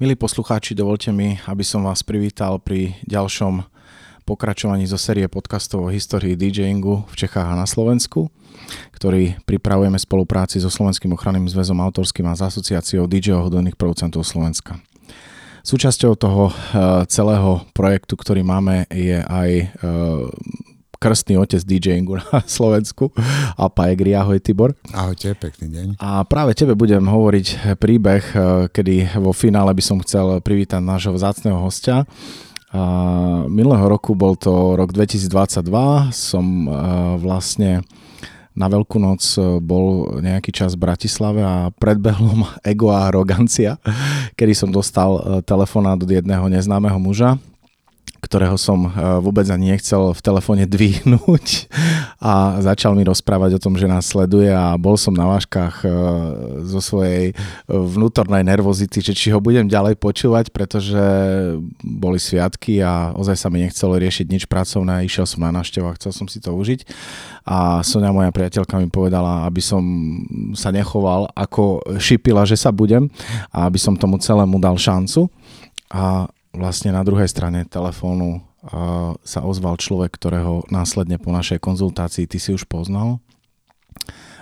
Milí 0.00 0.16
poslucháči, 0.16 0.72
dovolte 0.72 1.12
mi, 1.12 1.36
aby 1.44 1.60
som 1.60 1.84
vás 1.84 2.00
privítal 2.00 2.56
pri 2.56 2.96
ďalšom 3.04 3.68
pokračovaní 4.24 4.88
zo 4.88 4.96
série 4.96 5.28
podcastov 5.28 5.84
o 5.84 5.92
histórii 5.92 6.40
DJingu 6.40 7.04
v 7.04 7.14
Čechách 7.20 7.44
a 7.44 7.52
na 7.52 7.68
Slovensku, 7.68 8.32
ktorý 8.96 9.36
pripravujeme 9.44 10.00
v 10.00 10.06
spolupráci 10.08 10.56
so 10.56 10.72
Slovenským 10.72 11.12
ochranným 11.12 11.44
zväzom 11.52 11.84
autorským 11.84 12.24
a 12.24 12.32
s 12.32 12.40
asociáciou 12.40 13.04
DJ 13.04 13.44
hodných 13.44 13.76
producentov 13.76 14.24
Slovenska. 14.24 14.80
Súčasťou 15.68 16.16
toho 16.16 16.48
eh, 16.48 16.54
celého 17.04 17.68
projektu, 17.76 18.16
ktorý 18.16 18.40
máme, 18.40 18.88
je 18.88 19.20
aj 19.20 19.50
eh, 19.52 19.68
krstný 21.00 21.40
otec 21.40 21.64
DJingu 21.64 22.20
na 22.20 22.44
Slovensku. 22.60 23.08
A 23.56 23.72
Paegri, 23.72 24.12
ahoj 24.12 24.36
Tibor. 24.36 24.76
Ahojte, 24.92 25.32
pekný 25.32 25.72
deň. 25.72 25.86
A 25.96 26.28
práve 26.28 26.52
tebe 26.52 26.76
budem 26.76 27.00
hovoriť 27.00 27.74
príbeh, 27.80 28.24
eh, 28.36 28.40
kedy 28.68 29.16
vo 29.16 29.32
finále 29.32 29.72
by 29.72 29.82
som 29.82 29.96
chcel 30.04 30.44
privítať 30.44 30.84
nášho 30.84 31.16
vzácného 31.16 31.56
hostia. 31.56 32.04
A 32.70 32.82
minulého 33.50 33.82
roku 33.90 34.14
bol 34.14 34.38
to 34.38 34.78
rok 34.78 34.92
2022, 34.92 36.12
som 36.12 36.44
eh, 36.68 36.72
vlastne 37.16 37.80
na 38.52 38.68
Veľkú 38.68 39.00
noc 39.00 39.24
eh, 39.40 39.56
bol 39.56 40.20
nejaký 40.20 40.52
čas 40.52 40.76
v 40.76 40.84
Bratislave 40.84 41.40
a 41.40 41.72
predbehlo 41.72 42.44
ma 42.44 42.60
ego 42.70 42.92
a 42.92 43.08
arogancia, 43.08 43.80
kedy 44.36 44.52
som 44.52 44.68
dostal 44.68 45.40
telefonát 45.48 45.96
od 45.96 46.12
jedného 46.12 46.44
neznámeho 46.52 47.00
muža, 47.00 47.40
ktorého 48.20 48.54
som 48.60 48.86
eh, 48.86 48.92
vôbec 49.18 49.48
ani 49.48 49.72
nechcel 49.74 50.12
v 50.12 50.20
telefóne 50.20 50.64
dvihnúť 50.74 51.72
a 52.20 52.60
začal 52.60 52.92
mi 52.94 53.02
rozprávať 53.02 53.56
o 53.56 53.62
tom, 53.62 53.74
že 53.80 53.88
nás 53.88 54.12
sleduje 54.12 54.52
a 54.52 54.76
bol 54.76 54.94
som 55.00 55.16
na 55.16 55.26
váškach 55.26 55.82
eh, 55.82 55.90
zo 56.68 56.80
svojej 56.84 57.32
vnútornej 57.66 58.44
nervozity, 58.44 59.00
že 59.00 59.16
či 59.16 59.32
ho 59.32 59.40
budem 59.40 59.66
ďalej 59.66 59.96
počúvať, 59.96 60.52
pretože 60.52 61.00
boli 61.82 62.20
sviatky 62.20 62.84
a 62.84 63.16
ozaj 63.16 63.36
sa 63.40 63.48
mi 63.48 63.64
nechcelo 63.64 63.96
riešiť 63.96 64.26
nič 64.28 64.44
pracovné, 64.46 65.08
išiel 65.08 65.24
som 65.24 65.42
na 65.42 65.50
návštevu 65.50 65.88
a 65.88 65.96
chcel 65.96 66.12
som 66.12 66.26
si 66.28 66.38
to 66.38 66.52
užiť. 66.52 66.84
A 67.48 67.80
Sonia, 67.80 68.12
moja 68.12 68.28
priateľka, 68.30 68.76
mi 68.76 68.92
povedala, 68.92 69.48
aby 69.48 69.64
som 69.64 69.82
sa 70.52 70.68
nechoval 70.70 71.32
ako 71.32 71.80
šipila, 71.96 72.44
že 72.44 72.54
sa 72.54 72.70
budem 72.70 73.08
a 73.50 73.66
aby 73.66 73.80
som 73.80 73.96
tomu 73.96 74.20
celému 74.20 74.60
dal 74.60 74.76
šancu. 74.76 75.26
A 75.90 76.28
vlastne 76.54 76.90
na 76.94 77.02
druhej 77.06 77.30
strane 77.30 77.66
telefónu 77.66 78.42
sa 79.24 79.40
ozval 79.40 79.80
človek, 79.80 80.20
ktorého 80.20 80.68
následne 80.68 81.16
po 81.16 81.32
našej 81.32 81.64
konzultácii 81.64 82.28
ty 82.28 82.36
si 82.36 82.52
už 82.52 82.68
poznal. 82.68 83.24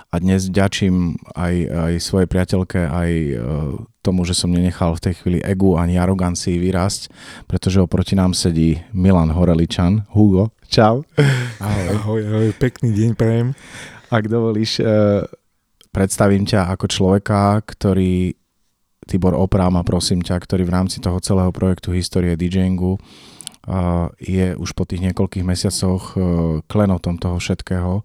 A 0.09 0.25
dnes 0.25 0.49
ďačím 0.49 1.21
aj, 1.37 1.55
aj 1.69 1.93
svojej 2.01 2.25
priateľke, 2.25 2.81
aj 2.81 3.11
e, 3.13 3.35
tomu, 4.01 4.25
že 4.25 4.33
som 4.33 4.49
nenechal 4.49 4.97
v 4.97 5.05
tej 5.05 5.15
chvíli 5.21 5.39
egu 5.45 5.77
ani 5.77 6.01
arogancii 6.01 6.57
vyrásť, 6.57 7.13
pretože 7.45 7.85
oproti 7.85 8.17
nám 8.17 8.33
sedí 8.33 8.81
Milan 8.97 9.29
Horeličan. 9.29 10.09
Hugo, 10.17 10.57
čau. 10.65 11.05
Ahoj, 11.61 11.87
ahoj, 11.93 12.21
ahoj 12.25 12.51
pekný 12.57 12.97
deň 12.97 13.11
prajem. 13.21 13.53
Ak 14.09 14.33
dovolíš, 14.33 14.81
e, 14.81 15.29
predstavím 15.93 16.49
ťa 16.49 16.73
ako 16.73 16.89
človeka, 16.89 17.61
ktorý 17.69 18.33
Tibor 19.09 19.33
Oprám 19.33 19.81
a 19.81 19.83
prosím 19.83 20.21
ťa, 20.21 20.37
ktorý 20.37 20.69
v 20.69 20.75
rámci 20.77 21.01
toho 21.01 21.17
celého 21.25 21.49
projektu 21.49 21.97
Histórie 21.97 22.37
DJingu 22.37 23.01
je 24.21 24.57
už 24.57 24.71
po 24.73 24.85
tých 24.89 25.05
niekoľkých 25.05 25.45
mesiacoch 25.45 26.17
e, 26.17 26.19
klenotom 26.65 27.21
toho 27.21 27.37
všetkého, 27.37 28.01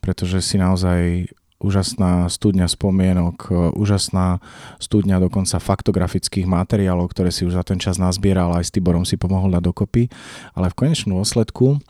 pretože 0.00 0.40
si 0.40 0.56
naozaj 0.56 1.28
úžasná 1.60 2.24
studňa 2.32 2.64
spomienok, 2.72 3.36
e, 3.48 3.52
úžasná 3.76 4.40
studňa 4.80 5.20
dokonca 5.20 5.60
faktografických 5.60 6.48
materiálov, 6.48 7.12
ktoré 7.12 7.28
si 7.28 7.44
už 7.44 7.60
za 7.60 7.64
ten 7.68 7.76
čas 7.76 8.00
nazbieral, 8.00 8.56
aj 8.56 8.64
s 8.64 8.72
Tiborom 8.72 9.04
si 9.04 9.20
pomohol 9.20 9.52
dať 9.52 9.64
dokopy, 9.64 10.08
ale 10.56 10.72
v 10.72 10.78
konečnom 10.78 11.20
dôsledku 11.20 11.80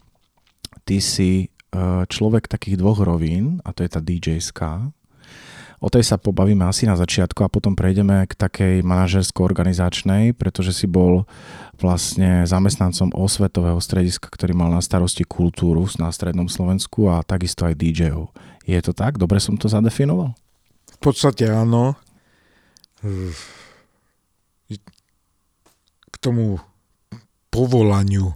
ty 0.82 0.98
si 0.98 1.54
človek 2.06 2.46
takých 2.46 2.78
dvoch 2.78 3.02
rovín, 3.02 3.58
a 3.66 3.74
to 3.74 3.82
je 3.82 3.90
tá 3.90 3.98
DJ-ská, 3.98 4.94
O 5.82 5.90
tej 5.90 6.06
sa 6.06 6.16
pobavíme 6.16 6.64
asi 6.64 6.86
na 6.86 6.94
začiatku 6.94 7.44
a 7.44 7.52
potom 7.52 7.74
prejdeme 7.76 8.24
k 8.24 8.32
takej 8.34 8.74
manažersko-organizačnej, 8.86 10.32
pretože 10.32 10.72
si 10.72 10.86
bol 10.88 11.26
vlastne 11.76 12.46
zamestnancom 12.46 13.12
osvetového 13.12 13.82
strediska, 13.82 14.30
ktorý 14.30 14.54
mal 14.54 14.70
na 14.70 14.80
starosti 14.80 15.26
kultúru 15.26 15.84
na 15.98 16.08
strednom 16.14 16.46
Slovensku 16.46 17.10
a 17.10 17.20
takisto 17.26 17.66
aj 17.66 17.76
DJ-ov. 17.76 18.30
Je 18.64 18.78
to 18.80 18.96
tak? 18.96 19.18
Dobre 19.20 19.42
som 19.42 19.58
to 19.60 19.68
zadefinoval? 19.68 20.32
V 20.94 20.98
podstate 21.02 21.50
áno. 21.50 21.98
K 26.08 26.14
tomu 26.22 26.56
povolaniu 27.52 28.32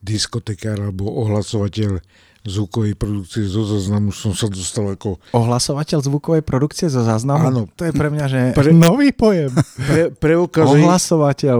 diskotekár 0.00 0.80
alebo 0.80 1.10
ohlasovateľ 1.26 2.00
zvukovej 2.46 2.94
produkcie 2.94 3.44
zo 3.46 3.66
záznamu 3.66 4.14
som 4.14 4.32
sa 4.36 4.46
dostal 4.46 4.94
ako... 4.94 5.18
Ohlasovateľ 5.34 5.98
zvukovej 6.04 6.42
produkcie 6.46 6.86
zo 6.86 7.02
záznamu? 7.02 7.44
Áno. 7.50 7.62
To 7.74 7.82
je 7.88 7.92
pre 7.92 8.08
mňa, 8.08 8.24
že 8.30 8.40
pre... 8.54 8.70
nový 8.70 9.10
pojem. 9.10 9.50
Pre, 9.76 10.02
preukazy... 10.14 10.78
Ohlasovateľ 10.78 11.58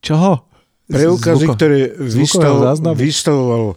čoho? 0.00 0.48
Preukazy, 0.88 1.44
Zvuko... 1.44 1.54
ktoré 1.54 1.80
vystav, 2.00 2.80
vystavoval 2.96 3.76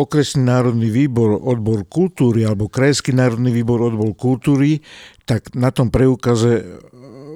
okresný 0.00 0.48
národný 0.48 0.88
výbor 0.88 1.36
odbor 1.36 1.84
kultúry 1.84 2.48
alebo 2.48 2.72
krajský 2.72 3.12
národný 3.12 3.52
výbor 3.52 3.84
odbor 3.84 4.16
kultúry, 4.16 4.80
tak 5.28 5.52
na 5.52 5.68
tom 5.68 5.92
preukaze 5.92 6.64
uh, 6.64 6.64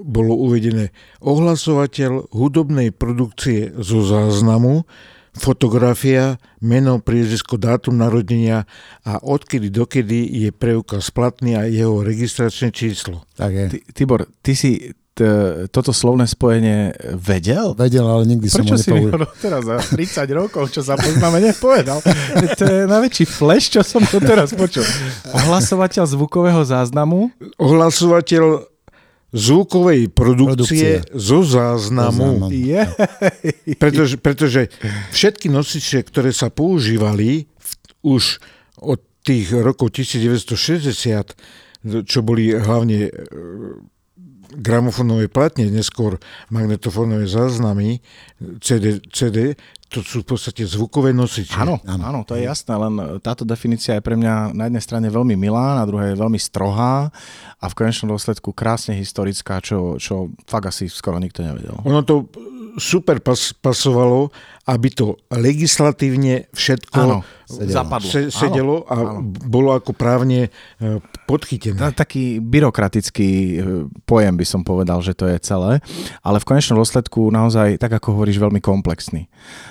bolo 0.00 0.32
uvedené 0.32 0.96
ohlasovateľ 1.20 2.32
hudobnej 2.32 2.88
produkcie 2.88 3.76
zo 3.76 4.00
záznamu, 4.00 4.88
fotografia, 5.32 6.36
meno, 6.58 6.98
priezvisko, 6.98 7.54
dátum 7.54 7.94
narodenia 7.94 8.66
a 9.02 9.18
odkedy 9.18 9.68
dokedy 9.68 10.18
je 10.40 10.50
preukaz 10.50 11.10
platný 11.10 11.54
a 11.54 11.64
jeho 11.64 12.00
registračné 12.00 12.70
číslo. 12.70 13.22
Tak 13.34 13.50
je. 13.50 13.66
Ty, 13.68 13.78
Tibor, 13.92 14.20
ty 14.40 14.52
si 14.52 14.70
t- 15.12 15.66
toto 15.68 15.92
slovné 15.92 16.24
spojenie 16.24 16.92
vedel? 17.14 17.74
Vedel, 17.74 18.04
ale 18.04 18.26
nikdy 18.26 18.46
Prečo 18.46 18.74
som 18.74 18.96
ho 18.96 19.06
nepovedal. 19.06 19.28
si 19.28 19.40
teraz 19.40 19.62
za 19.64 19.76
30 20.26 20.30
rokov, 20.32 20.62
čo 20.70 20.80
sa 20.80 20.94
poznáme, 20.94 21.38
nepovedal? 21.40 21.98
to 22.56 22.64
je 22.64 22.84
najväčší 22.86 23.24
flash, 23.26 23.68
čo 23.68 23.82
som 23.82 24.02
to 24.02 24.18
teraz 24.18 24.50
počul. 24.50 24.82
Ohlasovateľ 25.38 26.04
zvukového 26.08 26.62
záznamu? 26.64 27.30
Ohlasovateľ 27.56 28.66
zvukovej 29.30 30.10
produkcie, 30.10 31.06
produkcie. 31.06 31.18
zo 31.18 31.40
záznamu. 31.46 32.50
Je. 32.50 32.82
Pretože, 33.82 34.16
pretože 34.18 34.68
všetky 35.14 35.46
nosiče, 35.48 36.02
ktoré 36.02 36.34
sa 36.34 36.50
používali 36.50 37.46
v, 37.46 37.70
už 38.18 38.42
od 38.80 39.00
tých 39.22 39.52
rokov 39.54 39.94
1960, 39.94 41.36
čo 42.04 42.18
boli 42.20 42.52
hlavne 42.52 43.08
gramofónové 44.56 45.30
platne, 45.30 45.70
neskôr 45.70 46.18
magnetofónové 46.50 47.26
záznamy, 47.26 48.02
CD, 48.58 48.98
CD, 49.10 49.54
to 49.90 50.06
sú 50.06 50.22
v 50.22 50.38
podstate 50.38 50.62
zvukové 50.62 51.10
nosiče. 51.10 51.58
Áno, 51.58 51.82
áno, 51.82 52.02
áno, 52.06 52.20
to 52.22 52.38
je 52.38 52.46
jasné, 52.46 52.78
len 52.78 53.18
táto 53.18 53.42
definícia 53.42 53.98
je 53.98 54.06
pre 54.06 54.14
mňa 54.14 54.54
na 54.54 54.70
jednej 54.70 54.82
strane 54.86 55.08
veľmi 55.10 55.34
milá, 55.34 55.82
na 55.82 55.84
druhej 55.84 56.14
veľmi 56.14 56.38
strohá 56.38 57.10
a 57.58 57.64
v 57.66 57.74
konečnom 57.74 58.14
dôsledku 58.14 58.54
krásne 58.54 58.94
historická, 58.94 59.58
čo, 59.58 59.98
čo 59.98 60.30
fakt 60.46 60.70
asi 60.70 60.86
skoro 60.86 61.18
nikto 61.18 61.42
nevedel. 61.42 61.74
Ono 61.82 62.06
to 62.06 62.30
super 62.78 63.18
pas, 63.18 63.54
pasovalo, 63.56 64.30
aby 64.70 64.88
to 64.94 65.18
legislatívne 65.34 66.46
všetko 66.54 67.00
áno, 67.00 67.18
sedelo, 67.48 67.74
zapadlo. 67.74 68.10
Se, 68.10 68.20
sedelo 68.30 68.76
áno, 68.84 68.90
a 68.90 68.96
áno. 69.18 69.20
bolo 69.48 69.74
ako 69.74 69.90
právne 69.96 70.52
e, 70.78 71.02
podchytené. 71.26 71.90
Taký 71.90 72.38
byrokratický 72.38 73.30
e, 73.30 73.54
pojem 74.06 74.34
by 74.38 74.46
som 74.46 74.62
povedal, 74.62 75.02
že 75.02 75.18
to 75.18 75.26
je 75.26 75.42
celé, 75.42 75.82
ale 76.22 76.38
v 76.38 76.48
konečnom 76.48 76.78
dôsledku 76.78 77.32
naozaj, 77.34 77.82
tak 77.82 77.98
ako 77.98 78.14
hovoríš, 78.14 78.38
veľmi 78.38 78.62
komplexný. 78.62 79.26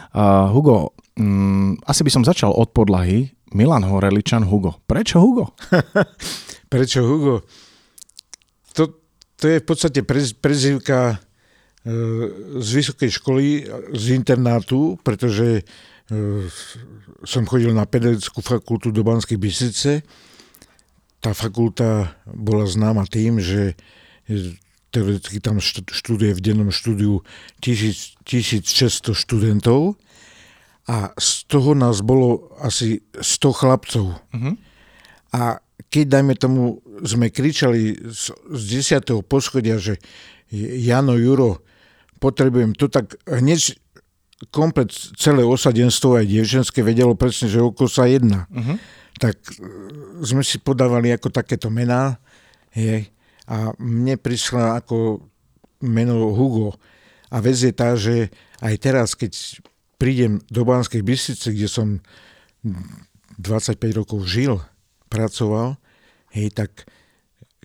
Uh, 0.09 0.49
Hugo, 0.49 0.97
um, 1.21 1.77
asi 1.85 2.01
by 2.01 2.11
som 2.11 2.23
začal 2.25 2.49
od 2.51 2.73
podlahy. 2.73 3.29
Milan 3.49 3.81
Horeličan 3.81 4.45
Hugo. 4.45 4.77
Prečo 4.85 5.17
Hugo? 5.21 5.57
Prečo 6.73 7.01
Hugo? 7.01 7.41
To, 8.77 8.83
to 9.41 9.45
je 9.49 9.57
v 9.57 9.65
podstate 9.65 10.05
prez, 10.05 10.37
prezivka 10.37 11.17
z 12.59 12.69
vysokej 12.69 13.09
školy, 13.09 13.45
z 13.95 14.05
internátu, 14.13 14.99
pretože 15.01 15.61
e, 15.61 15.63
som 17.23 17.43
chodil 17.47 17.73
na 17.73 17.87
pedagogickú 17.87 18.39
fakultu 18.43 18.93
do 18.93 19.01
Banskej 19.01 19.39
Bystrice. 19.39 20.03
Tá 21.19 21.35
fakulta 21.35 22.15
bola 22.25 22.63
známa 22.63 23.03
tým, 23.09 23.41
že 23.43 23.75
teoreticky 24.89 25.37
tam 25.41 25.61
študuje 25.61 26.33
v 26.33 26.43
dennom 26.43 26.71
štúdiu 26.73 27.21
1600 27.61 29.13
študentov 29.13 29.99
a 30.89 31.13
z 31.17 31.45
toho 31.45 31.77
nás 31.77 32.01
bolo 32.01 32.49
asi 32.57 33.05
100 33.13 33.59
chlapcov. 33.61 34.17
Uh-huh. 34.17 34.53
A 35.29 35.61
keď, 35.93 36.05
dajme 36.17 36.33
tomu, 36.33 36.81
sme 37.05 37.29
kričali 37.29 37.93
z, 38.09 38.33
z 38.33 38.61
10. 38.97 39.21
poschodia, 39.25 39.77
že 39.77 40.01
Jano, 40.49 41.13
Juro, 41.13 41.61
potrebujem 42.19 42.75
to 42.75 42.91
tak 42.91 43.15
hneď 43.25 43.79
komplet 44.51 44.91
celé 45.19 45.43
osadenstvo 45.43 46.15
aj 46.15 46.25
dievčenské 46.27 46.79
vedelo 46.79 47.15
presne, 47.15 47.51
že 47.51 47.59
oko 47.59 47.91
sa 47.91 48.07
jedná. 48.07 48.47
Uh-huh. 48.47 48.79
Tak 49.19 49.35
e, 49.35 49.55
sme 50.23 50.43
si 50.47 50.63
podávali 50.63 51.11
ako 51.11 51.27
takéto 51.27 51.67
mená 51.67 52.15
hej, 52.71 53.11
a 53.51 53.75
mne 53.75 54.15
prišla 54.15 54.79
ako 54.79 55.27
meno 55.83 56.31
Hugo. 56.31 56.79
A 57.27 57.43
vec 57.43 57.59
je 57.59 57.73
tá, 57.75 57.99
že 57.99 58.31
aj 58.63 58.75
teraz, 58.79 59.11
keď 59.11 59.59
prídem 59.99 60.39
do 60.47 60.63
Banskej 60.63 61.03
Bystrice, 61.03 61.51
kde 61.51 61.67
som 61.67 61.99
25 63.35 63.75
rokov 63.99 64.23
žil, 64.23 64.63
pracoval, 65.11 65.75
hej, 66.31 66.51
tak 66.55 66.87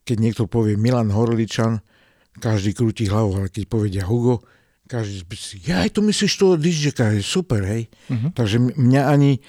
keď 0.05 0.17
niekto 0.21 0.45
povie 0.51 0.75
Milan 0.75 1.15
Horličan, 1.15 1.81
každý 2.39 2.75
krúti 2.75 3.07
hlavu, 3.07 3.45
ale 3.45 3.49
keď 3.51 3.65
povedia 3.67 4.03
Hugo, 4.07 4.43
každý 4.85 5.25
si, 5.37 5.57
ja 5.65 5.81
aj 5.81 5.97
to 5.97 6.01
myslíš 6.05 6.33
toho 6.37 6.55
DJka, 6.61 7.17
je 7.17 7.23
super, 7.25 7.65
hej. 7.65 7.89
Uh-huh. 8.11 8.31
Takže 8.37 8.77
mňa 8.77 9.03
ani, 9.09 9.41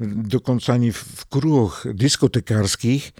dokonca 0.00 0.76
ani 0.76 0.94
v 0.94 1.22
kruhoch 1.26 1.82
diskotekárskych, 1.90 3.10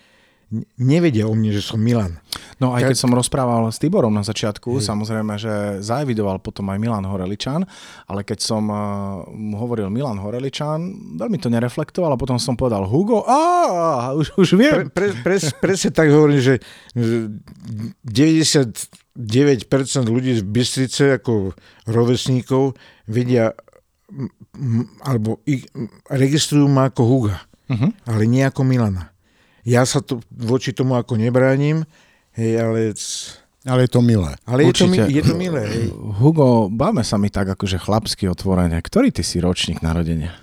nevedia 0.78 1.26
o 1.26 1.34
mne, 1.34 1.50
že 1.50 1.64
som 1.64 1.80
Milan. 1.80 2.20
No 2.62 2.76
aj 2.76 2.92
keď 2.92 2.98
som 2.98 3.10
rozprával 3.10 3.66
s 3.74 3.82
Tiborom 3.82 4.14
na 4.14 4.22
začiatku, 4.22 4.78
Hej. 4.78 4.86
samozrejme, 4.86 5.34
že 5.40 5.82
zaevidoval 5.82 6.38
potom 6.38 6.70
aj 6.70 6.78
Milan 6.78 7.08
Horeličan, 7.08 7.66
ale 8.06 8.22
keď 8.22 8.38
som 8.38 8.70
uh, 8.70 9.26
mu 9.34 9.58
hovoril 9.58 9.90
Milan 9.90 10.20
Horeličan, 10.20 10.78
veľmi 11.18 11.42
to 11.42 11.50
nereflektoval 11.50 12.14
a 12.14 12.20
potom 12.20 12.38
som 12.38 12.54
povedal 12.54 12.86
Hugo, 12.86 13.26
a 13.26 14.14
už, 14.14 14.38
už 14.38 14.48
viem. 14.54 14.86
Pre, 14.92 14.94
pre, 14.94 15.06
pre, 15.24 15.36
presne 15.58 15.90
tak 15.90 16.12
hovorím, 16.12 16.38
že 16.38 16.54
90 16.94 19.03
9% 19.14 19.70
ľudí 20.10 20.34
z 20.38 20.42
Bystrice 20.42 21.04
ako 21.22 21.54
rovesníkov 21.86 22.74
vedia 23.06 23.54
alebo 25.02 25.42
ich, 25.48 25.66
registrujú 26.06 26.68
ma 26.70 26.92
ako 26.92 27.02
Huga, 27.02 27.36
uh-huh. 27.70 27.90
ale 28.06 28.22
nie 28.28 28.44
ako 28.46 28.62
Milana. 28.62 29.10
Ja 29.64 29.82
sa 29.88 30.04
to, 30.04 30.20
voči 30.28 30.76
tomu 30.76 30.94
ako 30.94 31.16
nebránim, 31.16 31.88
hej, 32.36 32.60
ale... 32.60 32.92
Ale 33.64 33.88
je 33.88 33.96
to 33.96 34.04
milé. 34.04 34.36
Ale 34.44 34.68
je 34.68 34.76
to, 34.76 34.86
je 34.92 35.22
to 35.24 35.34
milé. 35.40 35.64
Hej. 35.64 35.88
Hugo, 36.20 36.68
báme 36.68 37.00
sa 37.00 37.16
mi 37.16 37.32
tak 37.32 37.48
akože 37.56 37.80
chlapsky 37.80 38.28
otvorene. 38.28 38.76
Ktorý 38.76 39.08
ty 39.08 39.24
si 39.24 39.40
ročník 39.40 39.80
narodenia? 39.80 40.36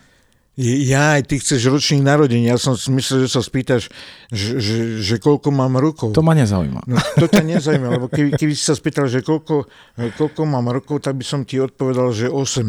Ja, 0.59 1.15
aj 1.15 1.31
ty 1.31 1.39
chceš 1.39 1.71
ročník 1.71 2.03
narodenia. 2.03 2.53
Ja 2.53 2.59
som 2.59 2.75
myslel, 2.75 3.23
že 3.23 3.29
sa 3.31 3.39
spýtaš, 3.39 3.87
že, 4.27 4.59
že, 4.59 4.77
že 4.99 5.15
koľko 5.15 5.47
mám 5.47 5.79
rokov. 5.79 6.11
To 6.11 6.19
ma 6.19 6.35
nezaujíma. 6.35 6.91
No, 6.91 6.99
to 7.15 7.31
ťa 7.31 7.55
nezaujíma, 7.55 7.87
lebo 7.87 8.11
keby, 8.11 8.35
keby 8.35 8.51
si 8.51 8.67
sa 8.67 8.75
spýtal, 8.75 9.07
že 9.07 9.23
koľko, 9.23 9.71
koľko 10.19 10.41
mám 10.43 10.67
rokov, 10.67 11.07
tak 11.07 11.15
by 11.15 11.23
som 11.23 11.47
ti 11.47 11.55
odpovedal, 11.55 12.11
že 12.11 12.27
18. 12.27 12.67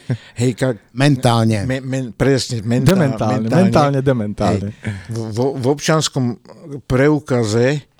Hej, 0.40 0.50
ka, 0.56 0.72
mentálne. 0.96 1.68
Me, 1.68 1.84
men, 1.84 2.16
presne, 2.16 2.64
mentálne. 2.64 3.12
Dementálne, 3.12 3.44
mentálne, 3.44 3.60
mentálne 3.60 4.00
dementálne. 4.00 4.68
Hej, 4.72 5.12
v, 5.12 5.38
v 5.60 5.64
občanskom 5.68 6.40
preukaze, 6.88 7.92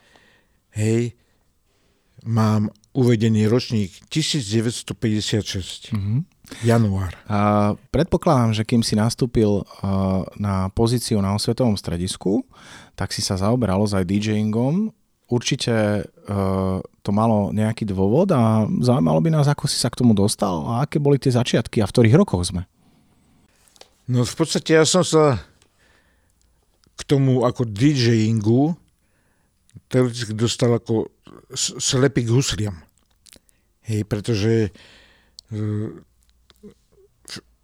hej, 0.73 1.13
mám 2.25 2.73
uvedený 2.93 3.49
ročník 3.49 3.93
1956. 4.13 5.97
Mm-hmm. 5.97 6.21
Január. 6.61 7.17
A 7.25 7.73
predpokladám, 7.89 8.53
že 8.53 8.69
kým 8.69 8.85
si 8.85 8.93
nastúpil 8.93 9.65
na 10.37 10.69
pozíciu 10.77 11.17
na 11.25 11.33
osvetovom 11.33 11.81
stredisku, 11.81 12.45
tak 12.93 13.17
si 13.17 13.25
sa 13.25 13.41
zaoberal 13.41 13.81
aj 13.89 14.05
DJingom. 14.05 14.93
Určite 15.33 16.05
to 17.01 17.11
malo 17.11 17.49
nejaký 17.57 17.89
dôvod 17.89 18.29
a 18.37 18.69
zaujímalo 18.85 19.25
by 19.25 19.33
nás, 19.33 19.49
ako 19.49 19.65
si 19.65 19.81
sa 19.81 19.89
k 19.89 20.05
tomu 20.05 20.13
dostal 20.13 20.61
a 20.69 20.85
aké 20.85 21.01
boli 21.01 21.17
tie 21.17 21.33
začiatky 21.33 21.81
a 21.81 21.89
v 21.89 21.93
ktorých 21.97 22.19
rokoch 22.21 22.45
sme. 22.45 22.69
No 24.05 24.29
v 24.29 24.35
podstate 24.37 24.77
ja 24.77 24.85
som 24.85 25.01
sa 25.01 25.41
k 26.93 27.03
tomu 27.09 27.49
ako 27.49 27.65
DJingu 27.65 28.77
teoreticky 29.89 30.37
dostal 30.37 30.77
ako 30.77 31.09
slepý 31.57 32.25
k 32.25 32.33
husliam. 32.33 32.77
Hej, 33.83 34.07
pretože 34.07 34.71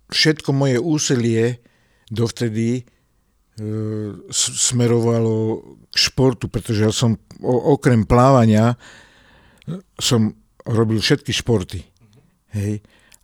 všetko 0.08 0.50
moje 0.52 0.76
úsilie 0.80 1.60
dovtedy 2.08 2.80
e, 2.80 2.82
smerovalo 4.32 5.60
k 5.92 5.96
športu, 5.96 6.48
pretože 6.48 6.88
ja 6.88 6.92
som 6.92 7.20
okrem 7.44 8.08
plávania 8.08 8.74
e, 8.74 8.76
som 10.00 10.32
robil 10.64 11.00
všetky 11.00 11.32
športy. 11.32 11.80
Hej. 12.56 12.80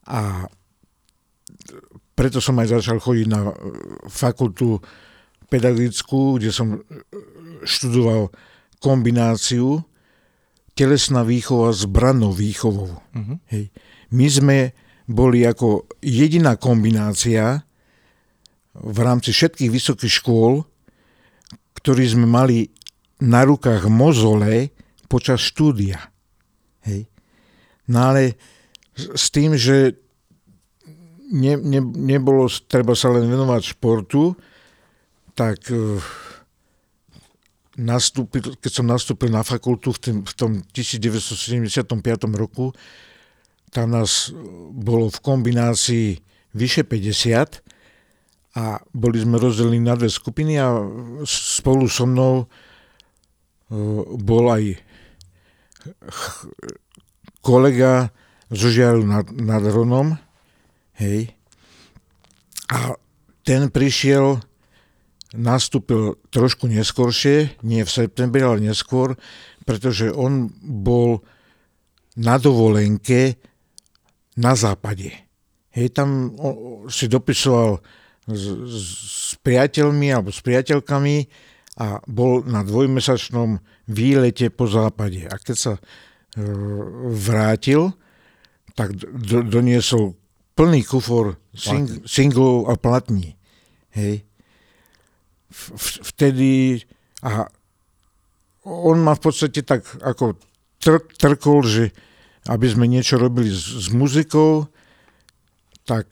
A 0.09 0.49
preto 2.15 2.39
som 2.39 2.61
aj 2.61 2.81
začal 2.81 3.01
chodiť 3.01 3.27
na 3.29 3.51
fakultu 4.07 4.79
pedagogickú, 5.49 6.39
kde 6.39 6.53
som 6.53 6.81
študoval 7.65 8.29
kombináciu 8.81 9.81
telesná 10.75 11.23
výchova 11.23 11.71
s 11.71 11.87
brannou 11.87 12.35
výchovou. 12.35 12.99
Uh-huh. 12.99 13.37
Hej. 13.51 13.71
My 14.11 14.27
sme 14.27 14.59
boli 15.07 15.47
ako 15.47 15.87
jediná 16.03 16.59
kombinácia 16.59 17.63
v 18.75 18.99
rámci 18.99 19.31
všetkých 19.31 19.71
vysokých 19.71 20.15
škôl, 20.23 20.67
ktorí 21.79 22.05
sme 22.11 22.27
mali 22.27 22.75
na 23.23 23.47
rukách 23.47 23.87
mozole 23.87 24.75
počas 25.07 25.39
štúdia. 25.47 26.11
Hej. 26.83 27.07
No 27.87 28.11
ale 28.11 28.35
s 28.95 29.31
tým, 29.31 29.55
že 29.55 29.95
ne, 31.31 31.55
ne, 31.59 31.81
nebolo 31.83 32.51
treba 32.67 32.99
sa 32.99 33.15
len 33.15 33.31
venovať 33.31 33.63
športu, 33.79 34.35
tak 35.35 35.67
uh, 35.71 35.99
nastúpil, 37.81 38.55
keď 38.61 38.73
som 38.73 38.87
nastúpil 38.87 39.31
na 39.31 39.43
fakultu 39.43 39.91
v, 39.95 39.99
tým, 39.99 40.17
v 40.23 40.33
tom 40.35 40.51
1975 40.73 41.91
roku, 42.35 42.71
tam 43.75 43.91
nás 43.91 44.31
bolo 44.71 45.11
v 45.11 45.19
kombinácii 45.19 46.07
vyše 46.55 46.87
50 46.87 47.65
a 48.55 48.79
boli 48.95 49.19
sme 49.19 49.43
rozdelení 49.43 49.83
na 49.83 49.99
dve 49.99 50.07
skupiny 50.07 50.63
a 50.63 50.79
spolu 51.27 51.91
so 51.91 52.07
mnou 52.07 52.47
e, 52.47 52.47
bol 54.23 54.47
aj 54.55 54.79
kolega 57.43 58.15
zo 58.55 58.71
Žiaru 58.71 59.03
nad, 59.03 59.27
nad 59.35 59.63
Ronom, 59.67 60.15
hej, 61.03 61.35
a 62.71 62.95
ten 63.45 63.69
prišiel, 63.69 64.41
nastúpil 65.35 66.17
trošku 66.31 66.71
neskoršie, 66.71 67.61
nie 67.67 67.83
v 67.83 67.91
septembri, 67.91 68.41
ale 68.43 68.63
neskôr, 68.63 69.19
pretože 69.67 70.11
on 70.15 70.49
bol 70.63 71.21
na 72.15 72.39
dovolenke 72.39 73.39
na 74.39 74.55
západe. 74.55 75.11
Hej, 75.75 75.91
tam 75.91 76.39
si 76.87 77.11
dopisoval 77.11 77.83
s, 78.31 78.45
s 78.71 79.35
priateľmi 79.43 80.15
alebo 80.15 80.31
s 80.31 80.39
priateľkami 80.39 81.17
a 81.83 81.99
bol 82.07 82.47
na 82.47 82.63
dvojmesačnom 82.63 83.59
výlete 83.91 84.55
po 84.55 84.71
západe. 84.71 85.27
A 85.27 85.35
keď 85.43 85.57
sa 85.59 85.73
e, 85.75 85.83
vrátil, 87.11 87.91
tak 88.79 88.95
do, 88.95 89.43
doniesol 89.43 90.15
plný 90.55 90.87
kufor 90.87 91.35
sing, 91.51 92.07
singlov 92.07 92.71
a 92.71 92.79
platní. 92.79 93.35
Hej. 93.91 94.23
Vtedy 96.05 96.83
a 97.25 97.49
on 98.65 98.97
ma 99.01 99.15
v 99.17 99.23
podstate 99.23 99.61
tak 99.65 99.85
ako 100.01 100.37
trk, 100.81 101.05
trkol, 101.17 101.65
že 101.65 101.85
aby 102.49 102.67
sme 102.69 102.85
niečo 102.85 103.17
robili 103.17 103.49
s, 103.49 103.89
s 103.89 103.89
muzikou, 103.93 104.69
tak 105.89 106.09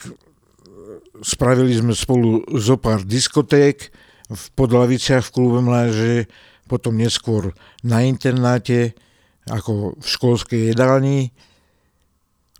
spravili 1.21 1.77
sme 1.77 1.93
spolu 1.93 2.45
zo 2.57 2.81
pár 2.81 3.05
diskoték 3.05 3.93
v 4.33 4.45
Podlaviciach 4.57 5.29
v 5.29 5.35
klube 5.35 5.61
Mláže, 5.61 6.29
potom 6.65 6.97
neskôr 6.97 7.53
na 7.85 8.01
internáte, 8.05 8.97
ako 9.45 9.99
v 9.99 10.07
školskej 10.07 10.73
jedálni. 10.73 11.37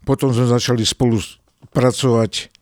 Potom 0.05 0.35
sme 0.35 0.51
začali 0.51 0.85
spolu 0.85 1.23
pracovať 1.73 2.53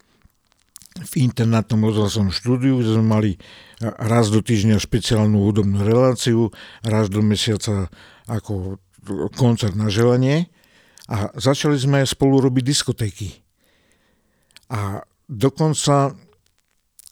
v 1.01 1.13
internátnom 1.25 1.89
rozhlasovom 1.89 2.31
štúdiu, 2.31 2.79
kde 2.79 2.95
sme 2.95 3.07
mali 3.07 3.31
raz 3.81 4.29
do 4.29 4.45
týždňa 4.45 4.77
špeciálnu 4.77 5.41
hudobnú 5.41 5.81
reláciu, 5.81 6.53
raz 6.85 7.09
do 7.09 7.25
mesiaca 7.25 7.89
ako 8.29 8.77
koncert 9.35 9.73
na 9.73 9.89
želanie 9.89 10.53
a 11.09 11.33
začali 11.35 11.81
sme 11.81 12.05
spolu 12.05 12.45
robiť 12.45 12.65
diskotéky. 12.65 13.41
A 14.71 15.03
dokonca 15.27 16.15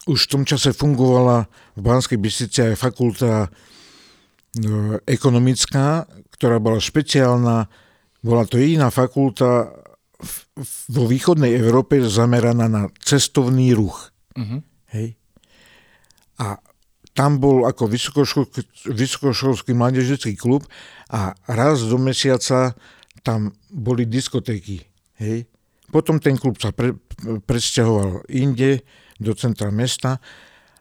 už 0.06 0.28
v 0.28 0.30
tom 0.30 0.42
čase 0.46 0.70
fungovala 0.76 1.50
v 1.74 1.80
Banskej 1.82 2.16
Bystrici 2.20 2.64
aj 2.64 2.80
fakulta 2.80 3.32
e, 3.44 3.48
ekonomická, 5.04 6.06
ktorá 6.32 6.62
bola 6.62 6.78
špeciálna. 6.78 7.66
Bola 8.22 8.44
to 8.46 8.56
jediná 8.56 8.88
fakulta 8.94 9.74
vo 10.88 11.04
východnej 11.06 11.54
Európe 11.54 11.98
zameraná 12.06 12.66
na 12.66 12.82
cestovný 13.02 13.74
ruch. 13.74 14.10
Uh-huh. 14.34 14.62
Hej. 14.94 15.17
A 16.38 16.58
tam 17.14 17.42
bol 17.42 17.66
ako 17.66 17.90
vysokoškolský, 17.90 18.62
vysokoškolský 18.94 19.74
mládežnický 19.74 20.38
klub 20.38 20.62
a 21.10 21.34
raz 21.50 21.82
do 21.82 21.98
mesiaca 21.98 22.78
tam 23.26 23.50
boli 23.68 24.06
diskotéky. 24.06 24.86
Hej. 25.18 25.50
Potom 25.90 26.22
ten 26.22 26.38
klub 26.38 26.60
sa 26.62 26.70
pre, 26.70 26.94
presťahoval 27.42 28.30
inde, 28.30 28.86
do 29.18 29.34
centra 29.34 29.74
mesta 29.74 30.22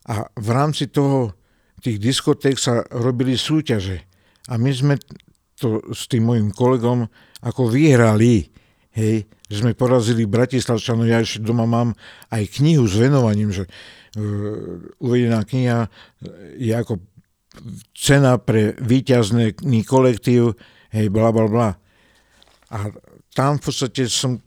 a 0.05 0.29
v 0.37 0.49
rámci 0.53 0.93
toho 0.93 1.33
tých 1.81 1.97
diskoték 1.97 2.61
sa 2.61 2.85
robili 2.93 3.33
súťaže. 3.33 4.05
A 4.47 4.61
my 4.61 4.71
sme 4.71 4.95
to 5.57 5.81
s 5.89 6.05
tým 6.05 6.29
mojim 6.29 6.53
kolegom 6.53 7.09
ako 7.41 7.73
vyhrali. 7.73 8.53
Hej, 8.93 9.29
že 9.45 9.61
sme 9.61 9.77
porazili 9.77 10.25
Bratislavčanov, 10.25 11.05
ja 11.05 11.21
ešte 11.21 11.45
doma 11.45 11.69
mám 11.69 11.93
aj 12.33 12.49
knihu 12.57 12.85
s 12.89 12.97
venovaním, 12.97 13.53
že 13.53 13.69
uvedená 14.97 15.45
kniha 15.45 15.89
je 16.57 16.73
ako 16.73 16.99
cena 17.93 18.37
pre 18.37 18.73
výťazný 18.77 19.81
kolektív, 19.85 20.57
hej, 20.93 21.09
bla, 21.09 21.29
bla, 21.33 21.47
bla. 21.49 21.69
A 22.73 22.91
tam 23.33 23.61
v 23.61 23.69
podstate 23.69 24.09
som 24.09 24.41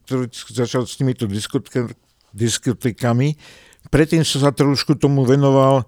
začal 0.51 0.87
s 0.87 0.99
týmito 0.99 1.27
diskotekami. 2.35 3.29
Predtým 3.91 4.23
som 4.27 4.43
sa 4.43 4.53
trošku 4.53 4.99
tomu 4.99 5.23
venoval 5.25 5.87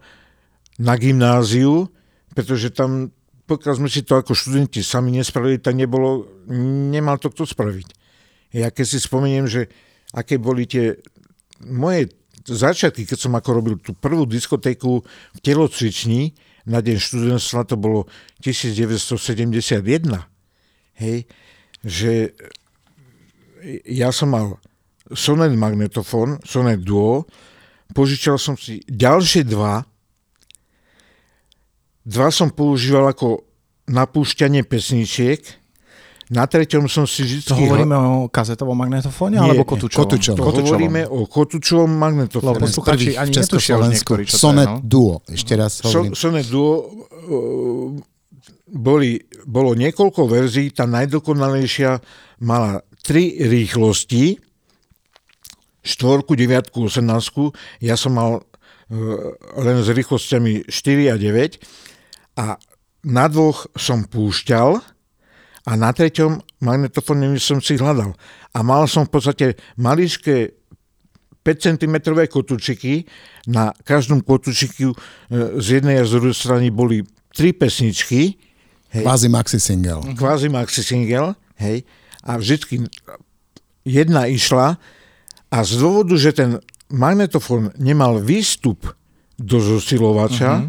na 0.81 0.95
gymnáziu, 0.97 1.91
pretože 2.33 2.73
tam, 2.73 3.13
pokiaľ 3.45 3.75
sme 3.77 3.91
si 3.93 4.01
to 4.07 4.17
ako 4.17 4.33
študenti 4.33 4.81
sami 4.81 5.13
nespravili, 5.13 5.61
tak 5.61 5.77
nebolo, 5.77 6.25
nemal 6.91 7.21
to 7.21 7.29
kto 7.29 7.45
spraviť. 7.45 7.89
Ja 8.57 8.73
keď 8.73 8.87
si 8.89 8.99
spomeniem, 8.99 9.47
že 9.51 9.69
aké 10.17 10.41
boli 10.41 10.65
tie 10.65 10.97
moje 11.65 12.11
začiatky, 12.47 13.07
keď 13.07 13.19
som 13.19 13.33
ako 13.39 13.51
robil 13.53 13.75
tú 13.79 13.95
prvú 13.95 14.27
diskotéku 14.27 15.03
v 15.07 15.39
telocvični 15.43 16.35
na 16.67 16.79
deň 16.83 16.97
študentstva, 16.99 17.67
to 17.67 17.77
bolo 17.79 18.07
1971, 18.43 19.83
hej, 20.99 21.17
že 21.83 22.35
ja 23.87 24.11
som 24.15 24.35
mal 24.35 24.47
Sonet 25.13 25.53
magnetofón, 25.55 26.43
Sonet 26.47 26.83
Duo, 26.83 27.27
požičal 27.93 28.39
som 28.39 28.55
si 28.55 28.83
ďalšie 28.87 29.45
dva, 29.47 29.85
dva 32.03 32.29
som 32.31 32.51
používal 32.51 33.13
ako 33.13 33.47
napúšťanie 33.91 34.63
pesničiek, 34.67 35.62
na 36.33 36.49
treťom 36.49 36.89
som 36.89 37.05
si 37.05 37.29
vždy... 37.29 37.45
To 37.45 37.57
hovoríme 37.61 37.93
o 37.93 38.13
kazetovom 38.33 38.73
magnetofóne 38.73 39.37
Nie, 39.37 39.53
alebo 39.53 39.69
kotúčovom? 39.69 40.09
kotúčovom. 40.09 40.37
To 40.41 40.65
hovoríme 40.65 41.05
o 41.05 41.29
kotúčovom 41.29 41.93
Lebo 41.93 42.01
magnetofóne. 42.01 42.57
posluchači 42.57 43.21
ani 43.21 43.37
v 43.37 43.45
netušia 43.45 43.75
už 43.77 43.89
niektorí, 43.93 44.23
čo 44.25 44.33
to 44.33 44.37
je, 44.37 44.41
Sonet 44.41 44.69
no? 44.73 44.77
Duo. 44.81 45.15
Ešte 45.29 45.53
raz 45.61 45.85
So, 45.85 45.93
hovorím. 45.93 46.17
Sonet 46.17 46.49
Duo 46.49 46.73
uh, 46.73 47.93
boli, 48.73 49.21
bolo 49.45 49.77
niekoľko 49.77 50.25
verzií, 50.25 50.73
tá 50.73 50.89
najdokonalejšia 50.89 52.01
mala 52.49 52.81
tri 53.05 53.37
rýchlosti, 53.37 54.41
štvorku, 55.85 56.33
deviatku, 56.33 56.89
osemnáctku. 56.89 57.53
Ja 57.85 58.01
som 58.01 58.17
mal 58.17 58.41
uh, 58.41 58.43
len 59.61 59.85
s 59.85 59.89
rýchlosťami 59.93 60.65
4 60.65 61.13
a 61.13 61.17
9 61.21 62.41
a 62.41 62.57
na 63.05 63.27
dvoch 63.29 63.69
som 63.77 64.09
púšťal 64.09 64.81
a 65.63 65.73
na 65.75 65.91
treťom 65.91 66.43
magnetofóne 66.59 67.39
som 67.39 67.63
si 67.63 67.75
hľadal. 67.75 68.13
A 68.51 68.59
mal 68.61 68.87
som 68.87 69.07
v 69.07 69.13
podstate 69.13 69.47
maličké 69.77 70.59
5 71.43 71.59
cm 71.59 71.95
kotúčiky. 72.27 73.07
Na 73.47 73.75
každom 73.83 74.23
kotúčiku 74.23 74.91
e, 74.91 74.97
z 75.59 75.79
jednej 75.79 75.99
a 75.99 76.07
z 76.07 76.19
druhej 76.19 76.35
strany 76.35 76.71
boli 76.71 77.03
tri 77.31 77.51
pesničky, 77.51 78.39
hej, 78.91 79.03
Kvázi 79.03 79.27
maxi 79.27 79.59
single. 79.59 80.03
kvázi 80.15 80.47
maxi 80.47 80.83
single, 80.83 81.35
hej, 81.59 81.83
a 82.23 82.37
vždycky 82.37 82.87
jedna 83.83 84.27
išla 84.27 84.79
a 85.49 85.59
z 85.63 85.73
dôvodu, 85.75 86.15
že 86.15 86.31
ten 86.31 86.51
magnetofón 86.87 87.75
nemal 87.75 88.21
výstup 88.21 88.85
do 89.35 89.59
zosilovača, 89.59 90.63
Mhm. 90.63 90.69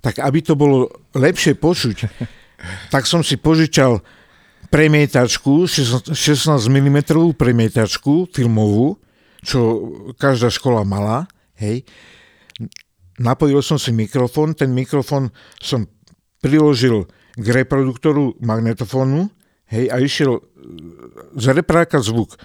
tak 0.00 0.22
aby 0.22 0.38
to 0.40 0.54
bolo 0.54 0.88
lepšie 1.12 1.52
počuť, 1.52 1.96
tak 2.94 3.04
som 3.04 3.20
si 3.20 3.36
požičal 3.36 4.00
premietačku, 4.70 5.66
16 5.66 6.12
mm 6.68 6.98
premietačku 7.34 8.30
filmovú, 8.30 8.98
čo 9.42 9.58
každá 10.18 10.50
škola 10.50 10.82
mala, 10.82 11.30
hej. 11.58 11.86
Napojil 13.16 13.64
som 13.64 13.80
si 13.80 13.94
mikrofón, 13.96 14.52
ten 14.52 14.76
mikrofón 14.76 15.32
som 15.62 15.88
priložil 16.44 17.08
k 17.36 17.46
reproduktoru 17.52 18.36
magnetofónu, 18.44 19.32
hej, 19.72 19.88
a 19.88 19.96
išiel 20.02 20.36
e, 20.36 20.42
z 21.36 21.44
repráka 21.56 22.00
zvuk 22.04 22.36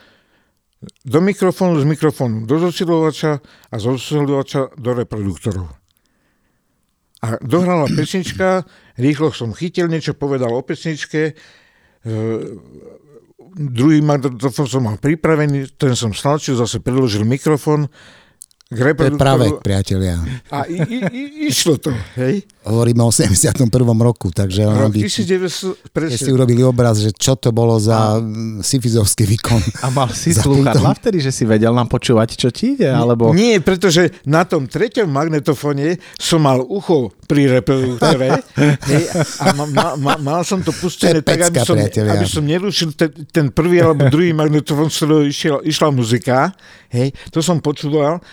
do 1.06 1.22
mikrofónu, 1.22 1.78
z 1.78 1.86
mikrofónu 1.86 2.50
do 2.50 2.58
zosilovača 2.58 3.38
a 3.70 3.76
z 3.78 3.84
zosilovača 3.98 4.74
do 4.78 4.92
reproduktorov. 4.98 5.70
A 7.22 7.38
dohrala 7.38 7.86
pesnička, 7.86 8.66
rýchlo 8.98 9.30
som 9.30 9.54
chytil, 9.54 9.86
niečo 9.86 10.18
povedal 10.18 10.50
o 10.58 10.66
pesničke, 10.66 11.38
druhý 13.52 14.00
magnetofón 14.02 14.68
som 14.68 14.82
mal 14.88 14.98
pripravený, 14.98 15.76
ten 15.76 15.94
som 15.94 16.16
stlačil, 16.16 16.58
zase 16.58 16.80
priložil 16.80 17.28
mikrofón 17.28 17.92
k 18.72 18.80
To 18.80 19.04
je 19.04 19.12
práve, 19.20 19.52
reproduktoru 19.52 19.60
priatelia. 19.60 20.16
a 20.48 20.64
i, 20.64 20.80
i, 20.80 20.98
i, 21.12 21.24
išlo 21.52 21.76
to, 21.76 21.92
hej? 22.16 22.48
Hovoríme 22.64 23.04
o 23.04 23.12
71. 23.12 23.68
roku, 24.00 24.32
takže 24.32 24.64
Rok 24.64 24.96
aby 24.96 25.04
1900, 25.04 26.08
ste 26.08 26.16
si 26.16 26.32
urobili 26.32 26.64
obraz, 26.64 27.04
že 27.04 27.12
čo 27.12 27.36
to 27.36 27.52
bolo 27.52 27.76
za 27.84 28.16
mm, 28.24 28.64
sifizovský 28.64 29.28
výkon. 29.28 29.60
A 29.84 29.92
mal 29.92 30.08
si 30.24 30.32
slúchadla 30.32 30.96
vtedy, 30.96 31.20
že 31.20 31.36
si 31.36 31.44
vedel 31.44 31.76
nám 31.76 31.92
počúvať, 31.92 32.40
čo 32.40 32.48
ti 32.48 32.80
ide? 32.80 32.88
Alebo... 32.88 33.36
Nie, 33.36 33.60
pretože 33.60 34.16
na 34.24 34.48
tom 34.48 34.72
treťom 34.72 35.10
magnetofóne 35.10 36.00
som 36.16 36.40
mal 36.40 36.64
ucho 36.64 37.12
pri 37.28 37.60
reproduktore 37.60 38.40
hej, 38.92 39.04
a 39.44 39.52
ma, 39.52 39.68
ma, 39.68 39.88
ma, 40.00 40.14
mal 40.16 40.42
som 40.48 40.64
to 40.64 40.72
pustené 40.72 41.20
To 41.20 41.28
je 41.28 41.28
tak, 41.28 41.44
aby 41.44 41.60
pecka, 41.60 41.68
som, 41.68 41.76
priatelia. 41.76 42.12
aby 42.16 42.26
som 42.30 42.44
nerušil 42.48 42.90
ten, 42.96 43.12
ten 43.28 43.46
prvý 43.52 43.84
alebo 43.84 44.08
druhý 44.08 44.32
magnetofón, 44.32 44.88
z 44.88 44.96
ktorého 44.96 45.24
išiel, 45.28 45.58
išla 45.60 45.92
muzika. 45.92 46.56
Hej, 46.88 47.12
to 47.36 47.44
som 47.44 47.60
počúval. 47.60 48.24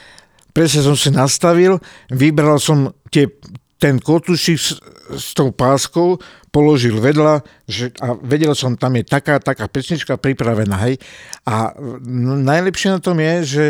Presne 0.58 0.82
som 0.82 0.98
si 0.98 1.14
nastavil, 1.14 1.78
vybral 2.10 2.58
som 2.58 2.90
tie, 3.14 3.30
ten 3.78 4.02
kotúšik 4.02 4.58
s, 4.58 4.74
s 5.14 5.30
tou 5.30 5.54
páskou, 5.54 6.18
položil 6.50 6.98
vedľa 6.98 7.46
že, 7.70 7.94
a 8.02 8.18
vedel 8.18 8.50
som, 8.58 8.74
tam 8.74 8.98
je 8.98 9.06
taká, 9.06 9.38
taká 9.38 9.70
pesnička 9.70 10.18
pripravená. 10.18 10.74
Hej. 10.82 10.98
A 11.46 11.78
najlepšie 12.42 12.90
na 12.90 12.98
tom 12.98 13.22
je, 13.22 13.34
že 13.46 13.64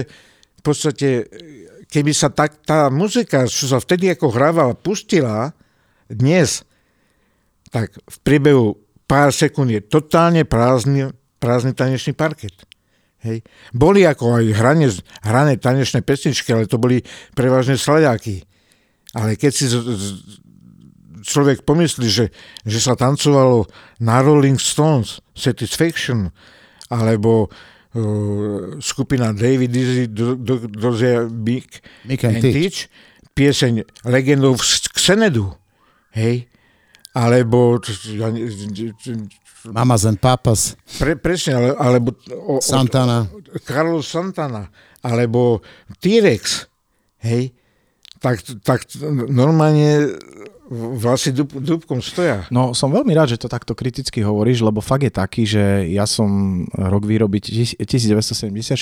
v 0.57 0.63
podstate, 0.65 1.29
keby 1.93 2.17
sa 2.17 2.33
tak, 2.33 2.65
tá 2.65 2.89
muzika, 2.89 3.45
čo 3.45 3.69
sa 3.69 3.85
vtedy 3.85 4.09
ako 4.09 4.33
hrávala, 4.33 4.73
pustila 4.73 5.53
dnes, 6.09 6.65
tak 7.69 7.93
v 8.01 8.17
priebehu 8.25 8.81
pár 9.05 9.29
sekúnd 9.29 9.69
je 9.77 9.85
totálne 9.85 10.49
prázdny, 10.49 11.13
prázdny 11.37 11.77
tanečný 11.77 12.17
parket. 12.17 12.68
Hej. 13.19 13.43
Boli 13.75 14.07
ako 14.07 14.39
aj 14.39 14.47
hrane, 14.55 14.89
hrané 15.27 15.59
tanečné 15.59 16.07
pesničky, 16.07 16.55
ale 16.55 16.71
to 16.71 16.79
boli 16.79 17.03
prevažne 17.35 17.75
sladáky. 17.75 18.47
Ale 19.17 19.35
keď 19.35 19.53
si 19.53 19.67
z, 19.67 19.75
z, 19.75 20.07
človek 21.27 21.67
pomyslí, 21.67 22.07
že, 22.07 22.31
že 22.63 22.79
sa 22.79 22.95
tancovalo 22.95 23.67
na 23.99 24.23
Rolling 24.23 24.61
Stones, 24.61 25.19
Satisfaction, 25.35 26.31
alebo 26.95 27.51
uh, 27.51 28.79
skupina 28.79 29.35
David 29.35 29.75
Dizzy, 29.75 30.05
do, 30.15 30.39
do, 30.39 30.63
do, 30.71 30.95
do 30.95 31.29
Big 31.35 31.67
Mick 32.07 32.23
and 32.23 32.39
Teach, 32.39 32.87
pieseň 33.35 33.83
Legendov 34.07 34.63
z 34.63 34.87
Xenedu, 34.95 35.59
hej, 36.15 36.47
alebo 37.19 37.83
ja, 38.15 38.31
Mamas 39.67 40.07
and 40.07 40.21
Papas, 40.23 40.79
pre, 40.99 41.19
presne, 41.19 41.59
ale, 41.59 41.69
alebo 41.75 42.15
o, 42.31 42.59
o, 42.59 42.63
Santana. 42.63 43.27
Carlos 43.67 44.07
Santana, 44.07 44.71
alebo 45.03 45.65
T-Rex, 45.99 46.71
hej, 47.27 47.51
tak, 48.23 48.43
tak 48.63 48.87
normálne 49.31 50.15
vlasy 50.69 51.33
dub, 51.33 51.49
dubkom 51.49 52.05
stoja. 52.05 52.45
No 52.53 52.77
som 52.77 52.93
veľmi 52.93 53.17
rád, 53.17 53.33
že 53.35 53.41
to 53.41 53.49
takto 53.49 53.73
kriticky 53.73 54.21
hovoríš, 54.21 54.61
lebo 54.61 54.85
fakt 54.85 55.01
je 55.09 55.13
taký, 55.13 55.43
že 55.49 55.89
ja 55.89 56.05
som 56.05 56.63
rok 56.77 57.09
výroby 57.09 57.41
tis- 57.41 57.73
1974 57.81 58.77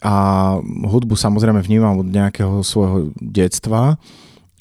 a 0.00 0.14
hudbu 0.64 1.12
samozrejme 1.12 1.60
vnímam 1.60 2.00
od 2.00 2.08
nejakého 2.08 2.64
svojho 2.64 3.12
detstva 3.20 4.00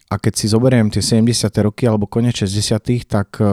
a 0.10 0.16
keď 0.18 0.34
si 0.34 0.46
zoberiem 0.50 0.90
tie 0.90 1.06
70. 1.06 1.54
roky 1.62 1.86
alebo 1.86 2.10
konec 2.10 2.42
60. 2.42 3.06
tak 3.06 3.38
eh, 3.38 3.48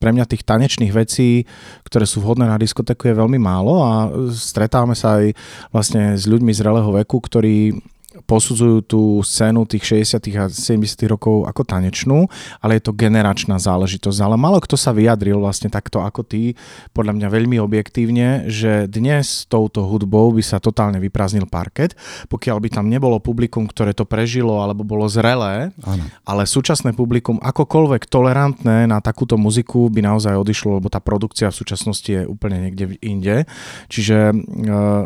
pre 0.00 0.10
mňa 0.16 0.24
tých 0.24 0.48
tanečných 0.48 0.92
vecí, 0.96 1.44
ktoré 1.84 2.08
sú 2.08 2.24
vhodné 2.24 2.48
na 2.48 2.56
diskotéku 2.56 3.12
je 3.12 3.20
veľmi 3.20 3.36
málo 3.36 3.84
a 3.84 4.08
stretávame 4.32 4.96
sa 4.96 5.20
aj 5.20 5.36
vlastne 5.68 6.16
s 6.16 6.24
ľuďmi 6.24 6.56
zrelého 6.56 6.88
veku, 7.04 7.20
ktorí 7.20 7.76
posudzujú 8.24 8.76
tú 8.84 9.00
scénu 9.20 9.64
tých 9.68 10.04
60. 10.04 10.20
a 10.36 10.44
70. 10.48 10.84
rokov 11.10 11.44
ako 11.48 11.62
tanečnú, 11.64 12.26
ale 12.60 12.78
je 12.78 12.88
to 12.88 12.96
generačná 12.96 13.56
záležitosť. 13.60 14.18
Ale 14.20 14.36
malo 14.40 14.58
kto 14.60 14.76
sa 14.76 14.94
vyjadril 14.94 15.40
vlastne 15.40 15.72
takto 15.72 16.04
ako 16.04 16.24
ty, 16.24 16.54
podľa 16.92 17.16
mňa 17.16 17.28
veľmi 17.28 17.56
objektívne, 17.60 18.48
že 18.50 18.90
dnes 18.90 19.46
touto 19.46 19.86
hudbou 19.86 20.32
by 20.34 20.42
sa 20.44 20.62
totálne 20.62 20.98
vyprázdnil 20.98 21.48
parket, 21.48 21.96
pokiaľ 22.28 22.56
by 22.60 22.68
tam 22.70 22.86
nebolo 22.86 23.18
publikum, 23.22 23.66
ktoré 23.66 23.92
to 23.96 24.04
prežilo 24.04 24.60
alebo 24.60 24.82
bolo 24.86 25.06
zrelé, 25.08 25.74
ano. 25.84 26.04
ale 26.24 26.48
súčasné 26.48 26.92
publikum 26.92 27.40
akokoľvek 27.40 28.06
tolerantné 28.06 28.86
na 28.86 28.98
takúto 29.02 29.34
muziku 29.40 29.88
by 29.88 30.04
naozaj 30.04 30.36
odišlo, 30.36 30.78
lebo 30.78 30.88
tá 30.92 31.02
produkcia 31.02 31.50
v 31.50 31.58
súčasnosti 31.58 32.10
je 32.10 32.22
úplne 32.24 32.68
niekde 32.68 32.96
inde. 33.02 33.48
Čiže 33.90 34.30
e, 34.30 34.34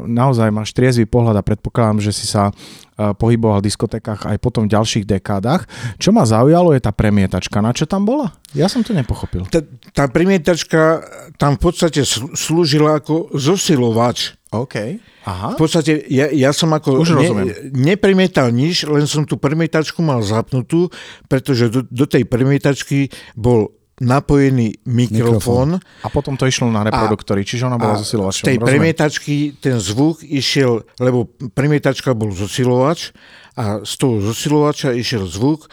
naozaj 0.04 0.48
máš 0.52 0.76
triezvy 0.76 1.08
pohľad 1.08 1.40
a 1.40 1.46
predpokladám, 1.46 2.04
že 2.04 2.12
si 2.12 2.26
sa 2.28 2.50
pohyboval 2.94 3.58
v 3.58 3.66
diskotékach 3.66 4.30
aj 4.30 4.38
potom 4.38 4.70
v 4.70 4.74
ďalších 4.78 5.04
dekádach. 5.06 5.66
Čo 5.98 6.14
ma 6.14 6.22
zaujalo 6.22 6.74
je 6.74 6.80
tá 6.82 6.94
premietačka. 6.94 7.58
Na 7.58 7.74
čo 7.74 7.90
tam 7.90 8.06
bola? 8.06 8.30
Ja 8.54 8.70
som 8.70 8.86
to 8.86 8.94
nepochopil. 8.94 9.50
Tá, 9.50 9.60
tá 9.90 10.04
premietačka 10.06 11.02
tam 11.34 11.58
v 11.58 11.60
podstate 11.60 12.06
slúžila 12.38 13.02
ako 13.02 13.34
zosilovač. 13.34 14.38
OK. 14.54 15.02
Aha. 15.26 15.56
V 15.56 15.58
podstate 15.58 16.06
ja, 16.06 16.30
ja 16.30 16.54
som 16.54 16.70
ako 16.70 17.02
Už 17.02 17.18
ne, 17.18 17.50
nepremietal 17.74 18.54
nič, 18.54 18.86
len 18.86 19.08
som 19.10 19.26
tú 19.26 19.34
premietačku 19.34 19.98
mal 19.98 20.22
zapnutú, 20.22 20.92
pretože 21.26 21.72
do, 21.72 21.82
do 21.82 22.06
tej 22.06 22.22
premietačky 22.28 23.10
bol 23.34 23.74
napojený 24.02 24.82
mikrofón. 24.90 25.78
A 26.02 26.08
potom 26.10 26.34
to 26.34 26.50
išlo 26.50 26.66
na 26.70 26.82
reproduktory, 26.82 27.46
čiže 27.46 27.70
ona 27.70 27.78
bola 27.78 27.94
zosilovačom. 28.02 28.42
Z 28.42 28.48
tej 28.50 28.58
rozumiem. 28.58 28.70
premietačky 28.70 29.34
ten 29.62 29.78
zvuk 29.78 30.26
išiel, 30.26 30.82
lebo 30.98 31.30
premietačka 31.54 32.10
bol 32.18 32.34
zosilovač 32.34 33.14
a 33.54 33.86
z 33.86 33.94
toho 33.94 34.18
zosilovača 34.18 34.90
išiel 34.90 35.30
zvuk 35.30 35.70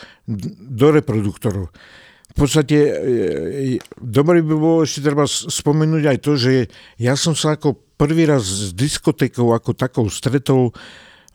do 0.69 0.93
reproduktorov. 0.93 1.73
V 2.31 2.35
podstate 2.37 2.77
e, 2.77 2.91
e, 3.75 3.83
dobré 3.99 4.39
by 4.39 4.53
bolo 4.55 4.87
ešte 4.87 5.03
treba 5.03 5.27
spomenúť 5.27 6.03
aj 6.15 6.17
to, 6.23 6.31
že 6.39 6.53
ja 6.95 7.19
som 7.19 7.35
sa 7.35 7.59
ako 7.59 7.75
prvý 7.99 8.29
raz 8.29 8.45
s 8.45 8.71
diskotékou 8.71 9.51
ako 9.51 9.75
takou 9.75 10.07
stretol 10.07 10.71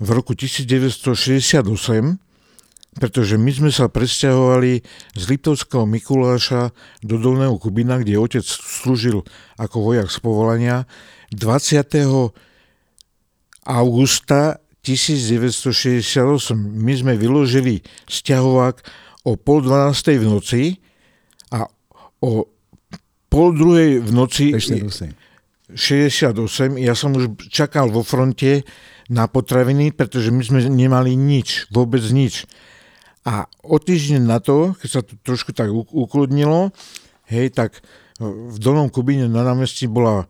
v 0.00 0.09
roku 0.12 0.33
1968 0.33 2.25
pretože 2.97 3.37
my 3.37 3.53
sme 3.53 3.69
sa 3.69 3.93
presťahovali 3.93 4.81
z 5.12 5.23
Liptovského 5.29 5.85
Mikuláša 5.85 6.73
do 7.05 7.21
Dolného 7.21 7.61
Kubina, 7.61 8.00
kde 8.00 8.17
otec 8.17 8.45
slúžil 8.45 9.21
ako 9.61 9.93
vojak 9.93 10.09
z 10.09 10.19
povolania 10.25 10.88
20. 11.37 12.33
augusta 13.69 14.65
1968. 14.81 16.57
My 16.57 16.95
sme 16.97 17.12
vyložili 17.19 17.85
sťahovák 18.09 18.76
o 19.26 19.35
pol 19.35 19.67
dvanástej 19.67 20.23
v 20.23 20.26
noci 20.31 20.62
a 21.50 21.67
o 22.23 22.47
pol 23.26 23.50
druhej 23.53 23.99
v 24.00 24.11
noci 24.15 24.55
68. 24.55 25.11
Ja 26.79 26.95
som 26.95 27.19
už 27.19 27.35
čakal 27.50 27.91
vo 27.91 28.07
fronte 28.07 28.62
na 29.11 29.26
potraviny, 29.26 29.91
pretože 29.91 30.31
my 30.31 30.47
sme 30.47 30.62
nemali 30.71 31.19
nič, 31.19 31.67
vôbec 31.75 32.07
nič. 32.07 32.47
A 33.26 33.50
o 33.66 33.76
týždeň 33.83 34.23
na 34.23 34.38
to, 34.38 34.78
keď 34.78 34.88
sa 34.88 35.00
to 35.02 35.18
trošku 35.26 35.50
tak 35.50 35.75
ukludnilo, 35.75 36.71
hej, 37.26 37.50
tak 37.50 37.83
v 38.23 38.56
Dolnom 38.56 38.88
Kubíne 38.88 39.26
na 39.26 39.42
námestí 39.42 39.90
bola 39.90 40.25
e, 40.25 40.26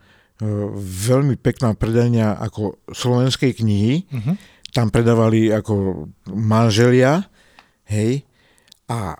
veľmi 0.80 1.36
pekná 1.36 1.76
predajňa 1.76 2.40
ako 2.40 2.80
slovenskej 2.90 3.52
knihy. 3.62 4.08
Uh-huh. 4.08 4.34
Tam 4.72 4.88
predávali 4.88 5.52
ako 5.52 6.08
manželia, 6.32 7.28
hej, 7.86 8.24
a 8.86 9.18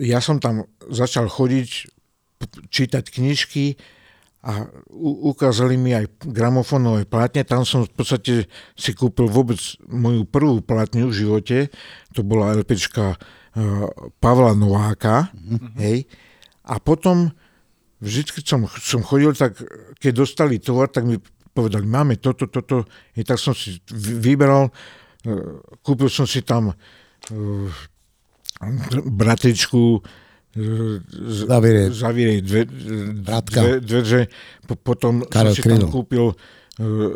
ja 0.00 0.20
som 0.20 0.40
tam 0.40 0.68
začal 0.88 1.28
chodiť, 1.28 1.68
čítať 2.72 3.04
knižky, 3.04 3.76
a 4.40 4.64
ukázali 5.20 5.76
mi 5.76 5.92
aj 5.92 6.24
gramofónové 6.24 7.04
plátne. 7.04 7.44
Tam 7.44 7.68
som 7.68 7.84
v 7.84 7.92
podstate 7.92 8.32
si 8.72 8.90
kúpil 8.96 9.28
vôbec 9.28 9.60
moju 9.84 10.24
prvú 10.24 10.64
plátňu 10.64 11.12
v 11.12 11.16
živote. 11.16 11.58
To 12.16 12.24
bola 12.24 12.56
LPčka 12.56 13.20
uh, 13.20 13.86
Pavla 14.16 14.56
Nováka. 14.56 15.28
Mm-hmm. 15.36 15.76
Hej. 15.84 16.08
A 16.64 16.80
potom 16.80 17.28
vždy, 18.00 18.40
keď 18.40 18.44
som, 18.48 18.60
som 18.80 19.04
chodil, 19.04 19.36
tak 19.36 19.60
keď 20.00 20.24
dostali 20.24 20.56
tovar, 20.56 20.88
tak 20.88 21.04
mi 21.04 21.20
povedali, 21.52 21.84
máme 21.84 22.16
toto, 22.16 22.48
toto. 22.48 22.88
I 23.20 23.28
tak 23.28 23.36
som 23.36 23.52
si 23.52 23.76
vyberal, 23.92 24.72
uh, 24.72 25.60
kúpil 25.84 26.08
som 26.08 26.24
si 26.24 26.40
tam 26.40 26.72
uh, 26.72 27.68
bratričku, 29.04 30.00
Zavierie, 31.46 31.94
zavierie 31.94 32.42
dve, 32.42 32.66
dve, 32.66 33.80
dveře. 33.80 34.26
Potom 34.82 35.22
Karel 35.30 35.54
si 35.54 35.62
tam 35.62 35.86
kúpil 35.86 36.34
uh, 36.34 36.34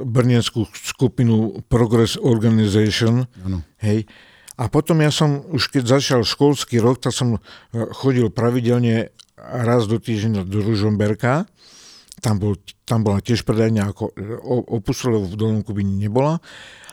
brnenskú 0.06 0.70
skupinu 0.70 1.66
Progress 1.66 2.14
Organization. 2.14 3.26
Ano. 3.42 3.66
Hej. 3.82 4.06
A 4.54 4.70
potom 4.70 5.02
ja 5.02 5.10
som, 5.10 5.42
už 5.50 5.66
keď 5.66 5.98
začal 5.98 6.20
školský 6.22 6.78
rok, 6.78 7.02
tak 7.02 7.10
som 7.10 7.34
e, 7.34 7.38
chodil 7.90 8.30
pravidelne 8.30 9.10
raz 9.34 9.90
do 9.90 9.98
týždňa 9.98 10.46
do 10.46 10.62
Ružomberka. 10.62 11.50
Tam, 12.22 12.38
bol, 12.38 12.54
tam 12.86 13.02
bola 13.02 13.18
tiež 13.18 13.42
predajňa, 13.42 13.82
ako 13.90 14.14
opustle 14.70 15.18
v 15.26 15.34
Dolnom 15.34 15.66
Kubini 15.66 16.06
nebola. 16.06 16.38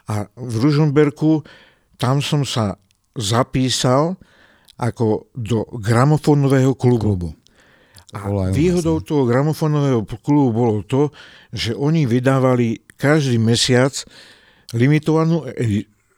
A 0.10 0.26
v 0.34 0.56
Ružomberku 0.58 1.46
tam 2.02 2.18
som 2.26 2.42
sa 2.42 2.82
zapísal 3.14 4.18
ako 4.82 5.30
do 5.38 5.70
gramofónového 5.78 6.74
klubu. 6.74 7.16
klubu. 7.16 7.30
A 8.12 8.52
výhodou 8.52 9.00
vlastne. 9.00 9.08
toho 9.08 9.24
gramofónového 9.30 10.02
klubu 10.20 10.50
bolo 10.52 10.82
to, 10.84 11.14
že 11.54 11.78
oni 11.78 12.10
vydávali 12.10 12.84
každý 13.00 13.40
mesiac 13.40 13.94
limitovanú 14.76 15.48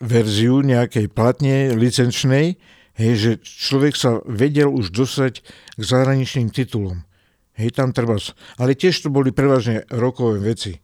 verziu 0.02 0.65
nejakej 0.65 1.08
platne 1.13 1.76
licenčnej, 1.78 2.58
hej, 2.97 3.12
že 3.15 3.32
človek 3.43 3.93
sa 3.93 4.19
vedel 4.26 4.73
už 4.73 4.89
dostať 4.91 5.34
k 5.78 5.82
zahraničným 5.82 6.49
titulom. 6.49 7.06
Hej, 7.54 7.78
tam 7.78 7.93
treba... 7.93 8.17
Ale 8.58 8.73
tiež 8.73 9.06
to 9.06 9.10
boli 9.13 9.30
prevažne 9.30 9.86
rokové 9.93 10.41
veci. 10.41 10.83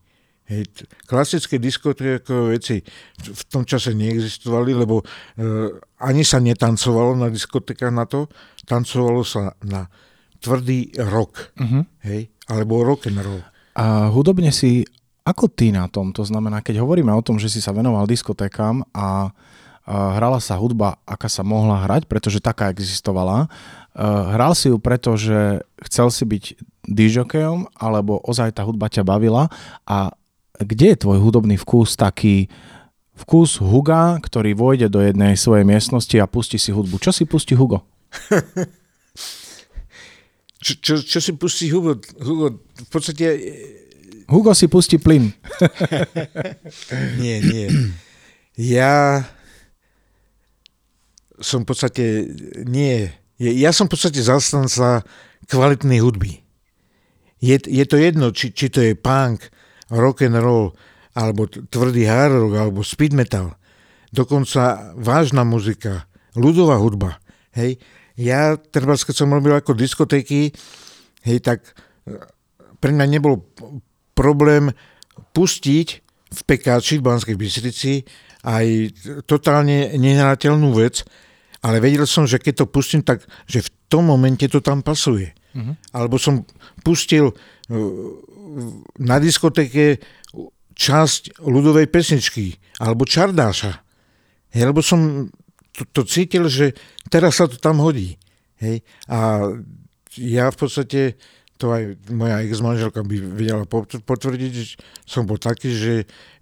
Hej, 0.50 0.66
klasické 1.06 1.62
diskotékové 1.62 2.58
veci 2.58 2.82
v 3.22 3.44
tom 3.54 3.62
čase 3.70 3.94
neexistovali, 3.94 4.74
lebo 4.74 5.02
e, 5.02 5.06
ani 6.02 6.26
sa 6.26 6.42
netancovalo 6.42 7.14
na 7.14 7.30
diskotékach 7.30 7.94
na 7.94 8.10
to, 8.10 8.26
tancovalo 8.66 9.22
sa 9.22 9.54
na 9.62 9.86
tvrdý 10.42 10.90
rok, 11.06 11.54
uh-huh. 11.54 11.86
hej, 12.02 12.34
alebo 12.50 12.82
rock 12.82 13.14
and 13.14 13.22
roll. 13.22 13.46
A 13.78 14.10
hudobne 14.10 14.50
si, 14.50 14.90
ako 15.22 15.54
ty 15.54 15.70
na 15.70 15.86
tom? 15.86 16.10
To 16.18 16.26
znamená, 16.26 16.66
keď 16.66 16.82
hovoríme 16.82 17.14
o 17.14 17.22
tom, 17.22 17.38
že 17.38 17.46
si 17.46 17.62
sa 17.62 17.70
venoval 17.70 18.10
diskotékam 18.10 18.82
a, 18.90 19.30
hrala 19.90 20.42
sa 20.42 20.58
hudba, 20.58 21.02
aká 21.06 21.30
sa 21.30 21.46
mohla 21.46 21.86
hrať, 21.86 22.10
pretože 22.10 22.42
taká 22.42 22.74
existovala, 22.74 23.50
Uh, 24.00 24.32
hral 24.32 24.54
si 24.54 24.70
ju 24.70 24.78
preto, 24.78 25.18
že 25.18 25.66
chcel 25.90 26.08
si 26.14 26.24
byť 26.24 26.44
DJokejom, 26.88 27.74
alebo 27.74 28.22
ozaj 28.22 28.56
tá 28.56 28.64
hudba 28.64 28.86
ťa 28.88 29.02
bavila 29.04 29.50
a 29.84 30.14
kde 30.60 30.96
je 30.96 31.02
tvoj 31.02 31.24
hudobný 31.24 31.56
vkus 31.56 31.96
taký, 31.96 32.52
vkus 33.16 33.64
Huga, 33.64 34.20
ktorý 34.20 34.56
vojde 34.56 34.92
do 34.92 35.00
jednej 35.00 35.40
svojej 35.40 35.64
miestnosti 35.64 36.16
a 36.20 36.28
pustí 36.28 36.60
si 36.60 36.76
hudbu. 36.76 37.00
Čo 37.00 37.16
si 37.16 37.24
pustí 37.24 37.56
Hugo? 37.56 37.88
čo, 40.64 40.74
čo, 40.80 40.94
čo 41.00 41.20
si 41.24 41.32
pustí 41.36 41.72
Hugo? 41.72 42.00
Hugo 42.20 42.60
v 42.60 42.90
podstate... 42.92 43.26
Hugo 44.30 44.54
si 44.54 44.70
pustí 44.70 45.02
plyn. 45.02 45.34
nie, 47.22 47.42
nie. 47.42 47.66
Ja 48.60 49.24
som 51.40 51.64
v 51.64 51.74
podstate... 51.74 52.04
Nie. 52.68 53.16
Ja 53.40 53.72
som 53.72 53.88
v 53.88 53.96
podstate 53.96 54.20
zastanca 54.20 55.08
kvalitnej 55.48 56.04
hudby. 56.04 56.44
Je, 57.40 57.56
je 57.56 57.86
to 57.88 57.96
jedno, 57.96 58.36
či, 58.36 58.52
či 58.52 58.68
to 58.68 58.84
je 58.84 59.00
punk, 59.00 59.48
rock 59.94 60.26
and 60.26 60.38
roll, 60.38 60.74
alebo 61.18 61.50
tvrdý 61.50 62.06
hard 62.06 62.34
rock, 62.34 62.54
alebo 62.56 62.80
speed 62.86 63.14
metal, 63.14 63.58
dokonca 64.14 64.94
vážna 64.98 65.46
muzika, 65.46 66.10
ľudová 66.38 66.78
hudba. 66.78 67.18
Hej. 67.54 67.82
Ja, 68.20 68.60
treba, 68.60 69.00
keď 69.00 69.16
som 69.16 69.34
robil 69.34 69.56
ako 69.56 69.74
diskotéky, 69.74 70.52
hej, 71.24 71.38
tak 71.40 71.64
e, 72.06 72.20
pre 72.78 72.92
mňa 72.92 73.06
nebol 73.08 73.42
problém 74.12 74.76
pustiť 75.32 75.88
v 76.30 76.40
Pekáči 76.46 77.00
v 77.00 77.06
Banskej 77.08 77.36
Bystrici 77.40 78.04
aj 78.46 78.96
totálne 79.28 79.96
nehrateľnú 79.96 80.72
vec, 80.78 81.04
ale 81.60 81.84
vedel 81.84 82.08
som, 82.08 82.24
že 82.24 82.40
keď 82.40 82.64
to 82.64 82.66
pustím, 82.72 83.04
tak 83.04 83.24
že 83.48 83.68
v 83.68 83.70
tom 83.92 84.08
momente 84.08 84.48
to 84.48 84.64
tam 84.64 84.80
pasuje. 84.80 85.36
Mhm. 85.56 85.96
Alebo 85.96 86.16
som 86.22 86.46
pustil 86.86 87.34
na 89.00 89.18
diskotéke 89.22 90.02
časť 90.74 91.44
ľudovej 91.44 91.92
pesničky, 91.92 92.56
alebo 92.80 93.04
čardáša. 93.06 93.84
Hej, 94.50 94.64
lebo 94.74 94.82
som 94.82 95.30
to, 95.76 95.84
to 95.92 96.02
cítil, 96.08 96.50
že 96.50 96.74
teraz 97.12 97.38
sa 97.38 97.46
to 97.46 97.60
tam 97.60 97.84
hodí. 97.84 98.18
Hej. 98.58 98.82
A 99.12 99.52
ja 100.18 100.50
v 100.50 100.58
podstate, 100.58 101.20
to 101.60 101.76
aj 101.76 102.00
moja 102.10 102.42
ex-manželka 102.42 103.04
by 103.04 103.16
vedela 103.36 103.64
pot- 103.68 104.02
potvrdiť, 104.02 104.52
že 104.56 104.80
som 105.04 105.28
bol 105.28 105.38
taký, 105.38 105.70
že 105.76 105.94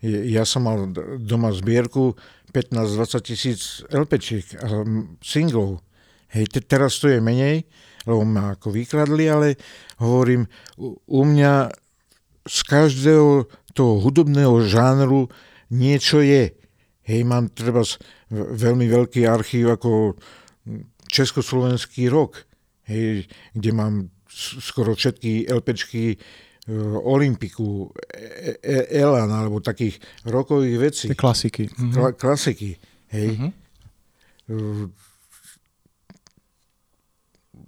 ja 0.05 0.45
som 0.45 0.63
mal 0.63 0.93
doma 1.19 1.51
zbierku 1.51 2.15
15-20 2.53 3.27
tisíc 3.27 3.61
LPčiek 3.89 4.45
a 4.61 4.85
singlov. 5.19 5.83
Hej, 6.31 6.53
te, 6.53 6.59
teraz 6.63 7.01
to 7.01 7.11
je 7.11 7.19
menej, 7.19 7.65
lebo 8.07 8.23
ma 8.23 8.55
ako 8.55 8.71
vykradli, 8.71 9.27
ale 9.27 9.59
hovorím, 9.99 10.47
u, 10.79 11.21
mňa 11.27 11.67
z 12.47 12.59
každého 12.63 13.51
toho 13.75 13.93
hudobného 13.99 14.63
žánru 14.63 15.27
niečo 15.69 16.23
je. 16.23 16.55
Hej, 17.03 17.19
mám 17.27 17.51
treba 17.51 17.83
veľmi 18.31 18.87
veľký 18.87 19.27
archív 19.27 19.75
ako 19.75 20.15
Československý 21.07 22.07
rok, 22.07 22.47
hej, 22.87 23.27
kde 23.55 23.71
mám 23.71 24.11
skoro 24.59 24.95
všetky 24.95 25.47
LPčky 25.47 26.13
e, 26.13 26.17
Olympiku, 26.99 27.91
e, 28.11 28.59
e, 28.59 28.77
Elan 28.99 29.31
alebo 29.31 29.63
takých 29.63 29.99
rokových 30.27 30.77
vecí. 30.79 31.05
Tie 31.07 31.15
klasiky. 31.15 31.71
Mhm. 31.71 31.95
Kla- 31.95 32.15
klasiky, 32.15 32.75
hej. 33.11 33.29
Mhm. 33.39 33.49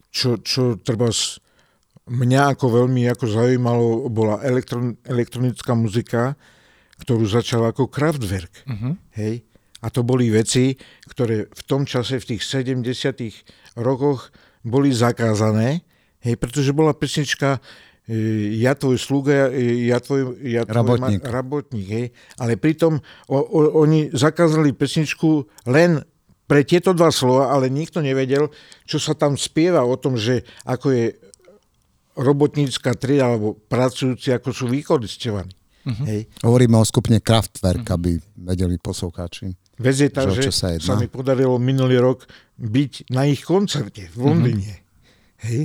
Čo, 0.09 0.41
čo 0.41 0.75
treba 0.75 1.09
s- 1.09 1.37
mňa 2.05 2.57
ako 2.57 2.65
veľmi 2.81 3.05
ako 3.07 3.25
zaujímalo, 3.25 4.09
bola 4.09 4.41
elektron, 4.41 4.97
elektronická 5.05 5.73
muzika, 5.73 6.33
ktorú 6.99 7.23
začal 7.23 7.63
ako 7.65 7.87
Kraftwerk. 7.87 8.65
Mhm. 8.65 8.89
Hej? 9.15 9.45
A 9.79 9.87
to 9.87 10.03
boli 10.03 10.27
veci, 10.27 10.75
ktoré 11.07 11.47
v 11.47 11.61
tom 11.63 11.87
čase, 11.87 12.19
v 12.19 12.35
tých 12.35 12.43
70 12.43 13.47
rokoch 13.79 14.27
boli 14.59 14.91
zakázané, 14.91 15.87
hej, 16.19 16.35
pretože 16.35 16.75
bola 16.75 16.91
pesnička 16.91 17.63
e, 18.03 18.19
ja 18.59 18.75
tvoj 18.75 18.99
sluga, 18.99 19.47
e, 19.47 19.87
ja 19.87 20.03
tvoj, 20.03 20.35
ja 20.43 20.67
tvoj 20.67 20.75
Rabotník. 20.99 21.21
Ma, 21.23 21.31
rabotník 21.31 21.87
hej. 21.87 22.05
Ale 22.35 22.59
pritom 22.59 22.99
o, 23.31 23.37
o, 23.39 23.79
oni 23.79 24.11
zakázali 24.11 24.75
pesničku 24.75 25.47
len 25.63 26.03
pre 26.49 26.65
tieto 26.65 26.97
dva 26.97 27.13
slova, 27.13 27.53
ale 27.53 27.69
nikto 27.69 28.01
nevedel, 28.01 28.49
čo 28.89 28.97
sa 28.97 29.13
tam 29.13 29.37
spieva 29.37 29.85
o 29.85 29.93
tom, 29.93 30.17
že 30.17 30.41
ako 30.65 30.89
je 30.89 31.05
robotnícka 32.17 32.97
trieda 32.97 33.29
alebo 33.29 33.53
pracujúci, 33.69 34.33
ako 34.33 34.49
sú 34.49 34.65
vykoristovaní. 34.65 35.53
Uh-huh. 35.85 36.05
Hej. 36.09 36.25
Hovoríme 36.41 36.75
o 36.75 36.83
skupine 36.83 37.21
Kraftwerk, 37.21 37.85
aby 37.93 38.17
vedeli 38.35 38.81
poslucháči. 38.81 39.53
Vec 39.79 39.95
je 39.95 40.09
tá, 40.11 40.27
Že 40.27 40.49
že 40.49 40.51
sa 40.51 40.67
jedná? 40.75 40.83
sa 40.83 40.93
mi 40.99 41.07
podarilo 41.07 41.55
minulý 41.55 42.01
rok 42.03 42.27
byť 42.59 43.13
na 43.15 43.29
ich 43.29 43.47
koncerte 43.47 44.11
v 44.11 44.17
Londýne. 44.19 44.73
Mm-hmm. 44.75 45.45
Hej? 45.47 45.61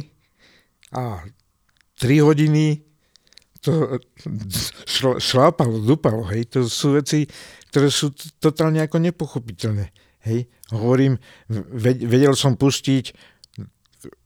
A 0.94 1.26
tri 1.98 2.22
hodiny 2.22 2.86
to 3.58 3.98
šlápalo, 5.18 5.82
dupalo. 5.82 6.22
Hej? 6.30 6.46
To 6.54 6.70
sú 6.70 6.94
veci, 6.94 7.26
ktoré 7.74 7.90
sú 7.90 8.14
totálne 8.38 8.78
ako 8.86 9.02
nepochopiteľné. 9.02 10.03
Hej? 10.24 10.48
Hovorím, 10.72 11.20
ve- 11.48 12.00
vedel 12.00 12.32
som 12.32 12.56
pustiť 12.56 13.12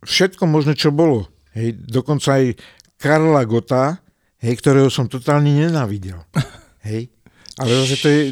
všetko 0.02 0.46
možné, 0.46 0.74
čo 0.74 0.90
bolo. 0.90 1.26
Hej? 1.54 1.74
Dokonca 1.78 2.38
aj 2.38 2.54
Karla 2.98 3.42
Gota, 3.44 3.98
hej, 4.38 4.54
ktorého 4.56 4.88
som 4.88 5.06
totálne 5.06 5.50
nenávidel. 5.50 6.18
Hej? 6.88 7.10
Ale 7.58 7.70
zase 7.82 7.96
to 7.98 8.08
je... 8.08 8.22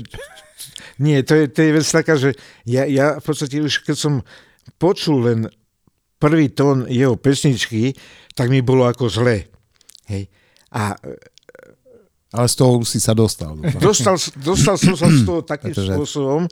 Nie, 0.96 1.20
to 1.22 1.36
je, 1.36 1.44
to 1.46 1.60
je 1.60 1.70
vec 1.72 1.84
taká, 1.84 2.16
že 2.16 2.32
ja, 2.64 2.88
ja 2.88 3.20
v 3.20 3.24
podstate 3.24 3.60
už 3.60 3.84
keď 3.84 3.96
som 3.96 4.14
počul 4.80 5.28
len 5.28 5.40
prvý 6.16 6.48
tón 6.48 6.88
jeho 6.88 7.14
pesničky, 7.14 7.92
tak 8.32 8.48
mi 8.48 8.64
bolo 8.64 8.88
ako 8.88 9.06
zle. 9.06 9.44
Hej. 10.08 10.30
A 10.72 10.96
Ale 12.32 12.48
z 12.48 12.56
toho 12.56 12.80
si 12.82 12.96
sa 12.98 13.12
dostal. 13.12 13.54
dostal, 13.76 14.16
dostal 14.40 14.76
som 14.76 14.94
sa 14.94 15.06
z 15.06 15.20
toho 15.22 15.40
takým 15.52 15.72
Pretože- 15.72 15.94
spôsobom, 15.94 16.42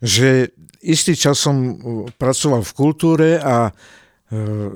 že 0.00 0.52
istý 0.80 1.12
čas 1.16 1.40
som 1.40 1.56
uh, 1.56 1.74
pracoval 2.16 2.64
v 2.64 2.76
kultúre 2.76 3.28
a 3.36 3.70
uh, 3.70 4.70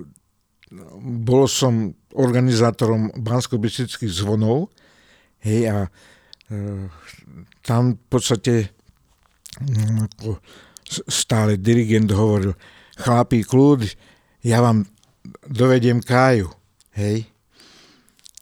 bol 1.00 1.44
som 1.48 1.92
organizátorom 2.14 3.10
bansko 3.18 3.58
zvonov. 4.08 4.70
Hej, 5.40 5.60
a 5.68 5.78
uh, 5.88 6.84
tam 7.64 7.96
v 7.96 8.06
podstate 8.08 8.54
mm, 9.60 10.08
stále 11.08 11.56
dirigent 11.56 12.12
hovoril, 12.12 12.52
chlapí, 13.00 13.42
kľud, 13.42 13.88
ja 14.44 14.60
vám 14.60 14.84
dovediem 15.48 16.04
Káju. 16.04 16.52
Hej. 16.94 17.26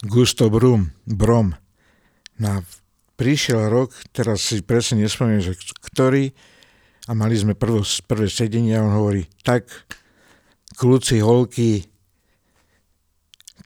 Gusto 0.02 0.50
Brum, 0.50 0.90
Brom. 1.06 1.54
Na, 2.42 2.58
prišiel 3.14 3.70
rok, 3.70 3.94
teraz 4.10 4.50
si 4.50 4.66
presne 4.66 5.06
nespomínam, 5.06 5.46
že 5.46 5.54
ktorý, 5.94 6.34
a 7.06 7.12
mali 7.18 7.34
sme 7.34 7.58
prvo, 7.58 7.82
prvé 8.06 8.30
sedenie 8.30 8.78
a 8.78 8.84
on 8.86 8.94
hovorí, 8.94 9.26
tak 9.42 9.66
kľúci, 10.78 11.18
holky, 11.18 11.92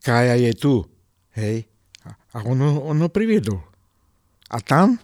Kája 0.07 0.39
je 0.39 0.53
tu. 0.55 0.87
Hej. 1.35 1.67
A- 2.31 2.47
on, 2.47 2.55
on 2.63 2.97
ho 3.03 3.09
priviedol. 3.11 3.59
A 4.47 4.63
tam, 4.63 4.95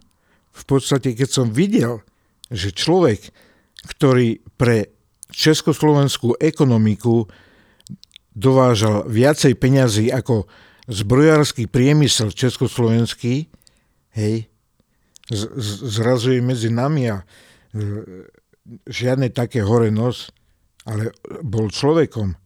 v 0.56 0.64
podstate, 0.64 1.12
keď 1.12 1.28
som 1.28 1.48
videl, 1.52 2.00
že 2.48 2.72
človek, 2.72 3.20
ktorý 3.84 4.40
pre 4.56 4.96
československú 5.34 6.40
ekonomiku 6.40 7.28
dovážal 8.32 9.04
viacej 9.12 9.60
peňazí 9.60 10.08
ako 10.08 10.48
zbrojársky 10.88 11.68
priemysel 11.68 12.32
československý, 12.32 13.52
hej, 14.16 14.48
z, 15.28 15.42
z, 15.52 15.70
zrazuje 16.00 16.40
medzi 16.40 16.72
nami 16.72 17.12
a 17.12 17.28
žiadne 18.88 19.28
také 19.34 19.66
hore 19.66 19.90
nos, 19.90 20.30
ale 20.86 21.12
bol 21.42 21.68
človekom, 21.74 22.38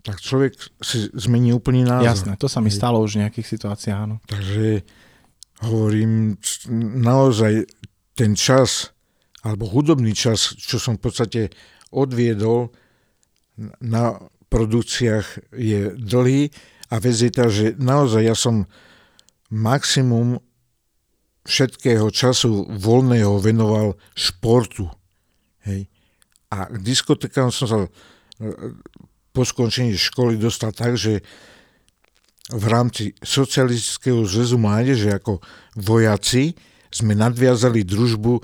tak 0.00 0.16
človek 0.18 0.56
si 0.80 1.12
zmení 1.12 1.52
úplný 1.52 1.84
názor. 1.84 2.08
Jasné, 2.08 2.32
to 2.40 2.48
sa 2.48 2.64
mi 2.64 2.72
stalo 2.72 3.04
už 3.04 3.20
v 3.20 3.28
nejakých 3.28 3.46
situáciách, 3.46 3.98
áno. 4.00 4.16
Takže 4.24 4.82
hovorím, 5.68 6.40
naozaj 7.04 7.68
ten 8.16 8.32
čas, 8.32 8.96
alebo 9.44 9.68
hudobný 9.68 10.16
čas, 10.16 10.56
čo 10.56 10.80
som 10.80 10.96
v 10.96 11.04
podstate 11.04 11.40
odviedol 11.92 12.72
na 13.84 14.16
produkciách 14.48 15.52
je 15.52 15.92
dlhý 15.94 16.48
a 16.90 16.94
vec 16.98 17.16
je 17.20 17.30
tá, 17.30 17.46
že 17.52 17.76
naozaj 17.76 18.22
ja 18.24 18.36
som 18.36 18.64
maximum 19.52 20.40
všetkého 21.50 22.06
času 22.14 22.70
voľného 22.70 23.42
venoval 23.42 23.98
športu. 24.14 24.86
Hej. 25.66 25.90
A 26.54 26.70
k 26.70 26.78
diskotekám 26.78 27.50
som 27.50 27.66
sa 27.66 27.78
e, 27.82 27.90
po 29.34 29.42
skončení 29.42 29.98
školy 29.98 30.38
dostal 30.38 30.70
tak, 30.70 30.94
že 30.94 31.26
v 32.50 32.64
rámci 32.66 33.14
Socialistického 33.22 34.26
zväzu 34.26 34.58
mládeže 34.58 35.10
ako 35.10 35.42
vojaci 35.78 36.54
sme 36.90 37.14
nadviazali 37.14 37.86
družbu 37.86 38.42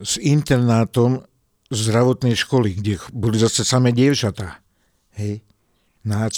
s 0.00 0.20
internátom 0.20 1.24
zdravotnej 1.72 2.36
školy, 2.36 2.76
kde 2.76 3.00
boli 3.12 3.40
zase 3.40 3.64
samé 3.64 3.96
dievčatá. 3.96 4.60
Hej. 5.16 5.40
A, 6.04 6.28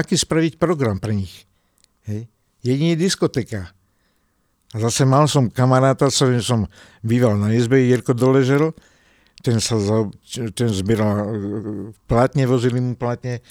aký 0.00 0.16
spraviť 0.16 0.56
program 0.56 0.96
pre 0.96 1.12
nich? 1.12 1.44
Hej. 2.08 2.32
Jedine 2.64 2.96
diskoteka. 2.96 3.72
Zase 4.70 5.02
mal 5.02 5.26
som 5.26 5.50
kamaráta, 5.50 6.06
s 6.06 6.22
ktorým 6.22 6.44
som 6.44 6.60
býval 7.02 7.34
na 7.34 7.50
izbe, 7.50 7.82
Jirko 7.82 8.14
Doležel, 8.14 8.70
ten 9.42 9.58
sa 9.58 9.80
za, 9.82 10.06
ten 10.54 10.68
zbieral 10.70 11.16
e, 11.16 11.26
platne, 12.06 12.46
vozili 12.46 12.78
mu 12.78 12.94
platne, 12.94 13.42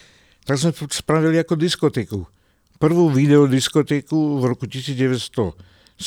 tak 0.48 0.56
sme 0.62 0.72
spravili 0.72 1.42
ako 1.42 1.60
diskotéku. 1.60 2.24
Prvú 2.80 3.12
videodiskotéku 3.12 4.40
v 4.40 4.44
roku 4.48 4.64
1979, 4.64 6.00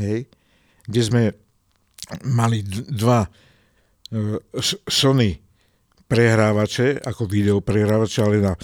hej, 0.00 0.18
kde 0.90 1.00
sme 1.04 1.22
mali 2.26 2.66
dva 2.66 3.30
e, 4.10 4.42
Sony 4.90 5.38
prehrávače, 6.10 7.06
ako 7.06 7.30
video 7.30 7.62
prehrávače, 7.62 8.18
ale 8.26 8.42
na 8.42 8.58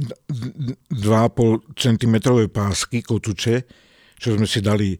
2,5 0.00 1.76
cm 1.76 2.14
pásky, 2.48 3.04
kotúče, 3.04 3.64
čo 4.16 4.36
sme 4.36 4.48
si 4.48 4.60
dali 4.64 4.94
e, 4.94 4.98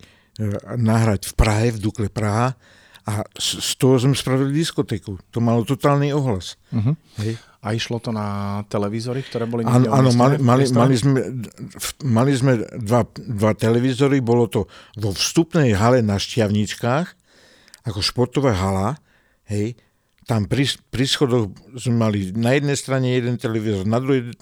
nahrať 0.76 1.32
v 1.32 1.34
Prahe, 1.36 1.66
v 1.72 1.78
Dukle 1.80 2.08
Praha 2.12 2.52
a 3.08 3.24
z, 3.34 3.48
z 3.60 3.70
toho 3.80 3.96
sme 3.96 4.14
spravili 4.14 4.52
diskotéku. 4.52 5.16
To 5.32 5.38
malo 5.40 5.64
totálny 5.64 6.12
ohlas. 6.12 6.60
Uh-huh. 6.70 6.94
Hej. 7.24 7.40
A 7.60 7.76
išlo 7.76 8.00
to 8.00 8.08
na 8.12 8.60
televízory, 8.72 9.20
ktoré 9.20 9.44
boli 9.44 9.68
Áno, 9.68 9.92
áno 9.92 10.10
mali, 10.16 10.40
mali, 10.40 10.64
mali, 10.72 10.96
sme, 10.96 11.44
mali 12.08 12.32
sme 12.32 12.64
dva, 12.80 13.04
dva 13.12 13.52
televízory, 13.52 14.24
bolo 14.24 14.48
to 14.48 14.64
vo 14.96 15.12
vstupnej 15.12 15.76
hale 15.76 16.00
na 16.00 16.16
Šťavničkách, 16.16 17.06
ako 17.84 18.00
športová 18.00 18.56
hala, 18.56 18.96
hej, 19.44 19.76
tam 20.24 20.48
pri, 20.48 20.72
pri 20.88 21.04
schodoch 21.04 21.52
sme 21.76 22.08
mali 22.08 22.32
na 22.32 22.56
jednej 22.56 22.78
strane 22.80 23.12
jeden 23.12 23.36
televízor, 23.36 23.84
na 23.84 24.00
druhej 24.00 24.32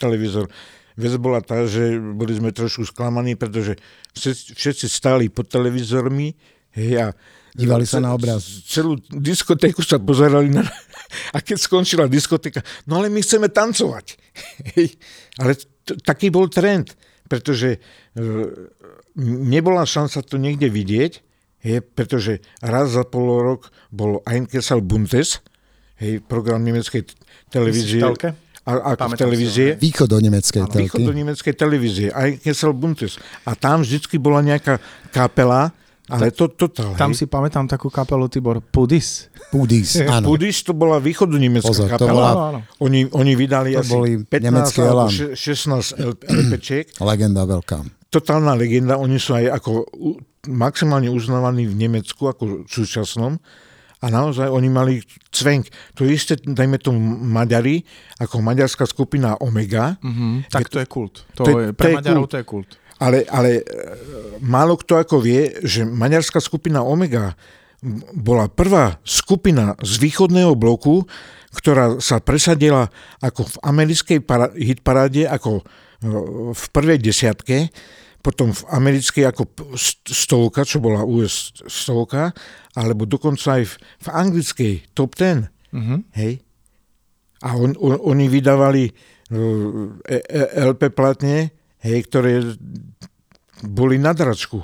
televízor. 0.00 0.48
Vec 0.96 1.14
bola 1.20 1.44
tá, 1.44 1.68
že 1.68 2.00
boli 2.00 2.32
sme 2.32 2.50
trošku 2.50 2.88
sklamaní, 2.88 3.36
pretože 3.36 3.76
všetci, 4.16 4.56
všetci 4.56 4.86
stáli 4.88 5.28
pod 5.28 5.46
televízormi 5.52 6.34
hej, 6.74 6.92
a 6.98 7.06
Dívali 7.50 7.82
sa 7.82 7.98
na 7.98 8.14
obraz. 8.14 8.46
Celú 8.70 8.94
diskotéku 9.10 9.82
sa 9.82 9.98
pozerali 9.98 10.54
na... 10.54 10.62
A 11.34 11.42
keď 11.42 11.58
skončila 11.58 12.06
diskotéka, 12.06 12.62
no 12.86 13.02
ale 13.02 13.10
my 13.10 13.18
chceme 13.18 13.50
tancovať. 13.50 14.14
Hej. 14.78 14.94
Ale 15.42 15.58
t- 15.58 15.98
taký 16.06 16.30
bol 16.30 16.46
trend, 16.46 16.94
pretože 17.26 17.74
e, 17.74 17.78
nebola 19.26 19.82
šanca 19.82 20.22
to 20.22 20.38
niekde 20.38 20.70
vidieť, 20.70 21.12
hej, 21.66 21.82
pretože 21.82 22.38
raz 22.62 22.94
za 22.94 23.02
pol 23.02 23.42
rok 23.42 23.74
bol 23.90 24.22
Einkessel 24.22 24.86
Buntes, 24.86 25.42
hej, 25.98 26.22
program 26.22 26.62
nemeckej 26.62 27.10
televízie. 27.50 27.98
A, 28.70 28.94
ako 28.94 29.06
v 29.10 29.18
televízie. 29.18 29.68
Východ 29.74 30.06
do 30.06 30.18
nemeckej 30.22 30.62
televízie. 30.70 30.86
Východ 30.86 31.00
do 31.02 31.14
nemeckej 31.14 31.54
televízie. 31.58 32.08
Einkessel 32.14 32.70
Buntes. 32.70 33.18
A 33.42 33.58
tam 33.58 33.82
vždycky 33.82 34.22
bola 34.22 34.38
nejaká 34.46 34.78
kapela, 35.10 35.74
ale 36.10 36.34
to 36.34 36.50
totál, 36.50 36.98
Tam 36.98 37.14
hej. 37.14 37.22
si 37.22 37.24
pamätám 37.30 37.70
takú 37.70 37.86
kapelu 37.86 38.26
Tibor 38.26 38.58
Pudis. 38.58 39.30
Pudis, 39.54 39.94
áno. 40.10 40.26
Pudis 40.26 40.66
to 40.66 40.74
bola 40.74 40.98
východu 40.98 41.38
nemecká 41.38 41.70
Pozor, 41.70 41.86
kapela. 41.86 42.06
To 42.06 42.14
bola, 42.14 42.30
áno. 42.50 42.60
Oni, 42.82 43.06
oni 43.06 43.32
vydali 43.38 43.78
to 43.78 43.82
asi 43.86 43.90
boli 43.90 44.10
15 44.26 44.82
alebo 44.82 45.10
16 45.38 46.02
LPčiek. 46.26 46.98
Legenda 46.98 47.46
veľká. 47.46 47.78
Totálna 48.10 48.58
legenda. 48.58 48.98
Oni 48.98 49.22
sú 49.22 49.38
aj 49.38 49.54
ako 49.62 49.86
maximálne 50.50 51.06
uznávaní 51.06 51.70
v 51.70 51.78
Nemecku 51.78 52.26
ako 52.26 52.66
súčasnom. 52.66 53.38
A 54.00 54.06
naozaj 54.08 54.48
oni 54.48 54.68
mali 54.72 55.04
cvenk. 55.28 55.68
To 56.00 56.08
isté, 56.08 56.40
dajme 56.40 56.80
tomu 56.80 56.96
Maďari, 57.20 57.84
ako 58.16 58.40
maďarská 58.40 58.88
skupina 58.88 59.36
Omega. 59.44 60.00
Mm-hmm. 60.00 60.48
Tak 60.48 60.72
to 60.72 60.80
je 60.80 60.86
kult. 60.88 61.28
To, 61.36 61.44
to 61.44 61.50
je, 61.52 61.66
pre 61.76 61.84
to 61.84 61.88
je 61.92 61.96
Maďarov 62.00 62.24
kult. 62.24 62.32
to 62.32 62.38
je 62.40 62.46
kult. 62.48 62.70
Ale, 63.00 63.18
ale 63.28 63.64
málo 64.44 64.76
kto 64.76 65.00
ako 65.00 65.24
vie, 65.24 65.52
že 65.64 65.88
maďarská 65.88 66.40
skupina 66.40 66.84
Omega 66.84 67.32
bola 68.12 68.48
prvá 68.52 69.00
skupina 69.08 69.72
z 69.80 69.96
východného 70.04 70.52
bloku, 70.52 71.08
ktorá 71.56 71.96
sa 71.98 72.20
presadila 72.20 72.92
ako 73.24 73.48
v 73.48 73.56
americkej 73.64 74.18
para- 74.20 74.52
hitparáde, 74.52 75.24
ako 75.28 75.64
v 76.52 76.64
prvej 76.72 77.00
desiatke, 77.00 77.72
potom 78.20 78.52
v 78.52 78.62
americkej 78.68 79.24
ako 79.32 79.42
stovka, 80.04 80.64
čo 80.68 80.80
bola 80.80 81.04
US 81.08 81.56
stovka, 81.64 82.36
alebo 82.76 83.08
dokonca 83.08 83.60
aj 83.60 83.64
v, 83.64 83.74
v 83.80 84.08
anglickej 84.12 84.72
top 84.92 85.16
ten. 85.16 85.48
Uh-huh. 85.72 86.04
Hej? 86.12 86.44
A 87.40 87.56
on, 87.56 87.72
on, 87.80 87.96
oni 87.96 88.28
vydávali 88.28 88.84
e, 88.84 88.92
e, 90.04 90.16
LP 90.68 90.92
platne, 90.92 91.48
hej, 91.80 91.98
ktoré 92.04 92.44
boli 93.64 93.96
na 93.96 94.12
dračku. 94.12 94.60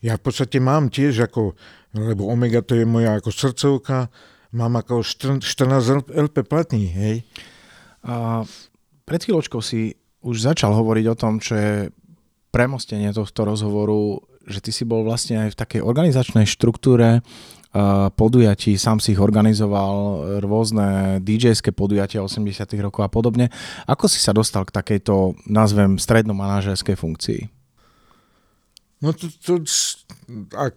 Ja 0.00 0.16
v 0.16 0.24
podstate 0.24 0.56
mám 0.64 0.88
tiež 0.88 1.28
ako, 1.28 1.52
lebo 1.92 2.32
Omega 2.32 2.64
to 2.64 2.72
je 2.72 2.88
moja 2.88 3.20
ako 3.20 3.28
srdcovka, 3.28 4.08
mám 4.56 4.80
ako 4.80 5.04
14 5.04 6.08
LP 6.08 6.36
platní, 6.48 6.88
hej. 6.88 7.16
A 8.08 8.40
pred 9.04 9.20
chvíľočkou 9.20 9.60
si 9.60 9.92
už 10.24 10.40
začal 10.40 10.72
hovoriť 10.72 11.04
o 11.12 11.18
tom, 11.18 11.36
čo 11.36 11.52
je 11.56 11.72
premostenie 12.50 13.14
tohto 13.14 13.46
rozhovoru, 13.46 14.22
že 14.46 14.58
ty 14.58 14.70
si 14.74 14.82
bol 14.82 15.06
vlastne 15.06 15.46
aj 15.46 15.54
v 15.54 15.58
takej 15.58 15.80
organizačnej 15.86 16.46
štruktúre 16.46 17.22
podujatí, 18.18 18.74
sám 18.74 18.98
si 18.98 19.14
ich 19.14 19.22
organizoval, 19.22 20.26
rôzne 20.42 21.18
DJ-ské 21.22 21.70
podujatia 21.70 22.18
80 22.18 22.66
rokov 22.82 23.06
a 23.06 23.10
podobne. 23.10 23.46
Ako 23.86 24.10
si 24.10 24.18
sa 24.18 24.34
dostal 24.34 24.66
k 24.66 24.74
takejto, 24.74 25.38
nazvem, 25.46 25.94
stredno-manažerskej 25.94 26.98
funkcii? 26.98 27.40
No 29.00 29.14
to, 29.16 29.30
to 29.40 29.64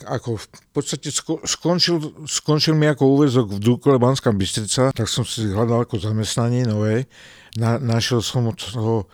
ako 0.08 0.40
v 0.40 0.48
podstate 0.72 1.12
skončil, 1.44 2.24
skončil 2.24 2.78
mi 2.78 2.88
ako 2.88 3.20
úvezok 3.20 3.58
v 3.58 3.60
Dúkole 3.60 4.00
Banská 4.00 4.32
Bystrica, 4.32 4.96
tak 4.96 5.10
som 5.12 5.28
si 5.28 5.50
hľadal 5.50 5.84
ako 5.84 6.00
zamestnanie 6.00 6.64
nové. 6.64 7.10
Na, 7.60 7.82
našiel 7.82 8.24
som 8.24 8.48
toho 8.54 9.12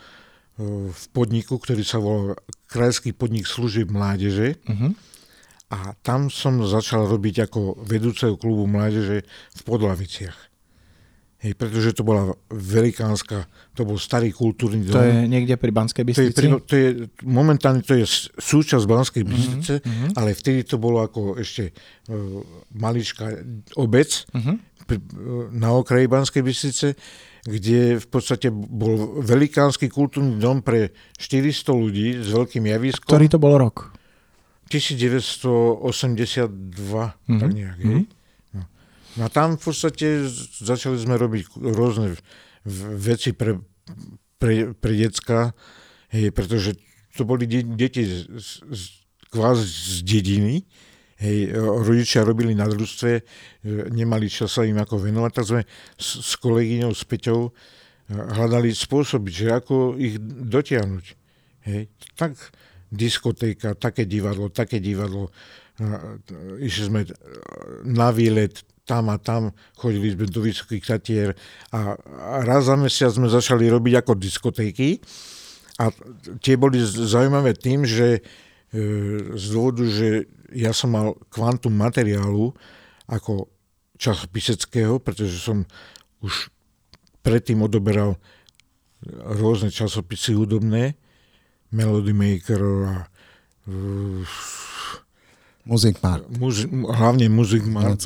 v 0.91 1.05
podniku, 1.15 1.55
ktorý 1.55 1.83
sa 1.87 2.03
volal 2.03 2.35
Krajský 2.67 3.15
podnik 3.15 3.47
služieb 3.47 3.87
mládeže. 3.87 4.59
Uh-huh. 4.67 4.91
A 5.71 5.95
tam 6.03 6.27
som 6.27 6.59
začal 6.65 7.07
robiť 7.07 7.47
ako 7.47 7.79
vedúceho 7.79 8.35
klubu 8.35 8.67
mládeže 8.67 9.23
v 9.29 9.61
Podlaviciach. 9.63 10.49
Hej, 11.39 11.55
pretože 11.55 11.95
to 11.95 12.03
bola 12.03 12.35
velikánska, 12.51 13.47
to 13.71 13.87
bol 13.87 13.95
starý 13.95 14.35
kultúrny 14.35 14.83
dom. 14.83 14.99
To 14.99 15.07
je 15.07 15.23
niekde 15.23 15.55
pri 15.55 15.71
Banskej 15.71 16.03
Bystrici? 16.03 16.35
To 16.35 16.43
je, 16.43 16.51
to 16.67 16.75
je, 16.75 16.87
momentálne 17.23 17.79
to 17.79 17.95
je 17.95 18.03
súčasť 18.35 18.83
Banskej 18.83 19.23
mhm, 19.23 19.29
Bystrice, 19.31 19.73
uh-huh, 19.79 20.19
ale 20.19 20.35
vtedy 20.35 20.67
to 20.67 20.75
bolo 20.75 20.99
ako 20.99 21.39
ešte 21.39 21.71
uh, 21.71 22.43
maličká 22.75 23.39
obec 23.79 24.27
uh-huh. 24.35 24.59
pri, 24.83 24.99
uh, 24.99 25.47
na 25.55 25.71
okraji 25.71 26.11
Banskej 26.11 26.43
Bystrice, 26.43 26.99
kde 27.43 27.99
v 27.99 28.07
podstate 28.09 28.51
bol 28.51 29.21
velikánsky 29.23 29.87
kultúrny 29.87 30.39
dom 30.39 30.59
pre 30.59 30.91
400 31.15 31.71
ľudí 31.71 32.07
s 32.19 32.27
veľkým 32.31 32.67
javiskom. 32.67 33.07
Ktorý 33.07 33.27
to 33.31 33.39
bol 33.39 33.55
rok? 33.55 33.95
1982, 34.69 35.81
mm-hmm. 36.45 37.39
tak 37.41 37.49
nejak. 37.55 37.77
Mm-hmm. 37.81 38.03
No. 38.53 38.63
no 39.17 39.21
a 39.25 39.29
tam 39.33 39.57
v 39.57 39.61
podstate 39.65 40.29
začali 40.61 40.97
sme 40.99 41.17
robiť 41.17 41.57
rôzne 41.57 42.13
veci 42.99 43.33
pre, 43.33 43.57
pre, 44.37 44.77
pre 44.77 44.93
decka, 44.93 45.57
hej, 46.13 46.29
pretože 46.29 46.77
to 47.17 47.25
boli 47.25 47.49
de- 47.49 47.65
deti 47.65 48.05
z, 48.05 48.29
z, 48.69 48.81
kvás 49.33 49.57
z 49.65 50.05
dediny, 50.05 50.69
hej, 51.19 51.51
rodičia 51.55 52.23
robili 52.23 52.55
na 52.55 52.65
družstve, 52.65 53.11
e, 53.11 53.21
nemali 53.91 54.31
čas 54.31 54.55
sa 54.55 54.63
im 54.63 54.79
ako 54.79 55.03
venovať, 55.03 55.31
tak 55.35 55.45
sme 55.45 55.61
s, 55.99 56.09
s 56.23 56.33
kolegyňou, 56.39 56.91
s 56.95 57.03
Peťou 57.03 57.47
e, 57.47 57.51
hľadali 58.15 58.71
spôsoby, 58.71 59.29
že 59.29 59.47
ako 59.51 59.99
ich 59.99 60.15
dotiahnuť. 60.23 61.05
Hej. 61.67 61.81
Tak 62.15 62.31
diskotéka, 62.89 63.77
také 63.77 64.09
divadlo, 64.09 64.49
také 64.49 64.81
divadlo. 64.81 65.29
Išli 66.59 66.83
sme 66.91 67.01
na 67.85 68.09
výlet 68.11 68.65
tam 68.89 69.13
a 69.13 69.21
tam, 69.21 69.53
chodili 69.77 70.17
sme 70.17 70.25
do 70.25 70.41
Vysokých 70.41 70.81
Tatier 70.81 71.37
a 71.69 71.93
raz 72.41 72.65
za 72.65 72.73
mesiac 72.73 73.13
sme 73.13 73.29
začali 73.29 73.69
robiť 73.69 74.01
ako 74.01 74.17
diskotéky 74.17 74.97
a 75.77 75.93
tie 76.41 76.57
boli 76.57 76.81
zaujímavé 76.83 77.53
tým, 77.53 77.85
že 77.85 78.17
e, 78.17 78.21
z 79.37 79.45
dôvodu, 79.53 79.85
že 79.85 80.25
ja 80.53 80.71
som 80.73 80.93
mal 80.93 81.17
kvantum 81.29 81.73
materiálu 81.73 82.53
ako 83.09 83.49
časopiseckého, 83.99 85.01
pretože 85.01 85.37
som 85.41 85.67
už 86.23 86.53
predtým 87.19 87.59
odoberal 87.65 88.15
rôzne 89.39 89.71
časopisy 89.71 90.35
hudobné, 90.35 90.95
Melody 91.69 92.15
Maker 92.15 92.61
a 92.89 92.95
uh, 93.69 94.25
Music 95.69 96.01
Mark. 96.01 96.25
Muzi, 96.41 96.65
hlavne 96.71 97.29
Music 97.29 97.61
Mark 97.69 98.01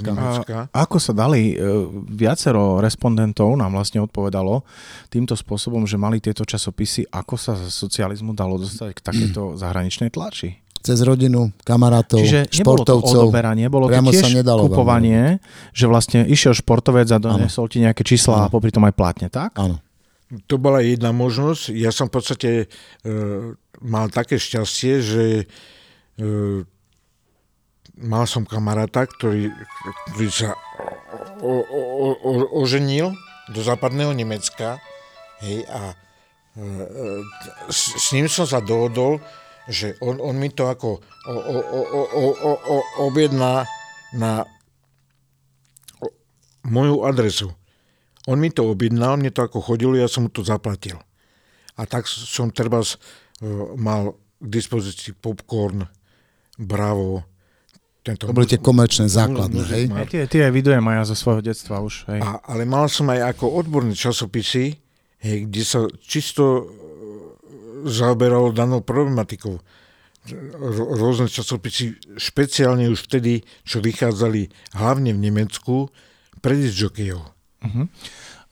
A 0.51 0.67
ako 0.83 0.97
sa 0.99 1.15
dali, 1.15 1.55
uh, 1.55 1.87
viacero 2.11 2.83
respondentov 2.83 3.55
nám 3.55 3.71
vlastne 3.71 4.03
odpovedalo 4.03 4.67
týmto 5.07 5.37
spôsobom, 5.37 5.87
že 5.87 5.95
mali 5.95 6.19
tieto 6.19 6.43
časopisy, 6.43 7.07
ako 7.07 7.35
sa 7.39 7.55
z 7.55 7.71
socializmu 7.71 8.35
dalo 8.35 8.59
dostať 8.59 8.89
k 8.91 8.99
takéto 8.99 9.55
zahraničnej 9.55 10.11
tlači? 10.11 10.62
Cez 10.83 10.99
rodinu, 10.99 11.55
kamarátov, 11.63 12.19
Čiže 12.19 12.51
športovcov. 12.51 12.99
Nebolo 12.99 13.15
to 13.15 13.23
odoberanie, 13.31 13.65
bolo 13.71 13.87
to 13.87 13.95
tiež 14.11 14.19
sa 14.19 14.29
nedalo 14.29 14.67
kupovanie, 14.67 15.39
veľmi. 15.39 15.71
že 15.71 15.85
vlastne 15.87 16.19
išiel 16.27 16.51
športovec 16.51 17.07
a 17.07 17.17
donesol 17.23 17.71
ti 17.71 17.79
nejaké 17.79 18.03
čísla 18.03 18.43
ano. 18.43 18.45
a 18.45 18.51
popri 18.51 18.69
tom 18.75 18.83
aj 18.83 18.93
plátne, 18.93 19.31
tak? 19.31 19.55
Áno 19.55 19.79
to 20.47 20.57
bola 20.57 20.81
jedna 20.81 21.13
možnosť. 21.13 21.73
Ja 21.77 21.93
som 21.93 22.09
v 22.09 22.13
podstate 22.17 22.49
e, 22.55 22.65
mal 23.85 24.09
také 24.09 24.41
šťastie, 24.41 24.93
že 25.03 25.25
e, 26.17 26.25
mal 28.01 28.25
som 28.25 28.47
kamaráta, 28.47 29.05
ktorý, 29.05 29.53
ktorý 30.13 30.29
sa 30.33 30.57
o, 31.43 31.53
o, 31.61 31.81
o, 32.17 32.31
oženil 32.63 33.13
do 33.53 33.59
západného 33.61 34.15
Nemecka 34.15 34.81
hej, 35.43 35.67
a 35.69 35.93
e, 36.57 36.65
s, 37.69 37.93
s 37.99 38.05
ním 38.15 38.25
som 38.25 38.49
sa 38.49 38.63
dohodol, 38.63 39.21
že 39.67 39.95
on, 40.03 40.19
on 40.19 40.35
mi 40.35 40.51
to 40.51 40.67
ako 40.67 40.99
o, 41.27 41.33
o, 41.33 41.57
o, 41.59 41.81
o, 42.03 42.23
o, 42.31 42.51
o, 42.53 42.75
objedná 43.07 43.63
na 44.13 44.43
moju 46.63 47.03
adresu 47.07 47.51
on 48.27 48.39
mi 48.39 48.49
to 48.51 48.63
objednal, 48.71 49.19
mne 49.19 49.31
to 49.35 49.43
ako 49.43 49.59
chodilo, 49.59 49.99
ja 49.99 50.07
som 50.07 50.27
mu 50.27 50.29
to 50.31 50.47
zaplatil. 50.47 50.95
A 51.75 51.83
tak 51.83 52.07
som 52.07 52.53
treba 52.53 52.79
uh, 52.79 52.87
mal 53.75 54.15
k 54.39 54.47
dispozícii 54.47 55.15
popcorn, 55.19 55.83
bravo, 56.55 57.23
tento... 58.03 58.27
To 58.27 58.35
boli 58.35 58.47
tie 58.47 58.59
komerčné 58.59 59.07
základné, 59.07 59.61
hej? 59.71 59.83
Aj 59.91 60.07
tie, 60.07 60.23
tie 60.27 60.51
vidujem 60.51 60.83
aj 60.83 60.95
ja 60.95 61.03
zo 61.11 61.15
svojho 61.15 61.41
detstva 61.43 61.83
už, 61.83 62.07
hej. 62.11 62.19
A, 62.19 62.39
ale 62.47 62.63
mal 62.67 62.87
som 62.87 63.11
aj 63.11 63.35
ako 63.35 63.59
odborné 63.59 63.95
časopisy, 63.95 64.75
hej, 65.23 65.37
kde 65.47 65.63
sa 65.63 65.87
čisto 65.99 66.43
e, 66.43 66.63
zaoberalo 67.85 68.55
danou 68.55 68.81
problematikou. 68.81 69.59
Rôzne 70.95 71.27
časopisy, 71.27 71.99
špeciálne 72.15 72.87
už 72.87 73.11
vtedy, 73.11 73.43
čo 73.67 73.83
vychádzali 73.83 74.47
hlavne 74.79 75.11
v 75.11 75.19
Nemecku, 75.19 75.91
pre 76.39 76.55
disjokejov. 76.59 77.23
Uh-huh. 77.63 77.87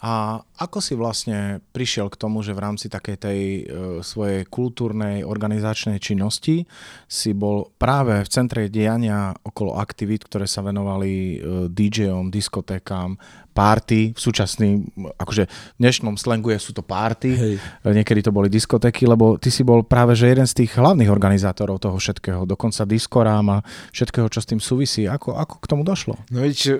A 0.01 0.41
ako 0.57 0.81
si 0.81 0.97
vlastne 0.97 1.61
prišiel 1.77 2.09
k 2.09 2.17
tomu, 2.17 2.41
že 2.41 2.57
v 2.57 2.63
rámci 2.65 2.89
takej 2.89 3.17
tej 3.21 3.39
e, 3.39 3.61
svojej 4.01 4.49
kultúrnej 4.49 5.21
organizačnej 5.21 6.01
činnosti 6.01 6.65
si 7.05 7.37
bol 7.37 7.69
práve 7.77 8.25
v 8.25 8.29
centre 8.33 8.65
diania 8.65 9.29
okolo 9.45 9.77
aktivít, 9.77 10.25
ktoré 10.25 10.49
sa 10.49 10.65
venovali 10.65 11.13
e, 11.13 11.35
DJom, 11.69 12.33
diskotékám, 12.33 13.13
párty, 13.53 14.15
v 14.15 14.19
súčasný, 14.19 14.89
akože 15.21 15.43
v 15.45 15.77
dnešnom 15.77 16.17
slangu 16.17 16.49
je, 16.49 16.57
sú 16.57 16.71
to 16.73 16.81
párty, 16.81 17.37
Hej. 17.37 17.53
Niekedy 17.85 18.25
to 18.25 18.31
boli 18.33 18.49
diskotéky, 18.49 19.05
lebo 19.05 19.37
ty 19.37 19.53
si 19.53 19.61
bol 19.61 19.85
práve 19.85 20.17
že 20.17 20.31
jeden 20.31 20.47
z 20.47 20.65
tých 20.65 20.81
hlavných 20.81 21.11
organizátorov 21.11 21.77
toho 21.77 21.99
všetkého, 22.01 22.49
dokonca 22.49 22.89
diskorám 22.89 23.61
a 23.61 23.63
všetkého, 23.93 24.25
čo 24.31 24.39
s 24.41 24.49
tým 24.49 24.63
súvisí. 24.63 25.05
Ako, 25.05 25.37
ako 25.37 25.61
k 25.61 25.69
tomu 25.69 25.83
došlo? 25.85 26.17
No 26.31 26.41
viete, 26.41 26.79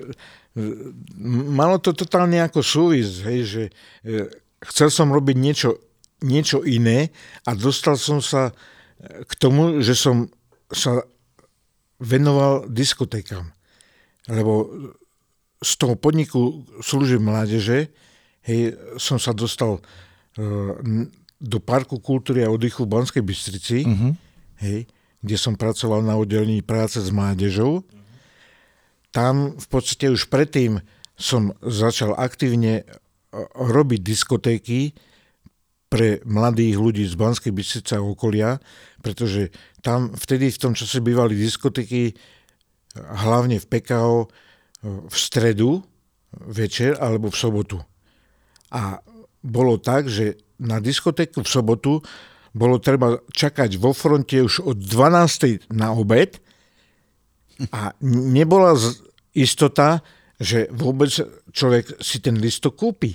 malo 0.56 1.80
to 1.80 1.96
totálne 1.96 2.36
ako 2.44 2.60
súvis, 2.60 3.24
hej, 3.24 3.40
že 3.48 3.62
e, 4.04 4.28
chcel 4.68 4.92
som 4.92 5.08
robiť 5.08 5.36
niečo, 5.36 5.80
niečo 6.20 6.60
iné 6.68 7.08
a 7.48 7.56
dostal 7.56 7.96
som 7.96 8.20
sa 8.20 8.52
e, 8.52 9.24
k 9.24 9.32
tomu, 9.40 9.80
že 9.80 9.96
som 9.96 10.28
sa 10.68 11.00
venoval 12.02 12.68
diskotékam. 12.68 13.48
Lebo 14.28 14.68
z 15.62 15.72
toho 15.78 15.94
podniku 15.94 16.66
služieb 16.82 17.22
mládeže 17.22 17.88
hej, 18.44 18.74
som 18.98 19.22
sa 19.22 19.30
dostal 19.30 19.78
uh, 19.78 20.74
do 21.38 21.58
Parku 21.62 22.02
kultúry 22.02 22.42
a 22.42 22.50
oddychu 22.50 22.82
v 22.82 22.90
Banskej 22.98 23.22
Bystrici, 23.22 23.86
uh-huh. 23.86 24.14
hej, 24.62 24.90
kde 25.22 25.36
som 25.38 25.54
pracoval 25.54 26.02
na 26.02 26.18
oddelení 26.18 26.62
práce 26.66 26.98
s 26.98 27.10
mládežou. 27.14 27.82
Uh-huh 27.82 28.01
tam 29.12 29.54
v 29.60 29.66
podstate 29.68 30.08
už 30.08 30.32
predtým 30.32 30.80
som 31.14 31.54
začal 31.60 32.16
aktívne 32.16 32.82
e, 32.82 32.84
robiť 33.54 34.00
diskotéky 34.00 34.96
pre 35.92 36.24
mladých 36.24 36.80
ľudí 36.80 37.04
z 37.04 37.14
Banskej 37.20 37.52
Bystrice 37.52 38.00
a 38.00 38.02
okolia, 38.02 38.56
pretože 39.04 39.52
tam 39.84 40.16
vtedy 40.16 40.48
v 40.48 40.58
tom 40.58 40.72
čase 40.72 41.04
bývali 41.04 41.36
diskotéky 41.36 42.16
hlavne 42.96 43.60
v 43.60 43.68
PKO 43.68 44.16
e, 44.24 44.28
v 45.06 45.14
stredu 45.14 45.84
večer 46.32 46.96
alebo 46.96 47.28
v 47.28 47.36
sobotu. 47.36 47.78
A 48.72 49.04
bolo 49.44 49.76
tak, 49.76 50.08
že 50.08 50.40
na 50.56 50.80
diskotéku 50.80 51.44
v 51.44 51.52
sobotu 51.52 51.92
bolo 52.52 52.80
treba 52.80 53.20
čakať 53.32 53.80
vo 53.80 53.96
fronte 53.96 54.40
už 54.40 54.64
od 54.64 54.76
12. 54.80 55.72
na 55.72 55.92
obed 55.92 56.40
a 57.70 57.94
nebola 58.02 58.74
istota, 59.36 60.02
že 60.40 60.66
vôbec 60.74 61.12
človek 61.54 62.02
si 62.02 62.18
ten 62.18 62.34
listok 62.34 62.74
kúpi. 62.74 63.14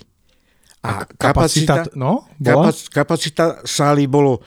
A, 0.86 1.04
kapacita, 1.04 1.84
kapacita, 1.84 1.98
no, 2.00 2.24
bola? 2.40 2.72
kapacita 2.72 3.46
sály 3.68 4.08
bolo 4.08 4.40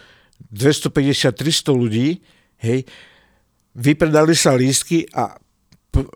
250-300 0.48 1.68
ľudí, 1.74 2.16
hej, 2.64 2.88
vypredali 3.76 4.32
sa 4.32 4.56
lístky 4.56 5.04
a 5.12 5.36
p- 5.92 6.08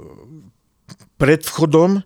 pred 1.21 1.45
vchodom 1.45 2.01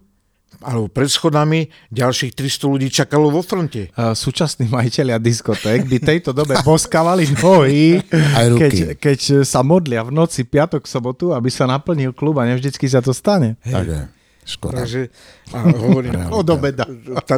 alebo 0.63 0.91
pred 0.91 1.07
schodami 1.07 1.71
ďalších 1.95 2.35
300 2.35 2.73
ľudí 2.73 2.89
čakalo 2.91 3.31
vo 3.31 3.43
fronte. 3.47 3.91
Súčasní 3.95 4.67
majiteľia 4.67 5.23
diskoték 5.23 5.87
by 5.87 5.97
tejto 6.03 6.35
dobe 6.35 6.59
poskávali 6.67 7.31
nohy, 7.39 8.03
keď, 8.63 8.99
keď 8.99 9.19
sa 9.47 9.63
modlia 9.63 10.03
v 10.03 10.15
noci 10.15 10.43
piatok, 10.43 10.87
sobotu, 10.91 11.31
aby 11.31 11.51
sa 11.51 11.71
naplnil 11.71 12.11
klub 12.11 12.39
a 12.43 12.49
nevždycky 12.49 12.91
sa 12.91 12.99
to 12.99 13.15
stane. 13.15 13.55
Tak 13.63 13.87
je. 13.87 14.03
Škoda. 14.49 14.81
Takže, 14.81 15.13
a 15.53 15.61
hovorím, 15.77 16.33
Od 16.33 16.49
obeda. 16.49 16.89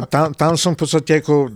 Tam, 0.07 0.31
tam 0.31 0.55
som 0.55 0.79
v 0.79 0.87
podstate 0.87 1.19
ako 1.19 1.51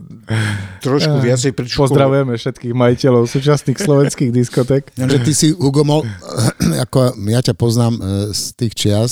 trošku 0.84 1.16
viacej 1.24 1.56
pričukoval. 1.56 1.96
Pozdravujeme 1.96 2.34
všetkých 2.36 2.76
majiteľov 2.76 3.24
súčasných 3.32 3.80
slovenských 3.80 4.36
diskotek. 4.36 4.92
Že 5.00 5.18
ty 5.24 5.32
si, 5.32 5.48
Hugo, 5.56 5.88
mol, 5.88 6.04
ako 6.84 7.16
ja 7.32 7.40
ťa 7.40 7.56
poznám 7.56 7.96
e, 7.96 8.36
z 8.36 8.42
tých 8.60 8.74
čias, 8.76 9.12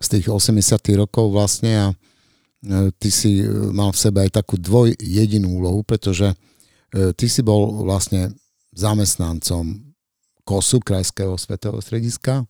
z 0.00 0.06
tých 0.18 0.26
80 0.28 0.60
rokov 1.00 1.32
vlastne 1.32 1.72
a 1.72 1.86
e, 1.90 1.94
ty 3.00 3.08
si 3.08 3.40
e, 3.40 3.48
mal 3.72 3.92
v 3.92 4.00
sebe 4.00 4.18
aj 4.24 4.36
takú 4.42 4.60
dvoj 4.60 4.92
jedinú 5.00 5.56
úlohu, 5.56 5.80
pretože 5.82 6.32
e, 6.32 6.36
ty 7.16 7.26
si 7.26 7.40
bol 7.40 7.84
vlastne 7.84 8.36
zamestnancom 8.76 9.80
KOSu, 10.44 10.78
Krajského 10.84 11.34
svetového 11.40 11.80
strediska. 11.80 12.44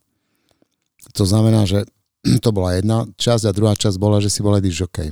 To 1.15 1.23
znamená, 1.23 1.63
že 1.63 1.87
to 2.43 2.49
bola 2.51 2.75
jedna 2.75 3.07
časť 3.15 3.43
a 3.47 3.55
druhá 3.55 3.73
časť 3.73 3.95
bola, 3.95 4.19
že 4.19 4.29
si 4.29 4.43
bol 4.43 4.53
aj 4.53 4.67
žokej. 4.67 5.09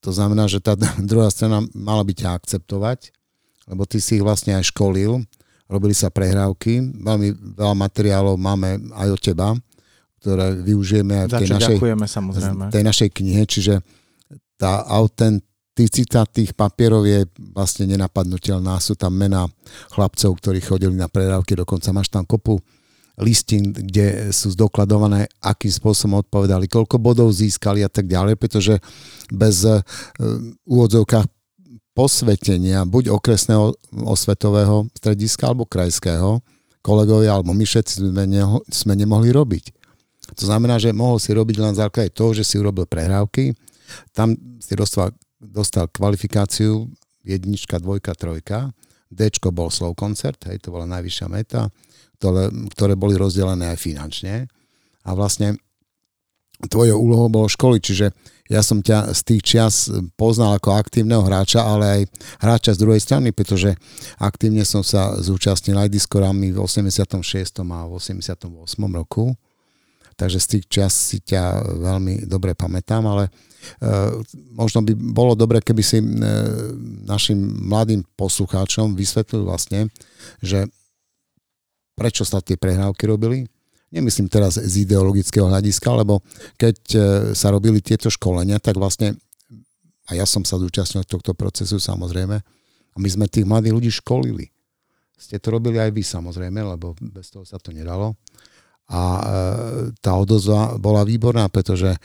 To 0.00 0.10
znamená, 0.14 0.48
že 0.48 0.64
tá 0.64 0.72
druhá 1.10 1.28
strana 1.28 1.60
mala 1.76 2.00
by 2.00 2.16
ťa 2.16 2.32
akceptovať, 2.32 3.12
lebo 3.68 3.84
ty 3.84 4.00
si 4.00 4.16
ich 4.16 4.24
vlastne 4.24 4.56
aj 4.56 4.72
školil, 4.72 5.20
robili 5.66 5.92
sa 5.92 6.08
prehrávky, 6.08 7.02
veľmi 7.02 7.58
veľa 7.58 7.74
materiálov 7.74 8.38
máme 8.38 8.94
aj 8.94 9.08
od 9.10 9.20
teba, 9.20 9.48
ktoré 10.20 10.56
využijeme 10.58 11.24
aj 11.24 11.26
v 11.28 11.32
tej 11.38 11.48
našej, 11.52 11.76
tej 12.72 12.84
našej 12.84 13.08
knihe, 13.14 13.42
čiže 13.46 13.74
tá 14.56 14.82
autenticita 14.88 16.24
tých 16.26 16.56
papierov 16.56 17.04
je 17.04 17.28
vlastne 17.52 17.84
nenapadnutelná. 17.84 18.80
Sú 18.80 18.96
tam 18.96 19.12
mená 19.14 19.46
chlapcov, 19.92 20.40
ktorí 20.40 20.64
chodili 20.64 20.96
na 20.96 21.06
prerávky, 21.06 21.54
dokonca 21.54 21.92
máš 21.92 22.08
tam 22.08 22.24
kopu 22.24 22.58
listín, 23.16 23.72
kde 23.72 24.28
sú 24.28 24.52
zdokladované, 24.52 25.24
akým 25.40 25.72
spôsobom 25.72 26.20
odpovedali, 26.20 26.68
koľko 26.68 27.00
bodov 27.00 27.32
získali 27.32 27.80
a 27.80 27.88
tak 27.88 28.04
ďalej, 28.04 28.36
pretože 28.36 28.76
bez 29.32 29.64
uh, 29.64 29.80
úvodzovkách 30.68 31.24
posvetenia 31.96 32.84
buď 32.84 33.08
okresného 33.08 33.72
osvetového 34.04 34.92
strediska 34.92 35.48
alebo 35.48 35.64
krajského, 35.64 36.44
kolegovia 36.84 37.32
alebo 37.32 37.56
my 37.56 37.64
všetci 37.64 38.04
sme, 38.04 38.28
neho, 38.28 38.60
sme 38.68 38.92
nemohli 38.92 39.32
robiť. 39.32 39.72
To 40.34 40.42
znamená, 40.42 40.82
že 40.82 40.90
mohol 40.90 41.22
si 41.22 41.30
robiť 41.30 41.56
len 41.62 41.74
základe 41.78 42.10
toho, 42.10 42.34
že 42.34 42.42
si 42.42 42.58
urobil 42.58 42.88
prehrávky, 42.88 43.54
tam 44.10 44.34
si 44.58 44.74
dostal, 44.74 45.14
dostal 45.38 45.86
kvalifikáciu 45.86 46.90
jednička, 47.22 47.78
dvojka, 47.78 48.14
trojka, 48.18 48.74
D 49.06 49.30
bol 49.54 49.70
slow 49.70 49.94
koncert, 49.94 50.42
hej, 50.50 50.58
to 50.58 50.74
bola 50.74 50.86
najvyššia 50.90 51.26
meta, 51.30 51.70
ktoré, 52.18 52.50
ktoré 52.74 52.94
boli 52.98 53.14
rozdelené 53.14 53.70
aj 53.70 53.78
finančne. 53.78 54.50
A 55.06 55.14
vlastne 55.14 55.54
tvojou 56.66 56.98
úlohou 56.98 57.30
bolo 57.30 57.46
školy, 57.46 57.78
čiže 57.78 58.10
ja 58.50 58.62
som 58.62 58.82
ťa 58.82 59.14
z 59.14 59.20
tých 59.22 59.42
čias 59.42 59.90
poznal 60.18 60.58
ako 60.58 60.74
aktívneho 60.74 61.22
hráča, 61.22 61.62
ale 61.62 61.84
aj 61.84 62.02
hráča 62.42 62.70
z 62.74 62.82
druhej 62.82 63.02
strany, 63.02 63.30
pretože 63.30 63.74
aktívne 64.18 64.66
som 64.66 64.82
sa 64.82 65.18
zúčastnil 65.18 65.78
aj 65.78 65.90
diskorami 65.90 66.50
v 66.50 66.58
86. 66.58 67.22
a 67.62 67.80
v 67.86 67.92
88. 67.94 68.46
roku 68.90 69.34
takže 70.16 70.40
z 70.40 70.46
tých 70.56 70.64
čas 70.66 70.92
si 70.96 71.20
ťa 71.20 71.76
veľmi 71.76 72.24
dobre 72.24 72.56
pamätám, 72.56 73.04
ale 73.04 73.28
uh, 73.28 74.16
možno 74.56 74.80
by 74.80 74.96
bolo 74.96 75.36
dobre, 75.36 75.60
keby 75.60 75.82
si 75.84 76.00
uh, 76.00 76.08
našim 77.04 77.36
mladým 77.68 78.02
poslucháčom 78.16 78.96
vysvetlil 78.96 79.44
vlastne, 79.44 79.92
že 80.40 80.64
prečo 81.92 82.24
sa 82.24 82.40
tie 82.40 82.56
prehrávky 82.56 83.04
robili. 83.04 83.44
Nemyslím 83.92 84.26
teraz 84.26 84.58
z 84.58 84.74
ideologického 84.82 85.46
hľadiska, 85.46 85.88
lebo 85.94 86.24
keď 86.56 86.76
uh, 86.96 87.02
sa 87.36 87.52
robili 87.52 87.84
tieto 87.84 88.08
školenia, 88.08 88.56
tak 88.56 88.80
vlastne 88.80 89.14
a 90.06 90.14
ja 90.14 90.24
som 90.24 90.46
sa 90.46 90.56
zúčastnil 90.56 91.02
tohto 91.02 91.34
procesu 91.34 91.82
samozrejme 91.82 92.36
a 92.94 92.96
my 92.96 93.08
sme 93.10 93.26
tých 93.26 93.44
mladých 93.44 93.74
ľudí 93.74 93.90
školili. 93.90 94.48
Ste 95.16 95.40
to 95.40 95.48
robili 95.50 95.80
aj 95.80 95.90
vy 95.90 96.04
samozrejme, 96.04 96.60
lebo 96.62 96.94
bez 97.00 97.32
toho 97.32 97.42
sa 97.42 97.58
to 97.58 97.72
nedalo 97.72 98.14
a 98.86 99.02
e, 99.02 99.22
tá 99.98 100.14
odozva 100.14 100.78
bola 100.78 101.02
výborná, 101.02 101.50
pretože 101.50 101.90
e, 101.90 101.98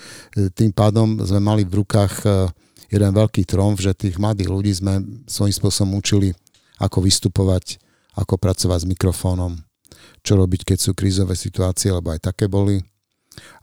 tým 0.50 0.74
pádom 0.74 1.22
sme 1.22 1.38
mali 1.38 1.62
v 1.62 1.86
rukách 1.86 2.14
e, 2.26 2.30
jeden 2.90 3.12
veľký 3.14 3.46
tromf, 3.46 3.78
že 3.78 3.94
tých 3.94 4.18
mladých 4.18 4.50
ľudí 4.50 4.74
sme 4.74 5.06
svojím 5.30 5.54
spôsobom 5.54 6.02
učili, 6.02 6.34
ako 6.82 7.06
vystupovať, 7.06 7.78
ako 8.18 8.36
pracovať 8.42 8.80
s 8.82 8.90
mikrofónom, 8.90 9.62
čo 10.26 10.34
robiť, 10.42 10.74
keď 10.74 10.78
sú 10.82 10.92
krízové 10.98 11.38
situácie, 11.38 11.94
lebo 11.94 12.10
aj 12.10 12.34
také 12.34 12.50
boli. 12.50 12.82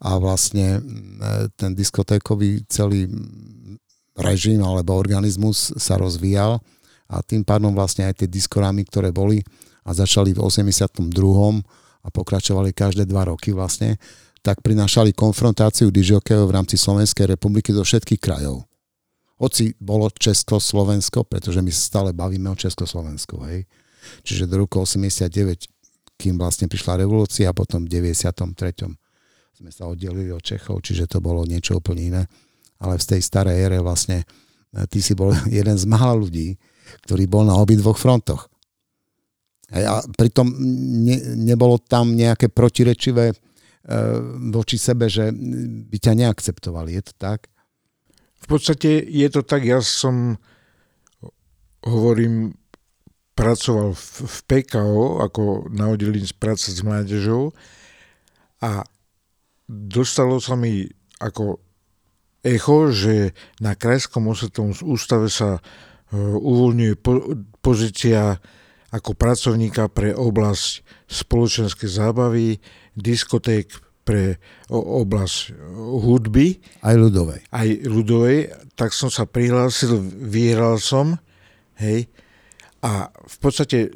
A 0.00 0.16
vlastne 0.16 0.80
ten 1.60 1.76
diskotékový 1.76 2.64
celý 2.72 3.04
režim 4.16 4.64
alebo 4.64 4.96
organizmus 4.96 5.76
sa 5.76 6.00
rozvíjal 6.00 6.56
a 7.04 7.20
tým 7.20 7.44
pádom 7.44 7.76
vlastne 7.76 8.08
aj 8.08 8.24
tie 8.24 8.28
diskorámy, 8.32 8.88
ktoré 8.88 9.12
boli 9.12 9.44
a 9.84 9.92
začali 9.92 10.32
v 10.32 10.40
82. 10.40 11.04
a 12.02 12.08
pokračovali 12.08 12.74
každé 12.74 13.04
dva 13.08 13.28
roky 13.28 13.50
vlastne, 13.50 13.98
tak 14.40 14.62
prinášali 14.62 15.12
konfrontáciu 15.12 15.90
dižokejov 15.90 16.46
v 16.48 16.54
rámci 16.54 16.78
Slovenskej 16.78 17.34
republiky 17.34 17.74
zo 17.74 17.82
všetkých 17.82 18.20
krajov. 18.22 18.64
Hoci 19.38 19.74
bolo 19.78 20.10
Československo, 20.10 21.22
pretože 21.22 21.62
my 21.62 21.70
stále 21.70 22.10
bavíme 22.10 22.50
o 22.50 22.58
Československu, 22.58 23.38
hej. 23.46 23.66
Čiže 24.26 24.50
do 24.50 24.66
roku 24.66 24.82
89, 24.82 25.70
kým 26.18 26.34
vlastne 26.34 26.66
prišla 26.66 27.06
revolúcia 27.06 27.46
a 27.50 27.54
potom 27.54 27.86
v 27.86 28.02
93. 28.02 28.34
sme 29.54 29.70
sa 29.70 29.86
oddelili 29.86 30.34
od 30.34 30.42
Čechov, 30.42 30.82
čiže 30.82 31.06
to 31.06 31.18
bolo 31.22 31.46
niečo 31.46 31.78
úplne 31.78 32.02
iné. 32.02 32.22
Ale 32.78 32.98
v 32.98 33.04
tej 33.14 33.20
starej 33.22 33.58
ére 33.58 33.78
vlastne 33.82 34.22
e, 34.22 34.86
ty 34.86 35.02
si 35.02 35.14
bol 35.14 35.30
jeden 35.58 35.74
z 35.78 35.86
mála 35.86 36.18
ľudí, 36.18 36.58
ktorý 37.06 37.30
bol 37.30 37.46
na 37.46 37.54
obidvoch 37.58 37.98
frontoch. 37.98 38.50
A 39.68 40.00
pritom 40.16 40.48
ne, 41.04 41.16
nebolo 41.36 41.76
tam 41.76 42.16
nejaké 42.16 42.48
protirečivé 42.48 43.32
e, 43.32 43.36
voči 44.48 44.80
sebe, 44.80 45.12
že 45.12 45.28
by 45.88 45.96
ťa 46.00 46.12
neakceptovali. 46.24 46.96
Je 46.96 47.02
to 47.04 47.14
tak? 47.20 47.52
V 48.38 48.46
podstate 48.48 49.04
je 49.04 49.28
to 49.28 49.44
tak, 49.44 49.68
ja 49.68 49.84
som, 49.84 50.40
hovorím, 51.84 52.56
pracoval 53.36 53.92
v, 53.92 54.08
v 54.24 54.38
PKO 54.48 55.22
ako 55.22 55.68
na 55.70 55.92
oddelení 55.92 56.24
z 56.24 56.34
práce 56.34 56.72
s 56.72 56.80
mládežou 56.80 57.52
a 58.64 58.82
dostalo 59.68 60.42
sa 60.42 60.56
mi 60.56 60.88
ako 61.20 61.60
echo, 62.42 62.90
že 62.90 63.36
na 63.60 63.76
Krajskom 63.76 64.26
osvetovom 64.32 64.74
ústave 64.86 65.28
sa 65.28 65.62
E, 66.08 66.16
uvoľňuje 66.16 66.94
po, 67.04 67.36
pozícia 67.60 68.40
ako 68.88 69.12
pracovníka 69.12 69.92
pre 69.92 70.16
oblasť 70.16 70.84
spoločenskej 71.08 71.90
zábavy, 71.92 72.56
diskoték 72.96 73.72
pre 74.08 74.40
oblasť 74.72 75.52
hudby. 75.76 76.64
Aj 76.80 76.96
ľudovej. 76.96 77.44
Aj 77.52 77.68
ľudovej, 77.68 78.48
tak 78.72 78.96
som 78.96 79.12
sa 79.12 79.28
prihlásil, 79.28 80.00
vyhral 80.24 80.80
som, 80.80 81.20
hej, 81.76 82.08
a 82.80 83.10
v 83.12 83.36
podstate 83.42 83.92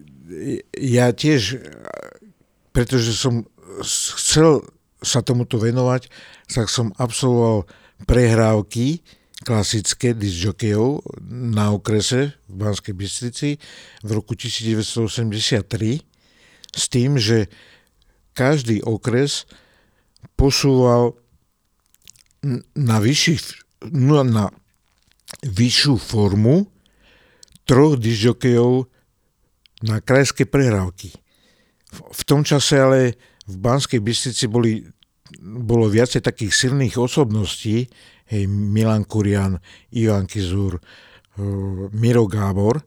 ja 0.77 1.15
tiež, 1.15 1.63
pretože 2.75 3.17
som 3.17 3.49
chcel 3.83 4.67
sa 5.01 5.25
tomuto 5.25 5.57
venovať, 5.59 6.13
tak 6.51 6.69
som 6.69 6.95
absolvoval 6.99 7.65
prehrávky, 8.05 9.01
klasické 9.43 10.15
disjokejov 10.15 11.03
na 11.31 11.75
okrese 11.75 12.39
v 12.47 12.55
Banskej 12.55 12.95
Bystrici 12.95 13.49
v 14.01 14.11
roku 14.15 14.39
1983 14.39 16.01
s 16.73 16.85
tým, 16.89 17.19
že 17.19 17.51
každý 18.33 18.81
okres 18.81 19.45
posúval 20.39 21.19
na, 22.75 22.99
vyšší, 23.03 23.37
no, 23.93 24.25
na 24.25 24.49
vyššiu 25.45 25.95
formu 25.99 26.71
troch 27.67 27.99
disjokejov 27.99 28.91
na 29.83 29.99
krajské 29.99 30.47
prehrávky. 30.47 31.11
V 31.93 32.23
tom 32.25 32.47
čase 32.47 32.79
ale 32.79 33.19
v 33.45 33.57
Banskej 33.59 34.01
Bystrici 34.01 34.47
boli, 34.47 34.87
bolo 35.43 35.91
viacej 35.91 36.23
takých 36.23 36.55
silných 36.55 36.97
osobností, 36.97 37.91
hej, 38.29 38.47
Milan 38.47 39.09
Kurian, 39.09 39.59
Ivan 39.91 40.29
Kizur, 40.29 40.79
uh, 40.79 41.89
Miro 41.91 42.29
Gábor 42.29 42.83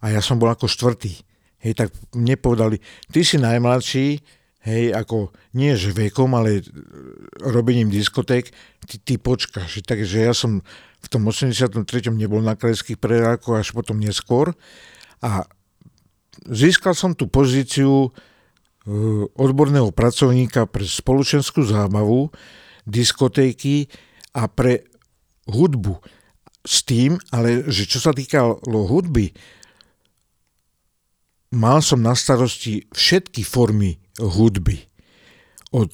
a 0.00 0.10
ja 0.10 0.24
som 0.24 0.40
bol 0.40 0.48
ako 0.48 0.66
štvrtý. 0.66 1.12
Hej, 1.60 1.72
tak 1.76 1.88
mne 2.16 2.40
povedali, 2.40 2.80
ty 3.12 3.20
si 3.20 3.36
najmladší, 3.36 4.24
hej, 4.64 4.82
ako 4.96 5.32
nie 5.56 5.76
že 5.76 5.92
vekom, 5.92 6.32
ale 6.32 6.64
robením 7.44 7.92
diskoték, 7.92 8.48
ty, 8.88 8.96
ty 8.96 9.14
počkáš. 9.20 9.84
Takže 9.84 10.24
ja 10.24 10.32
som 10.32 10.64
v 11.00 11.06
tom 11.08 11.28
83. 11.28 11.84
nebol 12.12 12.40
na 12.40 12.56
krajských 12.56 12.96
prerákoch 13.00 13.60
až 13.60 13.68
potom 13.72 14.00
neskôr 14.00 14.52
a 15.20 15.44
získal 16.48 16.96
som 16.96 17.12
tú 17.12 17.28
pozíciu 17.28 18.08
uh, 18.08 19.24
odborného 19.36 19.92
pracovníka 19.92 20.64
pre 20.64 20.84
spoločenskú 20.84 21.64
zábavu, 21.64 22.32
diskotéky 22.88 23.92
a 24.34 24.46
pre 24.46 24.86
hudbu 25.50 25.98
s 26.62 26.84
tým, 26.84 27.16
ale 27.32 27.66
že 27.72 27.88
čo 27.88 27.98
sa 27.98 28.12
týkalo 28.12 28.60
hudby, 28.66 29.32
mal 31.56 31.82
som 31.82 32.04
na 32.04 32.14
starosti 32.14 32.86
všetky 32.92 33.42
formy 33.42 33.98
hudby. 34.20 34.86
Od 35.74 35.90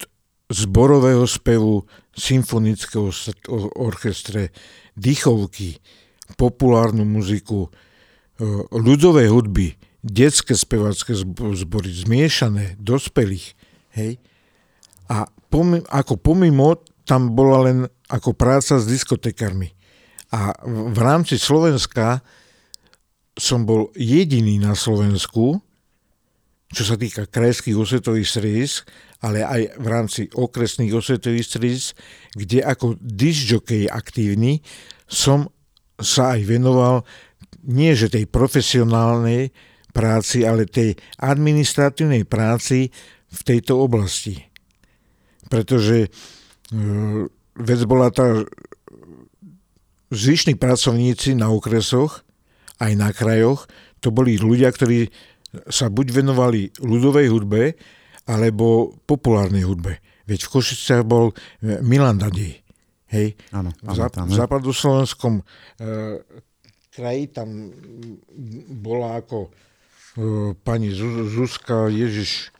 zborového 0.51 1.27
spevu, 1.27 1.85
symfonického 2.17 3.11
orchestre, 3.77 4.55
dýchovky, 4.97 5.81
populárnu 6.39 7.05
muziku, 7.05 7.67
e, 7.67 7.71
ľudové 8.73 9.29
hudby, 9.29 9.77
detské 10.07 10.55
spevacké 10.55 11.19
zbory, 11.19 11.91
zmiešané, 11.91 12.79
dospelých. 12.79 13.59
Hej? 13.99 14.23
A 15.11 15.27
pomimo, 15.51 15.83
ako 15.91 16.15
pomimo 16.19 16.79
tam 17.07 17.35
bola 17.35 17.71
len 17.71 17.79
ako 18.07 18.35
práca 18.35 18.79
s 18.79 18.87
diskotekármi. 18.87 19.75
A 20.35 20.55
v 20.67 20.99
rámci 20.99 21.39
Slovenska 21.39 22.23
som 23.37 23.63
bol 23.63 23.95
jediný 23.95 24.59
na 24.59 24.75
Slovensku, 24.75 25.61
čo 26.67 26.83
sa 26.83 26.99
týka 26.99 27.31
krajských 27.31 27.79
osvetových 27.79 28.27
stredísk, 28.27 28.81
ale 29.23 29.47
aj 29.47 29.79
v 29.79 29.87
rámci 29.87 30.21
okresných 30.35 30.93
osvetových 30.93 31.47
stredísk, 31.47 31.95
kde 32.35 32.67
ako 32.67 32.99
disjokej 32.99 33.87
aktívny 33.87 34.61
som 35.07 35.47
sa 35.97 36.35
aj 36.35 36.41
venoval 36.43 37.07
nie 37.67 37.95
že 37.95 38.11
tej 38.11 38.27
profesionálnej 38.31 39.55
práci, 39.95 40.43
ale 40.43 40.69
tej 40.69 40.99
administratívnej 41.23 42.27
práci 42.27 42.91
v 43.31 43.41
tejto 43.43 43.79
oblasti. 43.79 44.39
Pretože 45.47 46.11
Hm, 46.71 47.31
vec 47.57 47.81
bola 47.89 48.13
tá, 48.13 48.45
zvyšní 50.11 50.55
pracovníci 50.55 51.35
na 51.35 51.51
okresoch, 51.51 52.23
aj 52.79 52.93
na 52.95 53.11
krajoch, 53.11 53.67
to 54.05 54.13
boli 54.13 54.37
ľudia, 54.37 54.71
ktorí 54.71 55.09
sa 55.73 55.89
buď 55.89 56.07
venovali 56.13 56.69
ľudovej 56.79 57.27
hudbe, 57.33 57.63
alebo 58.27 58.93
populárnej 59.07 59.65
hudbe. 59.65 60.03
Veď 60.27 60.51
v 60.51 60.53
Košiciach 60.59 61.07
bol 61.07 61.31
e, 61.31 61.79
Milan 61.81 62.19
Dadej. 62.19 62.59
Hej? 63.15 63.39
Áno, 63.55 63.71
v, 63.71 63.95
zap- 63.95 64.19
v 64.19 64.35
západoslovenskom 64.35 65.35
e, 65.39 65.43
kraji 66.91 67.25
tam 67.31 67.71
bola 68.83 69.23
ako 69.23 69.47
e, 69.47 69.51
pani 70.59 70.91
Zuzka 71.31 71.87
Ježiš 71.87 72.51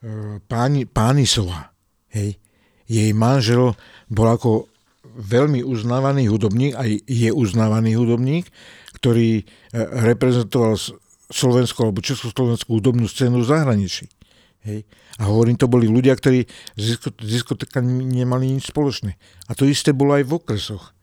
e, 0.00 0.40
páni, 0.48 0.88
Pánisová. 0.88 1.76
Hej? 2.08 2.40
Jej 2.88 3.12
manžel 3.12 3.76
bol 4.08 4.26
ako 4.32 4.66
veľmi 5.04 5.60
uznávaný 5.62 6.32
hudobník, 6.32 6.72
aj 6.74 7.04
je 7.04 7.30
uznávaný 7.30 7.94
hudobník, 8.00 8.48
ktorý 8.96 9.42
e, 9.42 9.44
reprezentoval 10.08 10.80
slovenskú 11.28 11.84
alebo 11.84 12.00
československú 12.00 12.80
hudobnú 12.80 13.04
scénu 13.04 13.44
v 13.44 13.48
zahraničí. 13.50 14.08
Hej. 14.64 14.88
A 15.20 15.28
hovorím, 15.28 15.60
to 15.60 15.70
boli 15.70 15.86
ľudia, 15.86 16.16
ktorí 16.16 16.48
s 16.74 16.98
diskotekami 17.18 18.04
nemali 18.04 18.58
nič 18.58 18.70
spoločné. 18.72 19.14
A 19.46 19.54
to 19.54 19.68
isté 19.68 19.94
bolo 19.94 20.16
aj 20.18 20.24
v 20.26 20.34
okresoch. 20.34 20.96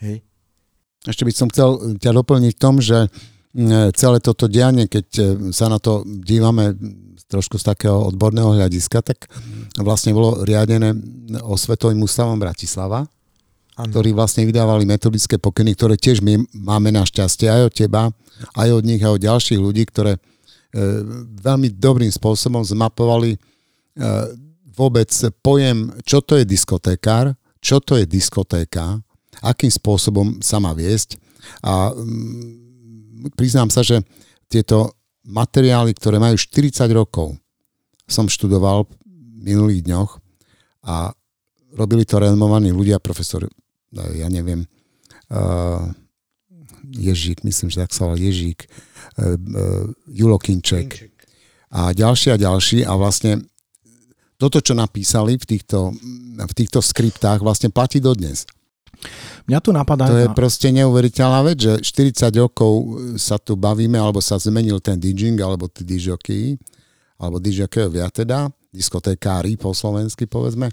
Hej. 0.00 0.24
Ešte 1.06 1.24
by 1.24 1.32
som 1.32 1.48
chcel 1.48 1.96
ťa 1.96 2.12
doplniť 2.12 2.52
v 2.56 2.62
tom, 2.62 2.76
že 2.80 3.08
celé 3.94 4.18
toto 4.22 4.46
dianie, 4.46 4.86
keď 4.86 5.06
e, 5.18 5.22
sa 5.50 5.66
na 5.66 5.82
to 5.82 6.06
dívame 6.06 6.70
trošku 7.26 7.58
z 7.58 7.66
takého 7.66 8.10
odborného 8.10 8.58
hľadiska, 8.58 9.02
tak 9.06 9.30
vlastne 9.78 10.10
bolo 10.10 10.42
riadené 10.42 10.94
osvetovým 11.42 12.02
ústavom 12.02 12.38
Bratislava, 12.38 13.06
ano. 13.78 13.90
ktorí 13.90 14.10
vlastne 14.14 14.42
vydávali 14.46 14.82
metodické 14.82 15.38
pokyny, 15.38 15.78
ktoré 15.78 15.94
tiež 15.94 16.22
my 16.26 16.42
máme 16.50 16.90
na 16.90 17.06
šťastie 17.06 17.46
aj 17.46 17.62
od 17.70 17.74
teba, 17.74 18.02
aj 18.58 18.68
od 18.70 18.82
nich, 18.82 19.02
aj 19.02 19.14
od 19.14 19.22
ďalších 19.22 19.60
ľudí, 19.62 19.82
ktoré 19.90 20.18
e, 20.18 20.20
veľmi 21.38 21.74
dobrým 21.74 22.10
spôsobom 22.10 22.62
zmapovali 22.66 23.34
e, 23.34 23.38
vôbec 24.74 25.10
pojem, 25.42 25.90
čo 26.06 26.22
to 26.22 26.38
je 26.38 26.46
diskotékár, 26.46 27.34
čo 27.58 27.82
to 27.82 27.98
je 27.98 28.06
diskotéka, 28.06 28.98
akým 29.42 29.70
spôsobom 29.70 30.38
sa 30.38 30.58
má 30.58 30.74
viesť. 30.74 31.18
A 31.62 31.94
mm, 31.94 32.69
priznám 33.36 33.68
sa, 33.68 33.84
že 33.84 34.02
tieto 34.50 34.96
materiály, 35.26 35.94
ktoré 35.94 36.18
majú 36.18 36.34
40 36.34 36.90
rokov, 36.90 37.36
som 38.08 38.26
študoval 38.26 38.88
v 38.88 38.94
minulých 39.44 39.86
dňoch 39.86 40.10
a 40.88 41.14
robili 41.76 42.02
to 42.02 42.18
renomovaní 42.18 42.74
ľudia, 42.74 42.98
profesor, 42.98 43.46
ja 43.94 44.26
neviem, 44.26 44.66
uh, 45.30 45.86
Ježík, 46.90 47.46
myslím, 47.46 47.70
že 47.70 47.86
tak 47.86 47.94
sa 47.94 48.10
volal 48.10 48.18
Ježík, 48.18 48.66
uh, 48.66 49.38
uh, 49.38 49.86
Julo 50.10 50.38
Kinček 50.42 51.14
a 51.70 51.94
ďalší 51.94 52.34
a 52.34 52.36
ďalší 52.40 52.78
a 52.82 52.92
vlastne 52.98 53.46
toto, 54.40 54.58
čo 54.64 54.72
napísali 54.72 55.36
v 55.36 55.44
týchto, 55.44 55.92
v 56.40 56.52
týchto 56.56 56.80
skriptách, 56.80 57.44
vlastne 57.44 57.68
platí 57.68 58.00
dodnes. 58.00 58.48
Mňa 59.48 59.58
tu 59.64 59.70
napadá... 59.72 60.06
To 60.06 60.20
je 60.20 60.28
proste 60.36 60.68
neuveriteľná 60.70 61.40
vec, 61.42 61.58
že 61.58 61.72
40 61.82 62.30
rokov 62.38 62.72
sa 63.16 63.40
tu 63.40 63.56
bavíme, 63.56 63.96
alebo 63.96 64.22
sa 64.22 64.36
zmenil 64.38 64.78
ten 64.78 65.00
DJing, 65.00 65.40
alebo 65.40 65.66
tí 65.66 65.82
DJoky, 65.82 66.60
alebo 67.18 67.42
DJokyovia 67.42 68.08
teda, 68.12 68.52
diskotékári 68.70 69.58
po 69.58 69.74
slovensky 69.74 70.30
povedzme, 70.30 70.70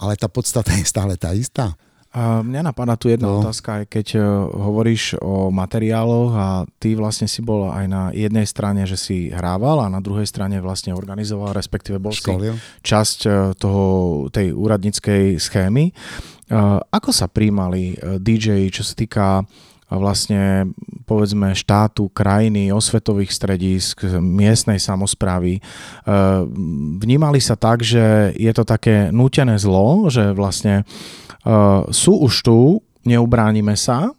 ale 0.00 0.16
tá 0.16 0.26
podstata 0.26 0.72
je 0.74 0.84
stále 0.88 1.14
tá 1.20 1.36
istá. 1.36 1.76
A 2.14 2.46
mňa 2.46 2.70
napadá 2.70 2.94
tu 2.94 3.10
jedna 3.10 3.26
no. 3.26 3.42
otázka, 3.42 3.82
aj 3.82 3.84
keď 3.90 4.06
uh, 4.22 4.46
hovoríš 4.46 5.18
o 5.18 5.50
materiáloch 5.50 6.30
a 6.30 6.62
ty 6.78 6.94
vlastne 6.94 7.26
si 7.26 7.42
bol 7.42 7.74
aj 7.74 7.90
na 7.90 8.02
jednej 8.14 8.46
strane, 8.46 8.86
že 8.86 8.94
si 8.94 9.34
hrával 9.34 9.82
a 9.82 9.90
na 9.90 9.98
druhej 9.98 10.22
strane 10.30 10.62
vlastne 10.62 10.94
organizoval, 10.94 11.50
respektíve 11.50 11.98
bol 11.98 12.14
Školil. 12.14 12.54
si 12.54 12.86
časť 12.86 13.18
uh, 13.26 13.34
toho, 13.58 13.82
tej 14.30 14.54
úradníckej 14.54 15.42
schémy. 15.42 15.90
Ako 16.90 17.10
sa 17.12 17.26
príjmali 17.28 17.96
uh, 17.96 18.20
DJ, 18.20 18.68
čo 18.68 18.84
sa 18.84 18.92
týka 18.92 19.26
vlastne 19.94 20.72
povedzme 21.06 21.52
štátu, 21.52 22.08
krajiny, 22.10 22.72
osvetových 22.72 23.30
stredísk, 23.30 24.02
miestnej 24.18 24.80
samozprávy. 24.80 25.60
Vnímali 26.98 27.38
sa 27.38 27.54
tak, 27.54 27.84
že 27.84 28.32
je 28.34 28.52
to 28.56 28.64
také 28.64 29.12
nútené 29.12 29.54
zlo, 29.60 30.08
že 30.08 30.32
vlastne 30.32 30.82
uh, 30.82 31.84
sú 31.92 32.26
už 32.26 32.34
tu, 32.42 32.58
neubránime 33.04 33.76
sa 33.76 34.10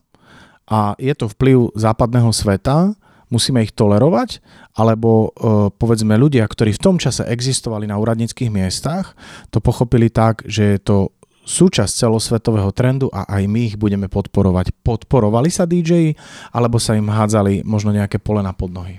a 0.69 0.93
je 1.01 1.11
to 1.17 1.27
vplyv 1.33 1.73
západného 1.73 2.29
sveta, 2.29 2.93
musíme 3.33 3.65
ich 3.65 3.73
tolerovať, 3.73 4.39
alebo 4.77 5.33
povedzme 5.81 6.13
ľudia, 6.13 6.45
ktorí 6.45 6.77
v 6.77 6.83
tom 6.83 6.95
čase 7.01 7.25
existovali 7.25 7.89
na 7.89 7.97
úradníckých 7.97 8.53
miestach, 8.53 9.17
to 9.49 9.57
pochopili 9.59 10.13
tak, 10.13 10.45
že 10.45 10.77
je 10.77 10.79
to 10.79 10.97
súčasť 11.45 11.93
celosvetového 11.93 12.73
trendu 12.73 13.07
a 13.13 13.29
aj 13.29 13.43
my 13.45 13.61
ich 13.69 13.75
budeme 13.77 14.09
podporovať. 14.09 14.73
Podporovali 14.81 15.53
sa 15.53 15.69
DJ, 15.69 16.17
alebo 16.51 16.81
sa 16.81 16.97
im 16.97 17.07
hádzali 17.07 17.61
možno 17.61 17.93
nejaké 17.93 18.17
polena 18.17 18.51
pod 18.51 18.73
nohy? 18.73 18.97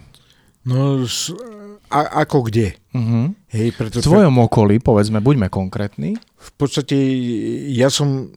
No, 0.66 1.02
a, 1.90 2.26
ako 2.26 2.50
kde? 2.50 2.74
Uh-huh. 2.90 3.30
Hej, 3.54 3.74
preto, 3.78 4.02
v 4.02 4.06
tvojom 4.06 4.34
okolí, 4.42 4.82
povedzme, 4.82 5.22
buďme 5.22 5.46
konkrétni. 5.46 6.18
V 6.18 6.50
podstate 6.58 6.98
ja 7.70 7.86
som 7.90 8.30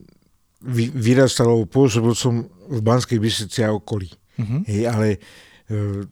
vy, 0.62 0.90
vyrastal, 0.94 1.66
pôsobil 1.66 2.14
som 2.14 2.46
v 2.70 2.78
Banskej 2.78 3.18
Bystrici 3.18 3.66
a 3.66 3.74
okolí. 3.74 4.10
Uh-huh. 4.38 4.62
Hej, 4.70 4.82
ale 4.86 5.06
e, 5.66 6.06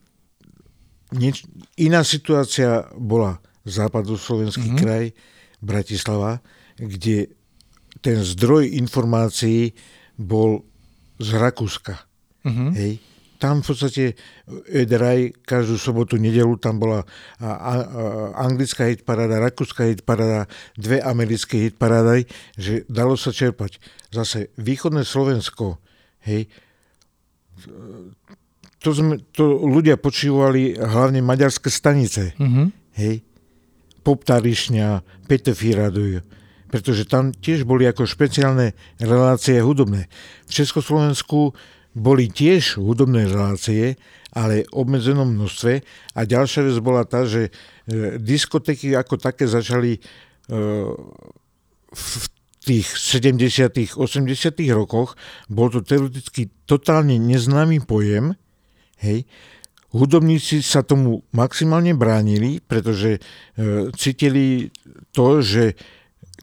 nieč, 1.15 1.47
iná 1.79 2.03
situácia 2.03 2.91
bola 2.99 3.39
západoslovenský 3.63 4.75
uh-huh. 4.75 4.81
kraj, 4.81 5.05
Bratislava, 5.59 6.43
kde 6.79 7.38
ten 8.01 8.23
zdroj 8.23 8.79
informácií 8.79 9.75
bol 10.19 10.63
z 11.19 11.29
Rakúska. 11.35 11.95
Uh-huh. 12.47 12.71
Hej 12.75 13.03
tam 13.39 13.63
v 13.63 13.71
podstate 13.71 14.05
Ederaj 14.67 15.31
každú 15.47 15.79
sobotu, 15.79 16.19
nedelu 16.19 16.59
tam 16.59 16.83
bola 16.83 17.07
a, 17.39 17.47
a, 17.47 17.47
a, 17.47 17.75
anglická 18.43 18.91
hit 18.91 19.07
paráda, 19.07 19.39
rakúska 19.39 19.87
hit 19.87 20.03
paráda, 20.03 20.51
dve 20.75 20.99
americké 20.99 21.71
hit 21.71 21.79
parády, 21.79 22.27
že 22.59 22.83
dalo 22.91 23.15
sa 23.15 23.31
čerpať. 23.31 23.79
Zase 24.11 24.51
východné 24.59 25.07
Slovensko, 25.07 25.79
hej, 26.27 26.51
to, 28.83 28.91
sme, 28.91 29.23
to 29.31 29.63
ľudia 29.67 29.99
počívali 29.99 30.75
hlavne 30.75 31.23
maďarské 31.23 31.71
stanice, 31.71 32.35
mm-hmm. 32.35 32.67
hej, 32.99 33.23
Poptarišňa, 34.03 35.05
Petefí 35.31 35.79
radujú 35.79 36.38
pretože 36.69 37.09
tam 37.09 37.33
tiež 37.33 37.64
boli 37.64 37.89
ako 37.89 38.05
špeciálne 38.05 38.77
relácie 39.01 39.61
hudobné. 39.61 40.07
V 40.49 40.53
Československu 40.53 41.57
boli 41.97 42.31
tiež 42.31 42.79
hudobné 42.79 43.27
relácie, 43.27 43.97
ale 44.37 44.69
v 44.69 44.73
obmedzenom 44.77 45.27
množstve. 45.27 45.83
A 46.14 46.21
ďalšia 46.29 46.69
vec 46.69 46.77
bola 46.85 47.03
tá, 47.09 47.25
že 47.25 47.49
e, 47.49 48.21
diskotéky 48.21 48.93
ako 48.95 49.19
také 49.19 49.49
začali 49.49 49.97
e, 49.97 50.01
v 51.89 52.25
tých 52.62 52.87
70 52.87 53.97
80 53.97 54.77
rokoch. 54.77 55.16
Bol 55.49 55.73
to 55.73 55.81
teoreticky 55.81 56.53
totálne 56.69 57.16
neznámy 57.16 57.83
pojem. 57.89 58.37
Hej. 59.01 59.25
Hudobníci 59.89 60.61
sa 60.61 60.85
tomu 60.85 61.25
maximálne 61.33 61.97
bránili, 61.97 62.61
pretože 62.61 63.16
e, 63.16 63.21
cítili 63.97 64.69
to, 65.16 65.41
že 65.41 65.73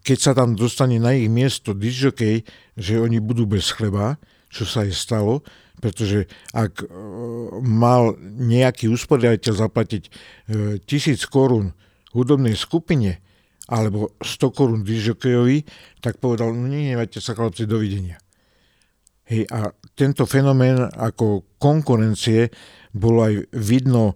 keď 0.06 0.18
sa 0.22 0.32
tam 0.38 0.54
dostane 0.54 1.02
na 1.02 1.18
ich 1.18 1.26
miesto 1.26 1.74
disjokej, 1.74 2.46
že 2.78 3.02
oni 3.02 3.18
budú 3.18 3.50
bez 3.50 3.74
chleba, 3.74 4.22
čo 4.54 4.70
sa 4.70 4.86
jej 4.86 4.94
stalo, 4.94 5.42
pretože 5.82 6.30
ak 6.54 6.86
e, 6.86 6.88
mal 7.66 8.14
nejaký 8.22 8.86
usporiadateľ 8.94 9.54
zaplatiť 9.58 10.04
e, 10.06 10.12
tisíc 10.86 11.26
korún 11.26 11.74
hudobnej 12.14 12.54
skupine 12.54 13.20
alebo 13.66 14.14
100 14.22 14.54
korún 14.54 14.82
dižokejovi, 14.86 15.66
tak 16.00 16.22
povedal, 16.22 16.54
no 16.54 16.70
nenevajte 16.70 17.18
sa 17.18 17.34
chlapci, 17.34 17.66
dovidenia. 17.66 18.22
Hej, 19.26 19.50
a 19.50 19.74
tento 19.98 20.30
fenomén 20.30 20.78
ako 20.86 21.58
konkurencie 21.58 22.54
bolo 22.94 23.26
aj 23.26 23.50
vidno 23.58 24.14
e, 24.14 24.16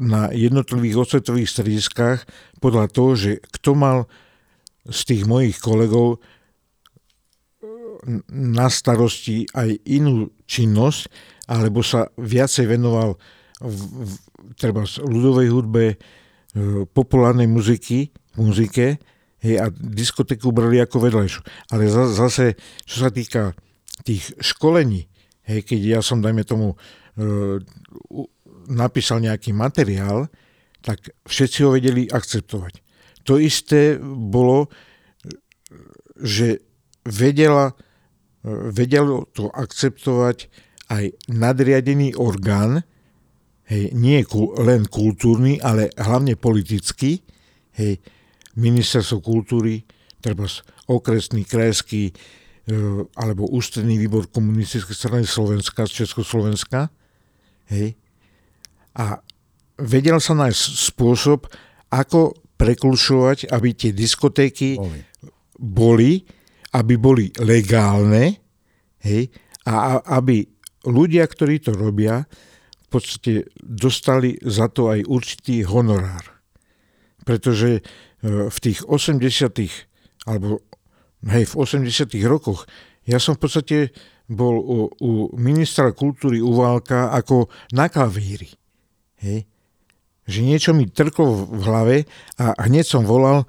na 0.00 0.32
jednotlivých 0.32 1.04
osvetových 1.04 1.52
strediskách 1.52 2.18
podľa 2.64 2.88
toho, 2.88 3.10
že 3.14 3.30
kto 3.60 3.76
mal 3.76 4.08
z 4.88 5.00
tých 5.06 5.22
mojich 5.28 5.58
kolegov 5.62 6.18
na 8.30 8.66
starosti 8.66 9.46
aj 9.54 9.78
inú 9.86 10.34
činnosť, 10.50 11.06
alebo 11.46 11.86
sa 11.86 12.10
viacej 12.18 12.66
venoval 12.66 13.14
v, 13.62 13.78
v, 13.78 14.12
treba 14.58 14.82
ľudovej 14.86 15.48
hudbe, 15.54 15.84
e, 15.94 15.96
populárnej 16.90 17.46
muziky, 17.46 18.10
muzike 18.34 18.98
hej, 19.38 19.54
a 19.62 19.70
diskotéku 19.70 20.50
brali 20.50 20.82
ako 20.82 20.98
vedľajšiu. 20.98 21.40
Ale 21.70 21.86
za, 21.86 22.10
zase, 22.10 22.58
čo 22.82 23.06
sa 23.06 23.10
týka 23.14 23.54
tých 24.02 24.34
školení, 24.42 25.06
hej, 25.46 25.62
keď 25.62 25.80
ja 25.98 26.00
som, 26.02 26.18
dajme 26.18 26.42
tomu, 26.42 26.74
e, 27.14 27.62
napísal 28.66 29.22
nejaký 29.22 29.54
materiál, 29.54 30.26
tak 30.82 31.14
všetci 31.26 31.58
ho 31.62 31.74
vedeli 31.74 32.10
akceptovať. 32.10 32.82
To 33.24 33.38
isté 33.38 33.98
bolo, 34.02 34.70
že 36.18 36.62
vedela 37.02 37.74
vedelo 38.74 39.30
to 39.30 39.48
akceptovať 39.54 40.50
aj 40.90 41.04
nadriadený 41.30 42.18
orgán, 42.18 42.82
hej, 43.70 43.94
nie 43.94 44.20
len 44.58 44.82
kultúrny, 44.90 45.62
ale 45.62 45.88
hlavne 45.94 46.34
politický, 46.36 47.22
hej, 47.78 48.02
ministerstvo 48.58 49.22
kultúry, 49.22 49.86
treba 50.20 50.44
okresný, 50.90 51.46
krajský, 51.46 52.10
e, 52.10 52.14
alebo 53.16 53.48
ústredný 53.48 53.96
výbor 53.96 54.28
komunistickej 54.28 54.92
strany 54.92 55.24
Slovenska, 55.24 55.88
Československa, 55.88 56.90
hej, 57.72 57.96
a 58.92 59.22
vedel 59.80 60.20
sa 60.20 60.36
nájsť 60.36 60.62
spôsob, 60.92 61.48
ako 61.88 62.36
prekulšovať, 62.62 63.50
aby 63.50 63.68
tie 63.74 63.90
diskotéky 63.90 64.78
boli, 64.78 65.02
boli 65.58 66.12
aby 66.72 66.94
boli 66.96 67.28
legálne, 67.40 68.40
hej, 69.04 69.28
a 69.68 70.00
aby 70.18 70.42
ľudia, 70.88 71.28
ktorí 71.28 71.60
to 71.62 71.76
robia, 71.76 72.24
v 72.82 72.88
podstate 72.88 73.48
dostali 73.60 74.36
za 74.42 74.68
to 74.68 74.92
aj 74.92 75.04
určitý 75.08 75.64
honorár. 75.64 76.24
Pretože 77.22 77.80
e, 77.80 77.82
v 78.50 78.58
tých 78.58 78.84
80 78.84 80.28
alebo 80.28 80.60
hej, 81.30 81.44
v 81.48 81.54
80 81.54 81.88
rokoch 82.26 82.68
ja 83.06 83.16
som 83.16 83.38
v 83.38 83.40
podstate 83.46 83.78
bol 84.28 84.54
u, 84.58 84.78
u 85.02 85.10
ministra 85.38 85.90
kultúry 85.94 86.38
Uválka 86.38 87.10
ako 87.14 87.50
na 87.74 87.90
klavíri. 87.90 88.50
Hej. 89.22 89.46
Že 90.28 90.40
niečo 90.46 90.70
mi 90.72 90.86
trklo 90.86 91.50
v 91.50 91.62
hlave 91.66 91.96
a 92.38 92.54
hneď 92.66 92.84
som 92.86 93.02
volal, 93.02 93.44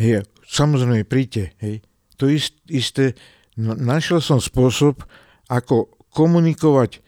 hej, 0.00 0.24
samozrejme 0.48 1.04
príďte, 1.04 1.52
hej, 1.60 1.84
to 2.16 2.32
isté, 2.72 3.12
našiel 3.60 4.24
som 4.24 4.40
spôsob, 4.40 5.04
ako 5.46 5.92
komunikovať 6.10 7.04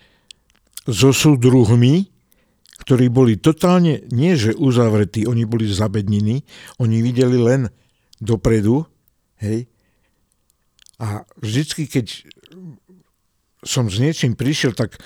so 0.84 1.10
súdruhmi, 1.10 2.12
ktorí 2.84 3.08
boli 3.08 3.40
totálne, 3.40 4.04
nie 4.12 4.36
že 4.36 4.54
uzavretí, 4.54 5.24
oni 5.24 5.48
boli 5.48 5.66
zabednení, 5.68 6.44
oni 6.78 6.96
videli 7.00 7.36
len 7.40 7.72
dopredu, 8.20 8.84
hej, 9.40 9.66
a 10.98 11.22
vždycky, 11.38 11.86
keď 11.86 12.26
som 13.62 13.86
s 13.86 14.02
niečím 14.02 14.34
prišiel, 14.34 14.74
tak 14.74 14.98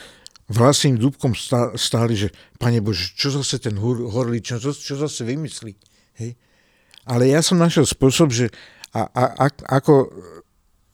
vlastným 0.50 0.98
dúbkom 0.98 1.32
stáli, 1.78 2.14
že 2.18 2.28
Pane 2.58 2.82
Bože, 2.82 3.14
čo 3.14 3.30
zase 3.30 3.62
ten 3.62 3.78
horlič, 3.78 4.54
čo, 4.56 4.70
čo 4.74 4.94
zase 4.98 5.22
vymyslí. 5.22 5.72
Hej? 6.18 6.34
Ale 7.06 7.30
ja 7.30 7.42
som 7.42 7.58
našiel 7.58 7.86
spôsob, 7.86 8.30
že 8.30 8.50
a, 8.92 9.08
a, 9.08 9.24
a, 9.42 9.46
ako 9.80 10.12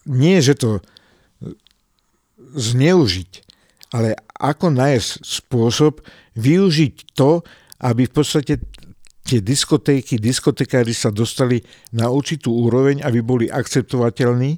nie, 0.09 0.39
že 0.41 0.57
to 0.57 0.81
zneužiť, 2.39 3.31
ale 3.93 4.17
ako 4.39 4.73
nájsť 4.73 5.11
spôsob 5.25 6.01
využiť 6.39 6.95
to, 7.19 7.43
aby 7.83 8.07
v 8.07 8.13
podstate 8.15 8.55
tie 9.29 9.41
diskotéky, 9.45 10.17
diskotekári 10.17 10.97
sa 10.97 11.13
dostali 11.13 11.61
na 11.93 12.09
určitú 12.09 12.55
úroveň, 12.65 13.05
aby 13.05 13.21
boli 13.21 13.47
akceptovateľní, 13.53 14.57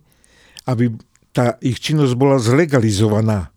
aby 0.71 0.95
tá 1.35 1.59
ich 1.59 1.83
činnosť 1.83 2.15
bola 2.15 2.39
zlegalizovaná. 2.39 3.51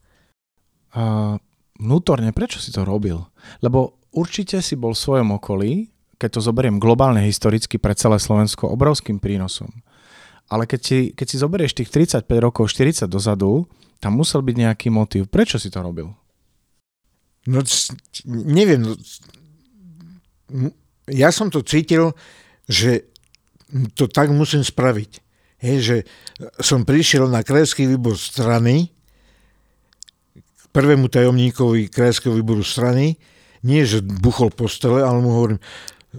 Vnútorne, 0.93 2.29
prečo 2.31 2.61
si 2.61 2.69
to 2.69 2.85
robil? 2.85 3.25
Lebo 3.65 3.97
určite 4.13 4.61
si 4.61 4.77
bol 4.77 4.93
v 4.93 5.03
svojom 5.03 5.35
okolí, 5.41 5.89
keď 6.21 6.39
to 6.39 6.45
zoberiem 6.45 6.77
globálne 6.77 7.25
historicky 7.25 7.81
pre 7.81 7.97
celé 7.97 8.21
Slovensko, 8.21 8.69
obrovským 8.69 9.17
prínosom. 9.17 9.83
Ale 10.47 10.69
keď 10.69 10.79
si, 10.79 10.97
keď 11.17 11.25
si 11.27 11.41
zoberieš 11.41 11.73
tých 11.73 11.89
35 11.89 12.29
rokov, 12.39 12.69
40 12.69 13.09
dozadu, 13.09 13.65
tam 13.97 14.15
musel 14.15 14.45
byť 14.45 14.55
nejaký 14.55 14.87
motív. 14.93 15.27
Prečo 15.27 15.57
si 15.57 15.73
to 15.73 15.81
robil? 15.81 16.13
No, 17.49 17.59
neviem. 18.29 18.93
Ja 21.09 21.33
som 21.33 21.49
to 21.49 21.65
cítil, 21.65 22.13
že 22.69 23.09
to 23.97 24.05
tak 24.05 24.29
musím 24.29 24.61
spraviť. 24.61 25.11
Hej, 25.59 25.77
že 25.81 25.97
som 26.61 26.85
prišiel 26.85 27.27
na 27.27 27.41
krajský 27.41 27.89
výbor 27.89 28.15
strany, 28.15 28.92
prvému 30.73 31.07
tajomníkovi 31.07 31.87
krajského 31.87 32.33
výboru 32.33 32.65
strany, 32.65 33.15
nie, 33.63 33.85
že 33.87 34.03
buchol 34.03 34.51
postele, 34.51 35.05
ale 35.05 35.23
mu 35.23 35.31
hovorím, 35.31 35.61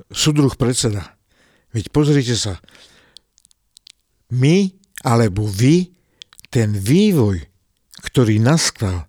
súdruh 0.09 0.55
predseda, 0.57 1.13
veď 1.77 1.93
pozrite 1.93 2.33
sa, 2.39 2.57
my 4.33 4.73
alebo 5.05 5.45
vy 5.45 5.93
ten 6.49 6.73
vývoj, 6.73 7.45
ktorý 8.01 8.41
nastal, 8.41 9.05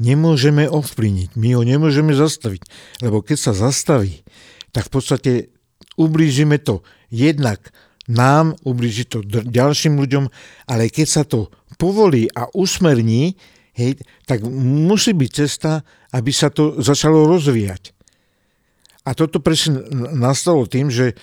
nemôžeme 0.00 0.66
ovplyvniť. 0.66 1.36
My 1.38 1.58
ho 1.58 1.62
nemôžeme 1.62 2.14
zastaviť. 2.14 2.62
Lebo 3.04 3.22
keď 3.22 3.36
sa 3.38 3.52
zastaví, 3.52 4.24
tak 4.70 4.88
v 4.88 4.92
podstate 4.94 5.32
ublížime 5.98 6.58
to 6.62 6.86
jednak 7.10 7.70
nám, 8.08 8.56
ublíži 8.64 9.04
to 9.04 9.20
ďalším 9.26 10.00
ľuďom, 10.00 10.32
ale 10.64 10.88
keď 10.88 11.06
sa 11.06 11.22
to 11.28 11.52
povolí 11.76 12.24
a 12.32 12.48
usmerní, 12.56 13.36
hej, 13.78 14.02
tak 14.26 14.42
musí 14.50 15.14
byť 15.14 15.30
cesta, 15.30 15.86
aby 16.10 16.34
sa 16.34 16.50
to 16.50 16.82
začalo 16.82 17.30
rozvíjať. 17.30 17.94
A 19.06 19.14
toto 19.14 19.40
presne 19.40 19.86
nastalo 20.12 20.66
tým, 20.68 20.90
že 20.90 21.14
e, 21.14 21.16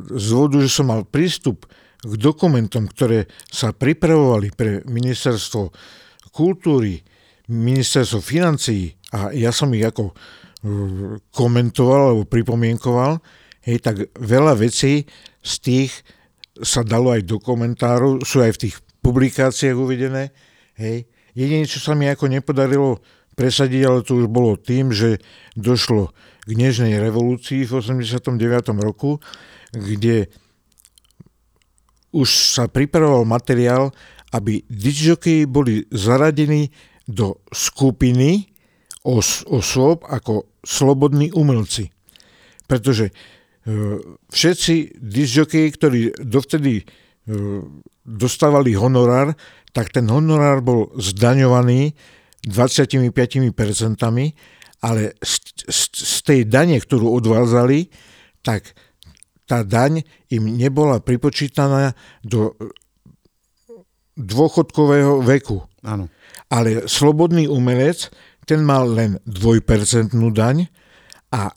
z 0.00 0.24
dôvodu, 0.32 0.58
že 0.64 0.72
som 0.72 0.90
mal 0.90 1.04
prístup 1.06 1.68
k 2.02 2.12
dokumentom, 2.16 2.88
ktoré 2.90 3.30
sa 3.52 3.70
pripravovali 3.76 4.56
pre 4.56 4.82
ministerstvo 4.88 5.70
kultúry, 6.34 7.04
ministerstvo 7.46 8.18
financií 8.18 8.90
a 9.14 9.30
ja 9.30 9.54
som 9.54 9.70
ich 9.70 9.86
ako 9.86 10.10
e, 10.10 10.14
komentoval 11.30 12.02
alebo 12.10 12.24
pripomienkoval, 12.26 13.22
hej, 13.68 13.78
tak 13.84 14.10
veľa 14.18 14.58
vecí 14.58 15.06
z 15.46 15.54
tých 15.62 15.92
sa 16.58 16.82
dalo 16.82 17.12
aj 17.12 17.22
do 17.28 17.38
komentárov, 17.38 18.24
sú 18.24 18.40
aj 18.42 18.56
v 18.56 18.62
tých 18.66 18.76
publikáciách 19.04 19.76
uvedené. 19.76 20.32
Hej. 20.74 21.06
Jediné, 21.36 21.68
čo 21.68 21.84
sa 21.84 21.92
mi 21.92 22.08
ako 22.08 22.32
nepodarilo 22.32 23.04
presadiť, 23.36 23.82
ale 23.84 24.00
to 24.00 24.24
už 24.24 24.26
bolo 24.32 24.56
tým, 24.56 24.90
že 24.90 25.20
došlo 25.52 26.16
k 26.48 26.50
Nežnej 26.56 26.96
revolúcii 26.96 27.68
v 27.68 27.72
89. 27.76 28.40
roku, 28.80 29.20
kde 29.76 30.32
už 32.16 32.56
sa 32.56 32.64
pripravoval 32.64 33.28
materiál, 33.28 33.92
aby 34.32 34.64
disjokeji 34.72 35.44
boli 35.44 35.84
zaradení 35.92 36.72
do 37.04 37.44
skupiny 37.52 38.48
os- 39.04 39.44
osôb 39.44 40.02
ako 40.08 40.48
slobodní 40.64 41.30
umelci. 41.36 41.92
Pretože 42.66 43.12
e, 43.12 43.12
všetci 44.32 44.98
disjokeji, 44.98 45.68
ktorí 45.76 46.00
dovtedy 46.18 46.82
e, 46.82 46.84
dostávali 48.02 48.74
honorár, 48.74 49.36
tak 49.76 49.92
ten 49.92 50.08
honorár 50.08 50.64
bol 50.64 50.88
zdaňovaný 50.96 51.92
25%, 52.48 53.12
ale 54.80 55.02
z, 55.20 55.34
z, 55.68 55.80
z 55.92 56.16
tej 56.24 56.40
dane, 56.48 56.80
ktorú 56.80 57.12
odvádzali, 57.20 57.92
tak 58.40 58.72
tá 59.44 59.60
daň 59.68 60.00
im 60.32 60.56
nebola 60.56 61.04
pripočítaná 61.04 61.92
do 62.24 62.56
dôchodkového 64.16 65.20
veku. 65.20 65.60
Áno. 65.84 66.08
Ale 66.48 66.88
slobodný 66.88 67.44
umelec, 67.44 68.08
ten 68.48 68.64
mal 68.64 68.88
len 68.88 69.20
dvojpercentnú 69.28 70.32
daň 70.32 70.72
a 71.36 71.52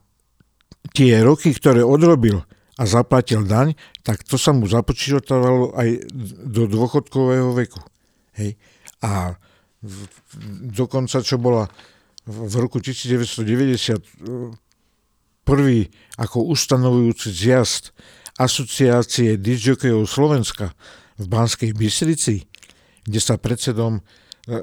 tie 0.91 1.23
roky, 1.23 1.55
ktoré 1.55 1.87
odrobil 1.87 2.43
a 2.75 2.83
zaplatil 2.83 3.47
daň, 3.47 3.79
tak 4.03 4.27
to 4.27 4.35
sa 4.35 4.51
mu 4.51 4.67
započítavalo 4.67 5.71
aj 5.79 6.03
do 6.43 6.67
dôchodkového 6.67 7.55
veku. 7.55 7.79
Hej. 8.39 8.55
A 9.03 9.35
dokonca, 10.71 11.19
čo 11.19 11.35
bola 11.35 11.67
v 12.23 12.53
roku 12.55 12.79
1990 12.79 14.63
prvý 15.47 15.89
ako 16.19 16.45
ustanovujúci 16.53 17.33
zjazd 17.33 17.89
asociácie 18.37 19.35
disjokejov 19.35 20.05
Slovenska 20.05 20.71
v 21.19 21.25
Banskej 21.25 21.75
Bystrici, 21.75 22.45
kde 23.03 23.19
sa 23.19 23.35
predsedom 23.35 23.99
e, 23.99 24.01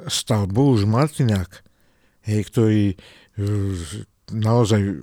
stal 0.09 0.49
Bohuž 0.49 0.87
Martinák, 0.89 1.61
hej, 2.25 2.41
ktorý 2.49 2.83
e, 2.95 2.97
naozaj 4.33 5.03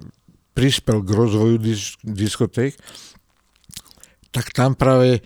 prispel 0.56 1.04
k 1.04 1.10
rozvoju 1.12 1.56
dis- 1.60 2.00
diskoték, 2.02 2.80
tak 4.34 4.50
tam 4.56 4.74
práve 4.74 5.22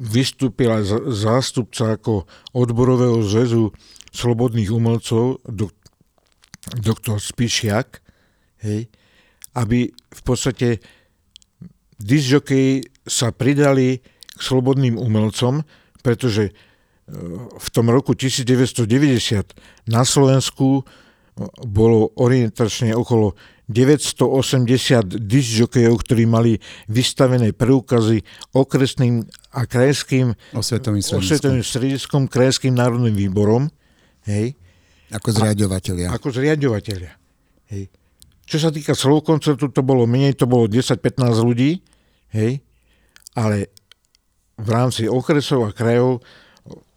vystúpila 0.00 0.80
zástupca 1.12 2.00
ako 2.00 2.24
odborového 2.56 3.20
zväzu 3.20 3.76
slobodných 4.16 4.72
umelcov, 4.72 5.44
dok- 5.44 5.76
doktor 6.80 7.20
Spišiak, 7.20 8.00
hej, 8.64 8.88
aby 9.54 9.92
v 9.92 10.20
podstate 10.24 10.80
disjokeji 12.00 12.88
sa 13.04 13.28
pridali 13.30 14.00
k 14.00 14.40
slobodným 14.40 14.96
umelcom, 14.96 15.68
pretože 16.00 16.48
e, 16.48 16.52
v 17.52 17.68
tom 17.68 17.92
roku 17.92 18.16
1990 18.16 19.92
na 19.92 20.02
Slovensku 20.08 20.80
e, 20.80 20.82
bolo 21.68 22.16
orientačne 22.16 22.96
okolo 22.96 23.36
980 23.70 25.30
disjokejov, 25.30 26.02
ktorí 26.02 26.26
mali 26.26 26.58
vystavené 26.90 27.54
preukazy 27.54 28.26
okresným 28.50 29.22
a 29.54 29.62
krajským 29.62 30.34
osvetovým 30.50 30.98
strediskom, 30.98 31.22
osvetovým 31.22 31.62
strediskom 31.62 32.22
krajským 32.26 32.74
národným 32.74 33.14
výborom. 33.14 33.70
Hej. 34.26 34.58
Ako 35.14 35.30
zriadovateľia. 35.30 36.10
Ako 36.10 36.34
zriadovateľia. 36.34 37.14
Hej. 37.70 37.94
Čo 38.50 38.58
sa 38.58 38.70
týka 38.74 38.98
slovo 38.98 39.22
koncertu, 39.22 39.70
to 39.70 39.86
bolo 39.86 40.10
menej, 40.10 40.34
to 40.34 40.50
bolo 40.50 40.66
10-15 40.66 41.22
ľudí, 41.38 41.78
hej, 42.34 42.58
ale 43.38 43.70
v 44.58 44.68
rámci 44.74 45.06
okresov 45.06 45.70
a 45.70 45.74
krajov 45.74 46.18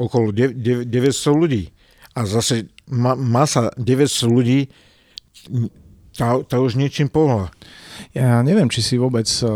okolo 0.01 0.33
900 0.33 0.89
ľudí. 1.29 1.69
A 2.17 2.25
zase 2.25 2.73
ma, 2.89 3.13
masa 3.13 3.69
900 3.77 4.33
ľudí, 4.33 4.65
tá, 6.13 6.39
tá 6.45 6.57
už 6.61 6.77
niečím 6.77 7.09
pohla. 7.09 7.49
Ja 8.13 8.41
neviem, 8.41 8.69
či 8.69 8.81
si 8.81 8.95
vôbec 8.97 9.25
eh, 9.25 9.47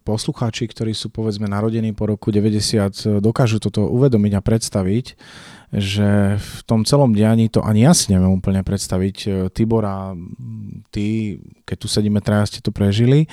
poslucháči, 0.00 0.68
ktorí 0.68 0.96
sú 0.96 1.12
povedzme 1.12 1.48
narodení 1.48 1.92
po 1.92 2.08
roku 2.08 2.32
90, 2.32 2.56
eh, 2.56 3.20
dokážu 3.20 3.60
toto 3.60 3.88
uvedomiť 3.88 4.32
a 4.36 4.44
predstaviť 4.44 5.06
že 5.74 6.38
v 6.38 6.58
tom 6.62 6.86
celom 6.86 7.10
dianí 7.10 7.50
to 7.50 7.58
ani 7.58 7.82
ja 7.82 7.92
si 7.92 8.14
neviem 8.14 8.30
úplne 8.30 8.62
predstaviť. 8.62 9.16
E, 9.26 9.28
Tibora, 9.50 10.14
ty, 10.94 11.38
keď 11.66 11.76
tu 11.76 11.88
sedíme, 11.90 12.22
traja 12.22 12.46
ste 12.46 12.60
to 12.62 12.70
prežili, 12.70 13.26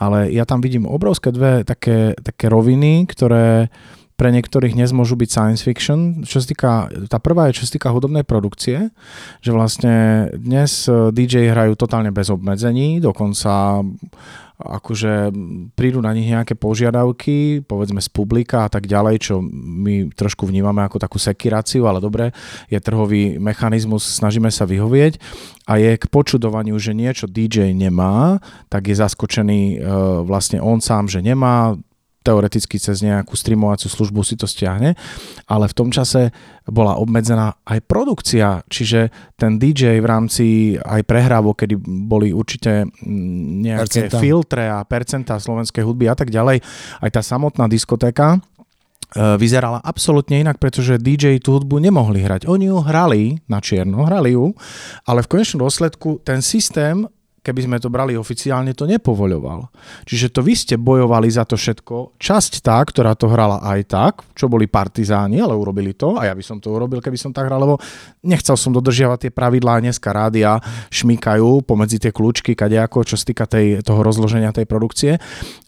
ale 0.00 0.32
ja 0.32 0.48
tam 0.48 0.64
vidím 0.64 0.88
obrovské 0.88 1.28
dve 1.28 1.62
také, 1.62 2.16
také 2.16 2.48
roviny, 2.48 3.04
ktoré 3.04 3.68
pre 4.14 4.30
niektorých 4.30 4.78
dnes 4.78 4.94
môžu 4.94 5.18
byť 5.18 5.30
science 5.30 5.62
fiction. 5.66 6.22
Čo 6.22 6.38
sa 6.38 6.46
týka, 6.46 6.70
tá 7.10 7.18
prvá 7.18 7.50
je, 7.50 7.58
čo 7.58 7.66
sa 7.66 7.74
týka 7.74 7.90
hudobnej 7.90 8.22
produkcie, 8.22 8.94
že 9.42 9.50
vlastne 9.50 10.28
dnes 10.38 10.86
e, 10.86 11.10
DJ 11.10 11.50
hrajú 11.50 11.74
totálne 11.74 12.14
bez 12.14 12.30
obmedzení, 12.30 13.02
dokonca 13.02 13.82
akože 14.54 15.34
prídu 15.74 15.98
na 15.98 16.14
nich 16.14 16.30
nejaké 16.30 16.54
požiadavky, 16.54 17.66
povedzme 17.66 17.98
z 17.98 18.06
publika 18.06 18.62
a 18.62 18.70
tak 18.70 18.86
ďalej, 18.86 19.16
čo 19.18 19.34
my 19.42 20.14
trošku 20.14 20.46
vnímame 20.46 20.86
ako 20.86 21.02
takú 21.02 21.18
sekiráciu, 21.18 21.90
ale 21.90 21.98
dobre, 21.98 22.30
je 22.70 22.78
trhový 22.78 23.42
mechanizmus, 23.42 24.06
snažíme 24.06 24.54
sa 24.54 24.62
vyhovieť 24.62 25.18
a 25.66 25.82
je 25.82 25.98
k 25.98 26.06
počudovaniu, 26.06 26.78
že 26.78 26.94
niečo 26.94 27.26
DJ 27.26 27.74
nemá, 27.74 28.38
tak 28.70 28.86
je 28.86 28.94
zaskočený 28.94 29.60
e, 29.74 29.76
vlastne 30.22 30.62
on 30.62 30.78
sám, 30.78 31.10
že 31.10 31.18
nemá, 31.18 31.74
teoreticky 32.24 32.80
cez 32.80 33.04
nejakú 33.04 33.36
streamovaciu 33.36 33.92
službu 33.92 34.24
si 34.24 34.40
to 34.40 34.48
stiahne, 34.48 34.96
ale 35.44 35.64
v 35.68 35.76
tom 35.76 35.92
čase 35.92 36.32
bola 36.64 36.96
obmedzená 36.96 37.60
aj 37.68 37.84
produkcia, 37.84 38.64
čiže 38.64 39.12
ten 39.36 39.60
DJ 39.60 40.00
v 40.00 40.06
rámci 40.08 40.46
aj 40.80 41.04
prehrávok, 41.04 41.60
kedy 41.60 41.76
boli 41.84 42.32
určite 42.32 42.88
nejaké 43.60 44.08
percenta. 44.08 44.18
filtre 44.24 44.64
a 44.72 44.80
percentá 44.88 45.36
slovenskej 45.36 45.84
hudby 45.84 46.08
a 46.08 46.16
tak 46.16 46.32
ďalej, 46.32 46.64
aj 47.04 47.10
tá 47.12 47.20
samotná 47.20 47.68
diskotéka, 47.68 48.40
e, 49.12 49.36
vyzerala 49.36 49.84
absolútne 49.84 50.40
inak, 50.40 50.56
pretože 50.56 50.96
DJ 50.96 51.36
tú 51.44 51.60
hudbu 51.60 51.76
nemohli 51.76 52.24
hrať. 52.24 52.48
Oni 52.48 52.72
ju 52.72 52.80
hrali 52.80 53.44
na 53.44 53.60
čierno, 53.60 54.08
hrali 54.08 54.32
ju, 54.32 54.56
ale 55.04 55.20
v 55.20 55.28
konečnom 55.36 55.68
dôsledku 55.68 56.24
ten 56.24 56.40
systém 56.40 57.04
keby 57.44 57.60
sme 57.68 57.76
to 57.76 57.92
brali 57.92 58.16
oficiálne, 58.16 58.72
to 58.72 58.88
nepovoľoval. 58.88 59.68
Čiže 60.08 60.32
to 60.32 60.40
vy 60.40 60.56
ste 60.56 60.80
bojovali 60.80 61.28
za 61.28 61.44
to 61.44 61.60
všetko. 61.60 62.16
Časť 62.16 62.64
tá, 62.64 62.80
ktorá 62.80 63.12
to 63.12 63.28
hrala 63.28 63.60
aj 63.60 63.80
tak, 63.84 64.14
čo 64.32 64.48
boli 64.48 64.64
partizáni, 64.64 65.44
ale 65.44 65.52
urobili 65.52 65.92
to 65.92 66.16
a 66.16 66.32
ja 66.32 66.32
by 66.32 66.40
som 66.40 66.56
to 66.56 66.72
urobil, 66.72 67.04
keby 67.04 67.20
som 67.20 67.36
tak 67.36 67.52
hral, 67.52 67.60
lebo 67.60 67.76
nechcel 68.24 68.56
som 68.56 68.72
dodržiavať 68.72 69.28
tie 69.28 69.32
pravidlá. 69.36 69.84
Dneska 69.84 70.08
rádia 70.08 70.56
šmýkajú 70.88 71.68
pomedzi 71.68 72.00
tie 72.00 72.16
kľúčky, 72.16 72.56
kadejako, 72.56 73.04
čo 73.04 73.20
stýka 73.20 73.44
tej, 73.44 73.84
toho 73.84 74.00
rozloženia 74.00 74.56
tej 74.56 74.64
produkcie. 74.64 75.20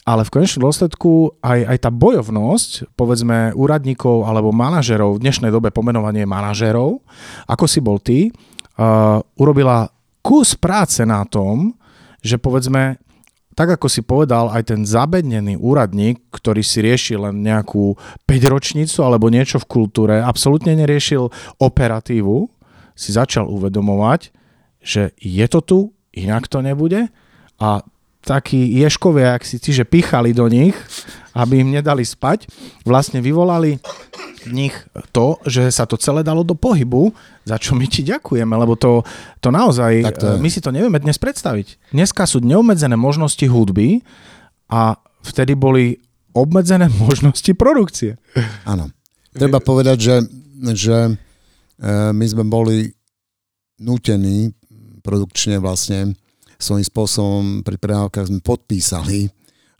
Ale 0.07 0.25
v 0.25 0.33
konečnom 0.33 0.65
dôsledku 0.65 1.37
aj, 1.45 1.59
aj 1.67 1.77
tá 1.83 1.89
bojovnosť, 1.93 2.97
povedzme, 2.97 3.53
úradníkov 3.53 4.25
alebo 4.25 4.49
manažerov, 4.49 5.19
v 5.19 5.23
dnešnej 5.29 5.53
dobe 5.53 5.69
pomenovanie 5.69 6.25
manažerov, 6.25 7.05
ako 7.45 7.65
si 7.69 7.83
bol 7.83 7.99
ty, 8.01 8.31
uh, 8.79 9.19
urobila 9.35 9.91
kus 10.27 10.59
práce 10.59 10.99
na 11.07 11.23
tom, 11.23 11.71
že 12.19 12.35
povedzme, 12.35 12.99
tak 13.55 13.79
ako 13.79 13.87
si 13.87 14.03
povedal, 14.03 14.51
aj 14.51 14.75
ten 14.75 14.83
zabednený 14.83 15.55
úradník, 15.55 16.19
ktorý 16.35 16.59
si 16.59 16.83
riešil 16.83 17.23
len 17.23 17.39
nejakú 17.47 17.95
5-ročnicu 18.27 18.99
alebo 19.07 19.31
niečo 19.31 19.63
v 19.63 19.69
kultúre, 19.71 20.19
absolútne 20.19 20.75
neriešil 20.75 21.31
operatívu, 21.63 22.51
si 22.91 23.15
začal 23.15 23.47
uvedomovať, 23.47 24.35
že 24.83 25.15
je 25.15 25.45
to 25.47 25.59
tu, 25.63 25.79
inak 26.11 26.51
to 26.51 26.59
nebude 26.59 27.07
a 27.55 27.69
takí 28.25 28.59
ješkovia, 28.83 29.37
ak 29.37 29.43
si 29.47 29.57
že 29.59 29.87
pichali 29.87 30.35
do 30.35 30.49
nich, 30.51 30.75
aby 31.37 31.61
im 31.61 31.69
nedali 31.69 32.03
spať, 32.03 32.49
vlastne 32.83 33.21
vyvolali 33.21 33.77
v 34.47 34.51
nich 34.51 34.75
to, 35.13 35.37
že 35.45 35.69
sa 35.69 35.85
to 35.85 35.99
celé 35.99 36.25
dalo 36.25 36.41
do 36.41 36.57
pohybu, 36.57 37.13
za 37.45 37.59
čo 37.59 37.77
my 37.77 37.85
ti 37.85 38.01
ďakujeme, 38.01 38.51
lebo 38.51 38.75
to, 38.79 39.05
to 39.39 39.53
naozaj, 39.53 40.01
to 40.17 40.39
my 40.41 40.49
si 40.49 40.59
to 40.63 40.73
nevieme 40.73 40.97
dnes 40.97 41.19
predstaviť. 41.21 41.93
Dneska 41.93 42.25
sú 42.25 42.41
neobmedzené 42.41 42.95
možnosti 42.97 43.43
hudby 43.43 44.01
a 44.71 44.97
vtedy 45.23 45.53
boli 45.53 45.99
obmedzené 46.35 46.89
možnosti 47.05 47.51
produkcie. 47.53 48.19
Áno. 48.67 48.91
Treba 49.37 49.61
povedať, 49.61 49.97
že, 50.01 50.15
že 50.73 50.97
e, 51.05 51.11
my 52.09 52.25
sme 52.25 52.41
boli 52.49 52.89
nútení 53.77 54.49
produkčne 55.05 55.61
vlastne 55.61 56.17
svojím 56.57 56.85
spôsobom 56.85 57.43
pri 57.61 57.77
prehávkach 57.77 58.29
sme 58.29 58.41
podpísali 58.41 59.29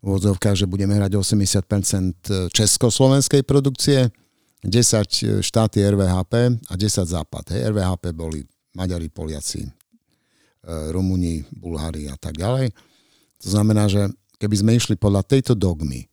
v 0.01 0.07
odzovkách, 0.07 0.55
že 0.55 0.69
budeme 0.69 0.93
hrať 0.93 1.17
80% 1.17 2.53
československej 2.53 3.41
produkcie, 3.41 4.13
10 4.61 5.41
štáty 5.41 5.81
RVHP 5.81 6.33
a 6.69 6.73
10 6.73 7.05
západ. 7.05 7.53
Hej, 7.53 7.73
RVHP 7.73 8.13
boli 8.13 8.45
Maďari, 8.77 9.09
Poliaci, 9.09 9.65
e, 9.65 9.69
Rumúni, 10.93 11.41
Bulhári 11.49 12.09
a 12.09 12.17
tak 12.17 12.37
ďalej. 12.37 12.69
To 13.41 13.47
znamená, 13.49 13.89
že 13.89 14.09
keby 14.37 14.55
sme 14.57 14.71
išli 14.77 14.93
podľa 14.97 15.25
tejto 15.25 15.57
dogmy, 15.57 16.05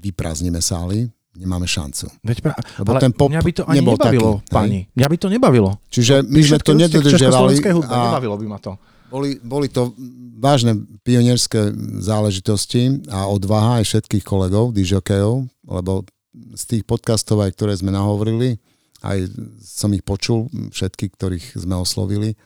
vyprázdnime 0.00 0.60
sály, 0.60 1.08
nemáme 1.36 1.68
šancu. 1.68 2.08
Veď 2.24 2.38
pra... 2.44 2.52
Lebo 2.80 2.96
ale 2.96 3.00
ten 3.00 3.12
pop 3.12 3.28
mňa 3.32 3.40
by 3.40 3.52
to 3.52 3.62
ani 3.68 3.78
nebavilo, 3.84 4.30
taký, 4.40 4.52
pani. 4.52 4.80
Hej? 4.84 4.96
Mňa 4.96 5.06
by 5.08 5.16
to 5.16 5.28
nebavilo. 5.28 5.70
Čiže 5.92 6.14
my 6.24 6.40
sme 6.40 6.58
to 6.60 6.72
nedodržiavali. 6.76 7.54
A... 7.88 7.96
Nebavilo 8.10 8.36
by 8.36 8.46
ma 8.48 8.58
to. 8.60 8.72
Boli, 9.10 9.42
boli 9.42 9.66
to 9.66 9.90
vážne 10.38 10.86
pionierské 11.02 11.74
záležitosti 12.00 13.04
a 13.10 13.26
odvaha 13.26 13.82
aj 13.82 13.84
všetkých 13.90 14.24
kolegov, 14.24 14.72
dižokejov, 14.72 15.50
lebo 15.66 16.06
z 16.54 16.62
tých 16.64 16.82
podcastov, 16.86 17.42
aj 17.42 17.52
ktoré 17.58 17.74
sme 17.74 17.90
nahovorili, 17.90 18.62
aj 19.02 19.28
som 19.60 19.90
ich 19.92 20.06
počul, 20.06 20.46
všetky, 20.70 21.10
ktorých 21.12 21.58
sme 21.58 21.74
oslovili, 21.76 22.38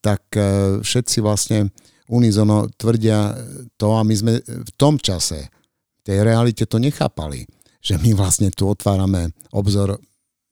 tak 0.00 0.24
e, 0.32 0.80
všetci 0.80 1.20
vlastne 1.20 1.68
unizono 2.08 2.66
tvrdia 2.74 3.36
to 3.76 3.94
a 3.94 4.02
my 4.02 4.14
sme 4.16 4.32
v 4.40 4.70
tom 4.80 4.96
čase, 4.96 5.52
v 6.00 6.02
tej 6.02 6.24
realite 6.24 6.64
to 6.64 6.80
nechápali, 6.80 7.44
že 7.84 8.00
my 8.00 8.16
vlastne 8.16 8.48
tu 8.50 8.66
otvárame 8.66 9.30
obzor 9.52 10.00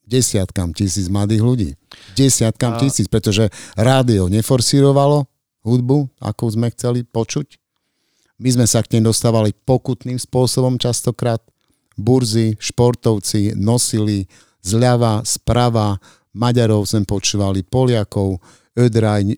desiatkam 0.09 0.73
tisíc 0.73 1.13
mladých 1.13 1.43
ľudí. 1.45 1.71
Desiatkam 2.17 2.77
a... 2.77 2.81
tisíc, 2.81 3.09
pretože 3.09 3.53
rádio 3.77 4.33
neforsírovalo, 4.33 5.29
hudbu, 5.67 6.11
akú 6.23 6.47
sme 6.51 6.71
chceli 6.75 7.03
počuť. 7.07 7.59
My 8.39 8.55
sme 8.55 8.67
sa 8.71 8.87
k 8.87 8.99
nej 8.99 9.03
dostávali 9.03 9.51
pokutným 9.51 10.19
spôsobom 10.19 10.79
častokrát. 10.79 11.43
Burzy, 11.99 12.55
športovci 12.63 13.59
nosili 13.59 14.31
zľava, 14.63 15.27
sprava, 15.27 15.99
Maďarov 16.39 16.87
sme 16.87 17.03
počúvali, 17.03 17.67
Poliakov, 17.67 18.39
Ödraj, 18.79 19.35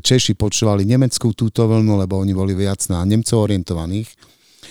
Češi 0.00 0.32
počúvali 0.32 0.88
nemeckú 0.88 1.36
túto 1.36 1.68
vlnu, 1.68 2.00
lebo 2.00 2.16
oni 2.16 2.32
boli 2.32 2.56
viac 2.56 2.80
na 2.88 3.04
Nemcov 3.04 3.44
orientovaných. 3.44 4.08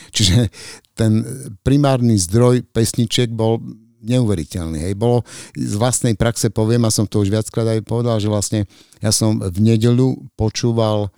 Čiže 0.09 0.49
ten 0.97 1.21
primárny 1.61 2.17
zdroj 2.17 2.65
pesničiek 2.73 3.29
bol 3.29 3.61
neuveriteľný. 4.01 4.81
Hej. 4.81 4.93
Bolo 4.97 5.23
z 5.53 5.73
vlastnej 5.77 6.17
praxe 6.17 6.49
poviem, 6.49 6.83
a 6.85 6.93
som 6.93 7.05
to 7.05 7.21
už 7.21 7.29
viackrát 7.29 7.69
aj 7.69 7.85
povedal, 7.85 8.17
že 8.17 8.27
vlastne 8.27 8.59
ja 8.99 9.13
som 9.13 9.37
v 9.37 9.57
nedelu 9.61 10.17
počúval 10.33 11.07
e, 11.07 11.09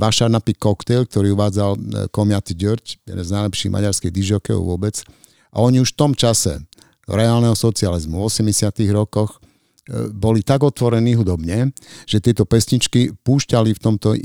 Vaša 0.00 0.32
napí 0.32 0.56
koktail, 0.56 1.04
ktorý 1.04 1.36
uvádzal 1.36 1.70
e, 1.76 1.80
Komiaty 2.08 2.56
Ďurč, 2.56 2.98
jeden 3.04 3.24
z 3.24 3.30
najlepších 3.30 3.72
maďarských 3.72 4.12
dižokejov 4.12 4.62
vôbec. 4.64 5.04
A 5.52 5.60
oni 5.64 5.84
už 5.84 5.92
v 5.94 6.00
tom 6.00 6.12
čase 6.16 6.64
reálneho 7.08 7.56
socializmu 7.56 8.20
v 8.20 8.28
80 8.28 8.72
rokoch 8.92 9.36
e, 9.36 10.08
boli 10.12 10.40
tak 10.44 10.64
otvorení 10.64 11.16
hudobne, 11.16 11.72
že 12.04 12.20
tieto 12.20 12.48
pesničky 12.48 13.16
púšťali 13.20 13.72
v 13.76 13.80
tomto 13.80 14.16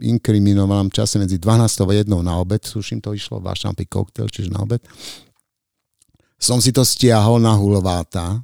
inkriminovanom 0.00 0.88
čase 0.92 1.20
medzi 1.20 1.40
12 1.40 1.84
a 1.84 1.84
1 2.04 2.08
na 2.08 2.34
obed, 2.40 2.64
suším 2.64 3.04
to 3.04 3.12
išlo, 3.12 3.40
váš 3.40 3.68
napí 3.68 3.88
koktail, 3.88 4.28
čiže 4.28 4.52
na 4.52 4.64
obed 4.64 4.84
som 6.38 6.60
si 6.60 6.74
to 6.74 6.84
stiahol 6.84 7.40
na 7.40 7.56
hulváta, 7.56 8.42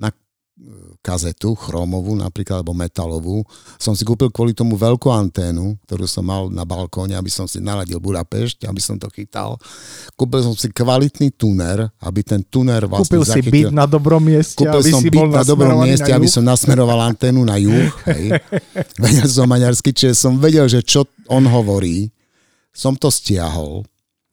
na 0.00 0.08
e, 0.08 0.16
kazetu, 1.04 1.52
chromovú 1.52 2.16
napríklad, 2.16 2.62
alebo 2.62 2.72
metalovú. 2.72 3.44
Som 3.76 3.92
si 3.92 4.06
kúpil 4.06 4.32
kvôli 4.32 4.56
tomu 4.56 4.80
veľkú 4.80 5.12
anténu, 5.12 5.76
ktorú 5.84 6.08
som 6.08 6.24
mal 6.24 6.48
na 6.48 6.64
balkóne, 6.64 7.12
aby 7.18 7.28
som 7.28 7.44
si 7.44 7.60
naladil 7.60 8.00
Budapešť, 8.00 8.64
aby 8.64 8.80
som 8.80 8.96
to 8.96 9.12
chytal. 9.12 9.60
Kúpil 10.16 10.40
som 10.40 10.54
si 10.56 10.72
kvalitný 10.72 11.34
tuner, 11.36 11.90
aby 12.00 12.24
ten 12.24 12.40
tuner 12.40 12.86
vlastne 12.88 13.12
Kúpil 13.12 13.22
zachytil. 13.28 13.44
si 13.44 13.56
byt 13.68 13.74
na 13.76 13.84
dobrom 13.84 14.22
mieste, 14.22 14.58
Kúpil 14.62 14.80
aby 14.80 14.90
som 14.90 15.02
si 15.02 15.10
byt 15.12 15.28
na 15.28 15.44
dobrom 15.44 15.78
mieste, 15.84 16.10
na 16.10 16.16
aby 16.16 16.28
som 16.30 16.42
nasmeroval 16.46 16.98
anténu 17.12 17.44
na 17.44 17.60
juh. 17.60 17.92
Hej. 18.08 18.40
vedel 19.04 19.28
som 19.28 19.44
maďarsky, 19.50 19.92
čiže 19.92 20.16
som 20.16 20.40
vedel, 20.40 20.64
že 20.70 20.80
čo 20.80 21.04
on 21.28 21.44
hovorí. 21.44 22.08
Som 22.72 22.96
to 22.96 23.12
stiahol 23.12 23.84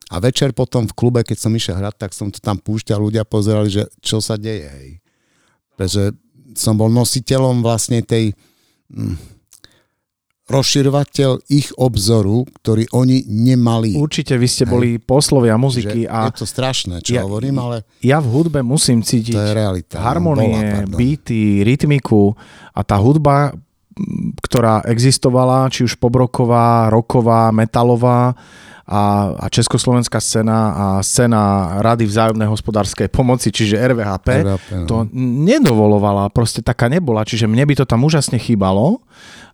a 0.10 0.16
večer 0.18 0.57
potom 0.57 0.89
v 0.89 0.97
klube, 0.97 1.22
keď 1.22 1.38
som 1.38 1.53
išiel 1.53 1.78
hrať, 1.78 1.95
tak 2.01 2.12
som 2.18 2.34
to 2.34 2.41
tam 2.41 2.57
púšťal, 2.57 2.97
ľudia 2.97 3.22
pozerali, 3.30 3.70
že 3.70 3.86
čo 4.01 4.18
sa 4.18 4.41
deje, 4.41 4.66
hej. 4.66 4.89
Pretože 5.78 6.18
som 6.57 6.74
bol 6.74 6.89
nositeľom 6.89 7.62
vlastne 7.62 8.01
tej 8.01 8.34
hm, 8.89 9.16
rozširovateľ 10.49 11.45
ich 11.53 11.70
obzoru, 11.78 12.41
ktorý 12.57 12.89
oni 12.89 13.30
nemali. 13.30 13.93
Určite 13.93 14.34
vy 14.34 14.47
ste 14.49 14.66
hej. 14.66 14.72
boli 14.74 14.89
poslovia 14.97 15.53
muziky. 15.62 16.10
a 16.10 16.34
je 16.34 16.41
to 16.41 16.49
strašné, 16.49 17.05
čo 17.05 17.14
ja, 17.14 17.22
hovorím, 17.22 17.62
ale... 17.62 17.86
Ja 18.01 18.18
v 18.18 18.34
hudbe 18.34 18.66
musím 18.66 19.05
cítiť 19.05 19.38
to 19.38 19.45
je 19.45 19.53
realita, 19.53 20.01
no, 20.01 20.05
harmonie, 20.10 20.89
no, 20.89 20.97
beaty, 20.97 21.62
rytmiku 21.62 22.34
a 22.74 22.82
tá 22.82 22.97
hudba, 22.97 23.53
ktorá 24.41 24.82
existovala, 24.89 25.70
či 25.70 25.86
už 25.86 26.01
pobroková, 26.01 26.89
roková, 26.89 27.53
metalová, 27.53 28.34
a, 28.90 29.38
a 29.38 29.46
československá 29.54 30.18
scéna 30.18 30.58
a 30.74 30.86
scéna 31.06 31.78
Rady 31.86 32.10
vzájomnej 32.10 32.50
hospodárskej 32.50 33.14
pomoci, 33.14 33.54
čiže 33.54 33.78
RVHP, 33.78 34.28
RVHP 34.42 34.70
no. 34.82 34.88
to 34.90 34.98
nedovolovala, 35.14 36.34
proste 36.34 36.66
taká 36.66 36.90
nebola, 36.90 37.22
čiže 37.22 37.46
mne 37.46 37.70
by 37.70 37.74
to 37.78 37.86
tam 37.86 38.02
úžasne 38.02 38.42
chýbalo 38.42 39.06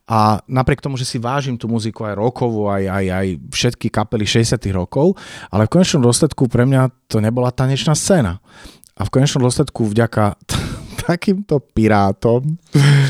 a 0.08 0.40
napriek 0.48 0.80
tomu, 0.80 0.96
že 0.96 1.04
si 1.04 1.20
vážim 1.20 1.60
tú 1.60 1.68
muziku 1.68 2.08
aj 2.08 2.16
rokovú, 2.16 2.72
aj, 2.72 2.88
aj, 2.88 3.06
aj 3.12 3.28
všetky 3.52 3.92
kapely 3.92 4.24
60 4.24 4.56
rokov, 4.72 5.20
ale 5.52 5.68
v 5.68 5.74
konečnom 5.76 6.06
dôsledku 6.06 6.48
pre 6.48 6.64
mňa 6.64 7.12
to 7.12 7.20
nebola 7.20 7.52
tanečná 7.52 7.92
scéna. 7.92 8.40
A 8.96 9.04
v 9.04 9.12
konečnom 9.12 9.44
dôsledku 9.44 9.84
vďaka 9.92 10.40
takýmto 11.06 11.62
pirátom. 11.62 12.58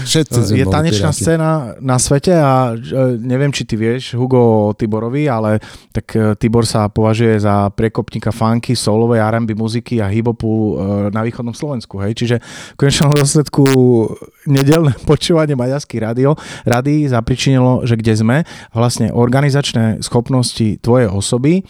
Všetci 0.03 0.51
je 0.51 0.65
tanečná 0.67 1.15
piráti. 1.15 1.21
scéna 1.23 1.51
na 1.79 1.95
svete 1.95 2.35
a 2.35 2.75
e, 2.75 3.15
neviem, 3.17 3.49
či 3.55 3.63
ty 3.63 3.79
vieš 3.79 4.19
Hugo 4.19 4.75
Tiborovi, 4.75 5.31
ale 5.31 5.63
tak 5.95 6.11
e, 6.13 6.35
Tibor 6.35 6.67
sa 6.67 6.91
považuje 6.91 7.39
za 7.39 7.71
priekopníka 7.71 8.35
funky, 8.35 8.75
solovej 8.75 9.23
R&B 9.23 9.55
muziky 9.55 10.03
a 10.03 10.11
hip-hopu 10.11 10.51
e, 10.51 10.73
na 11.15 11.23
východnom 11.23 11.55
Slovensku. 11.55 11.97
Hej? 12.03 12.19
Čiže 12.19 12.35
v 12.75 12.77
konečnom 12.77 13.15
dôsledku 13.15 13.63
nedelné 14.51 14.93
počúvanie 15.09 15.55
maďarských 15.55 16.03
rádio, 16.03 16.35
rady 16.67 17.07
zapričinilo, 17.07 17.87
že 17.87 17.95
kde 17.95 18.13
sme, 18.13 18.37
vlastne 18.75 19.15
organizačné 19.15 20.03
schopnosti 20.03 20.83
tvojej 20.83 21.07
osoby 21.07 21.63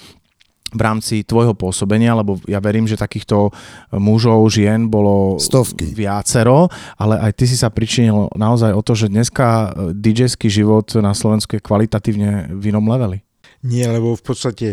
v 0.73 0.81
rámci 0.81 1.21
tvojho 1.23 1.53
pôsobenia, 1.53 2.17
lebo 2.17 2.41
ja 2.49 2.59
verím, 2.59 2.89
že 2.89 2.99
takýchto 2.99 3.53
mužov, 3.95 4.49
žien 4.49 4.89
bolo 4.89 5.37
Stovky. 5.37 5.93
viacero, 5.93 6.67
ale 6.97 7.21
aj 7.21 7.31
ty 7.37 7.45
si 7.47 7.55
sa 7.55 7.69
pričinil 7.69 8.33
naozaj 8.33 8.73
o 8.73 8.81
to, 8.81 8.97
že 8.97 9.13
dneska 9.13 9.71
dj 9.93 10.35
život 10.49 10.89
na 10.99 11.13
Slovensku 11.13 11.55
je 11.55 11.63
kvalitatívne 11.63 12.51
v 12.51 12.63
inom 12.73 12.83
leveli. 12.89 13.23
Nie, 13.63 13.87
lebo 13.87 14.17
v 14.17 14.23
podstate 14.25 14.67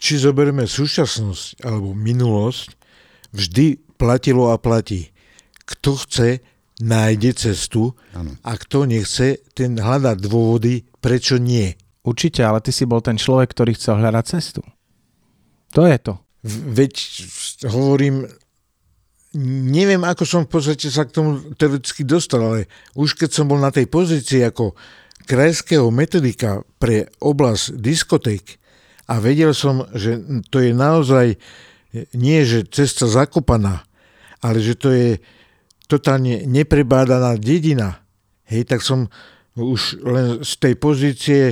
či 0.00 0.16
zoberieme 0.16 0.64
súčasnosť 0.64 1.60
alebo 1.64 1.92
minulosť, 1.92 2.68
vždy 3.36 3.96
platilo 4.00 4.50
a 4.50 4.56
platí. 4.56 5.12
Kto 5.68 5.94
chce, 6.00 6.40
nájde 6.80 7.36
cestu 7.36 7.92
ano. 8.16 8.32
a 8.40 8.56
kto 8.56 8.88
nechce, 8.88 9.44
ten 9.52 9.76
hľadá 9.76 10.16
dôvody, 10.16 10.88
prečo 10.98 11.36
nie. 11.36 11.76
Určite, 12.00 12.40
ale 12.40 12.64
ty 12.64 12.72
si 12.72 12.88
bol 12.88 13.04
ten 13.04 13.20
človek, 13.20 13.52
ktorý 13.52 13.76
chcel 13.76 14.00
hľadať 14.00 14.24
cestu. 14.24 14.64
To 15.76 15.84
je 15.84 15.96
to. 16.00 16.14
Veď 16.46 16.94
hovorím, 17.68 18.24
neviem, 19.36 20.02
ako 20.02 20.24
som 20.24 20.42
v 20.48 20.52
podstate 20.56 20.88
sa 20.88 21.04
k 21.04 21.14
tomu 21.14 21.52
teoreticky 21.54 22.02
dostal, 22.02 22.40
ale 22.40 22.60
už 22.96 23.14
keď 23.14 23.30
som 23.30 23.46
bol 23.46 23.60
na 23.60 23.68
tej 23.68 23.86
pozícii 23.86 24.42
ako 24.48 24.72
krajského 25.28 25.86
metodika 25.92 26.64
pre 26.80 27.06
oblasť 27.20 27.76
diskoték 27.78 28.58
a 29.06 29.20
vedel 29.20 29.52
som, 29.52 29.86
že 29.94 30.18
to 30.48 30.64
je 30.64 30.72
naozaj 30.72 31.36
nie, 32.16 32.40
že 32.46 32.66
cesta 32.66 33.06
zakopaná, 33.06 33.84
ale 34.40 34.58
že 34.58 34.74
to 34.74 34.88
je 34.90 35.20
totálne 35.90 36.46
neprebádaná 36.46 37.34
dedina, 37.34 38.02
hej, 38.46 38.62
tak 38.62 38.80
som 38.80 39.10
už 39.58 40.00
len 40.06 40.26
z 40.46 40.52
tej 40.62 40.74
pozície 40.78 41.42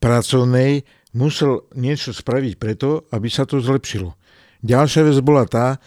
pracovnej 0.00 0.82
musel 1.12 1.68
niečo 1.76 2.16
spraviť 2.16 2.56
preto, 2.56 3.04
aby 3.12 3.28
sa 3.28 3.44
to 3.44 3.60
zlepšilo. 3.60 4.16
Ďalšia 4.64 5.06
vec 5.06 5.18
bola 5.20 5.44
tá, 5.48 5.80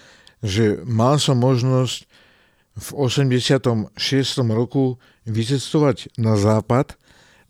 že 0.44 0.82
mal 0.86 1.18
som 1.18 1.40
možnosť 1.40 2.06
v 2.74 2.88
86. 2.98 3.94
roku 4.50 4.98
vycestovať 5.30 6.18
na 6.18 6.34
západ 6.34 6.98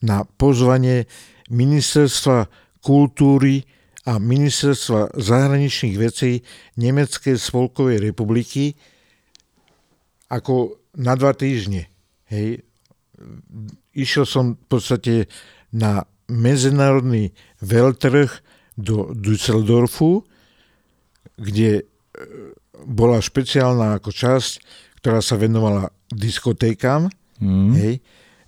na 0.04 0.28
pozvanie 0.28 1.08
ministerstva 1.48 2.52
kultúry 2.84 3.64
a 4.04 4.20
ministerstva 4.20 5.16
zahraničných 5.16 5.96
vecí 5.96 6.44
Nemeckej 6.76 7.40
spolkovej 7.40 8.04
republiky 8.04 8.76
ako 10.28 10.76
na 11.00 11.16
dva 11.16 11.32
týždne. 11.32 11.88
Hej. 12.28 12.68
Išiel 13.96 14.28
som 14.28 14.60
v 14.60 14.66
podstate 14.68 15.14
na 15.72 16.04
medzinárodný 16.30 17.36
veľtrh 17.60 18.32
do 18.80 19.14
Düsseldorfu, 19.14 20.26
kde 21.38 21.82
e, 21.82 21.84
bola 22.86 23.22
špeciálna 23.22 24.02
ako 24.02 24.10
časť, 24.10 24.52
ktorá 25.02 25.20
sa 25.22 25.36
venovala 25.38 25.94
diskotékám. 26.10 27.12
Mm. 27.42 27.74
Hej. 27.78 27.94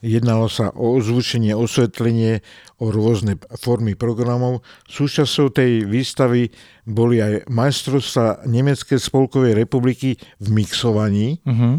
Jednalo 0.06 0.46
sa 0.46 0.70
o 0.78 1.02
ozvučenie, 1.02 1.58
osvetlenie, 1.58 2.46
o 2.78 2.94
rôzne 2.94 3.42
formy 3.58 3.98
programov. 3.98 4.62
Súčasťou 4.86 5.50
tej 5.50 5.90
výstavy 5.90 6.54
boli 6.86 7.26
aj 7.26 7.50
majstrovstva 7.50 8.46
Nemeckej 8.46 9.02
spolkovej 9.02 9.58
republiky 9.58 10.14
v 10.38 10.48
mixovaní, 10.54 11.42
mm-hmm. 11.42 11.76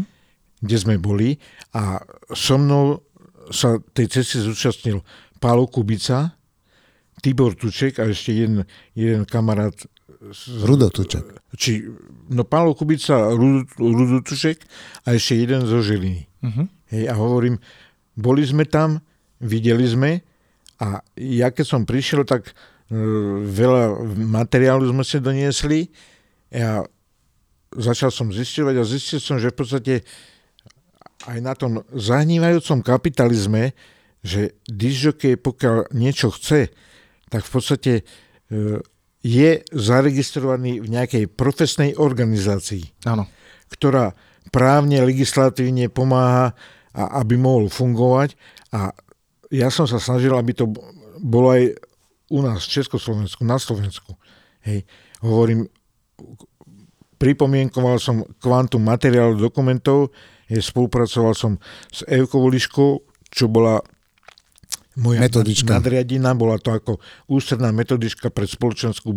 kde 0.59 0.75
sme 0.75 0.99
boli 0.99 1.39
a 1.71 2.03
so 2.35 2.59
mnou 2.59 2.99
sa 3.47 3.79
tej 3.95 4.11
cesty 4.11 4.43
zúčastnil 4.43 4.99
Pálo 5.37 5.69
Kubica, 5.69 6.37
Tibor 7.21 7.57
Tuček 7.57 7.97
a 7.97 8.09
ešte 8.09 8.33
jeden, 8.33 8.65
jeden 8.93 9.25
kamarát 9.25 9.73
z, 10.33 10.65
Rudo 10.65 10.89
Tuček. 10.89 11.25
Či, 11.57 11.85
no 12.29 12.45
Pálo 12.45 12.73
Kubica, 12.73 13.33
Rudo, 13.33 13.65
Rudo 13.77 14.21
Tuček 14.21 14.61
a 15.05 15.13
ešte 15.13 15.37
jeden 15.37 15.65
zo 15.65 15.81
Žiliny. 15.81 16.25
Uh-huh. 16.41 16.65
Hej, 16.93 17.03
a 17.09 17.13
hovorím, 17.17 17.57
boli 18.17 18.45
sme 18.45 18.65
tam, 18.65 19.01
videli 19.41 19.85
sme 19.85 20.21
a 20.81 21.01
ja 21.17 21.49
keď 21.49 21.65
som 21.65 21.81
prišiel, 21.89 22.25
tak 22.25 22.49
e, 22.49 22.53
veľa 23.45 23.97
materiálu 24.17 24.89
sme 24.93 25.01
si 25.01 25.17
doniesli. 25.17 25.89
Ja 26.53 26.85
začal 27.73 28.13
som 28.13 28.29
zisťovať 28.29 28.75
a 28.77 28.83
zistil 28.85 29.19
som, 29.21 29.41
že 29.41 29.53
v 29.53 29.57
podstate 29.57 29.93
aj 31.27 31.37
na 31.41 31.53
tom 31.57 31.81
zahnívajúcom 31.91 32.85
kapitalizme 32.85 33.73
že 34.27 34.59
disjockey, 34.67 35.39
pokiaľ 35.39 35.95
niečo 35.95 36.35
chce, 36.35 36.67
tak 37.31 37.47
v 37.47 37.51
podstate 37.51 37.93
e, 37.95 38.03
je 39.23 39.49
zaregistrovaný 39.71 40.83
v 40.83 40.87
nejakej 40.91 41.31
profesnej 41.31 41.95
organizácii, 41.95 43.07
Áno. 43.07 43.31
ktorá 43.71 44.11
právne, 44.51 45.03
legislatívne 45.03 45.87
pomáha, 45.87 46.51
a 46.97 47.21
aby 47.21 47.37
mohol 47.37 47.69
fungovať. 47.69 48.33
A 48.73 48.89
ja 49.53 49.69
som 49.69 49.85
sa 49.85 50.01
snažil, 50.01 50.33
aby 50.33 50.57
to 50.57 50.65
bolo 51.21 51.53
aj 51.53 51.77
u 52.33 52.41
nás 52.41 52.65
v 52.65 52.81
Československu, 52.81 53.45
na 53.45 53.61
Slovensku. 53.61 54.17
Hej. 54.65 54.83
Hovorím, 55.21 55.69
pripomienkoval 57.21 58.01
som 58.01 58.25
kvantum 58.41 58.81
materiálu 58.81 59.37
dokumentov, 59.37 60.09
spolupracoval 60.49 61.37
som 61.37 61.61
s 61.93 62.01
Evkou 62.09 62.49
Liškou, 62.49 62.91
čo 63.29 63.45
bola 63.45 63.79
moja 64.97 65.21
metodička. 65.21 65.77
nadriadina, 65.77 66.33
bola 66.33 66.57
to 66.57 66.73
ako 66.73 66.97
ústredná 67.29 67.69
metodička 67.69 68.33
pre 68.33 68.49
spoločenskú 68.49 69.13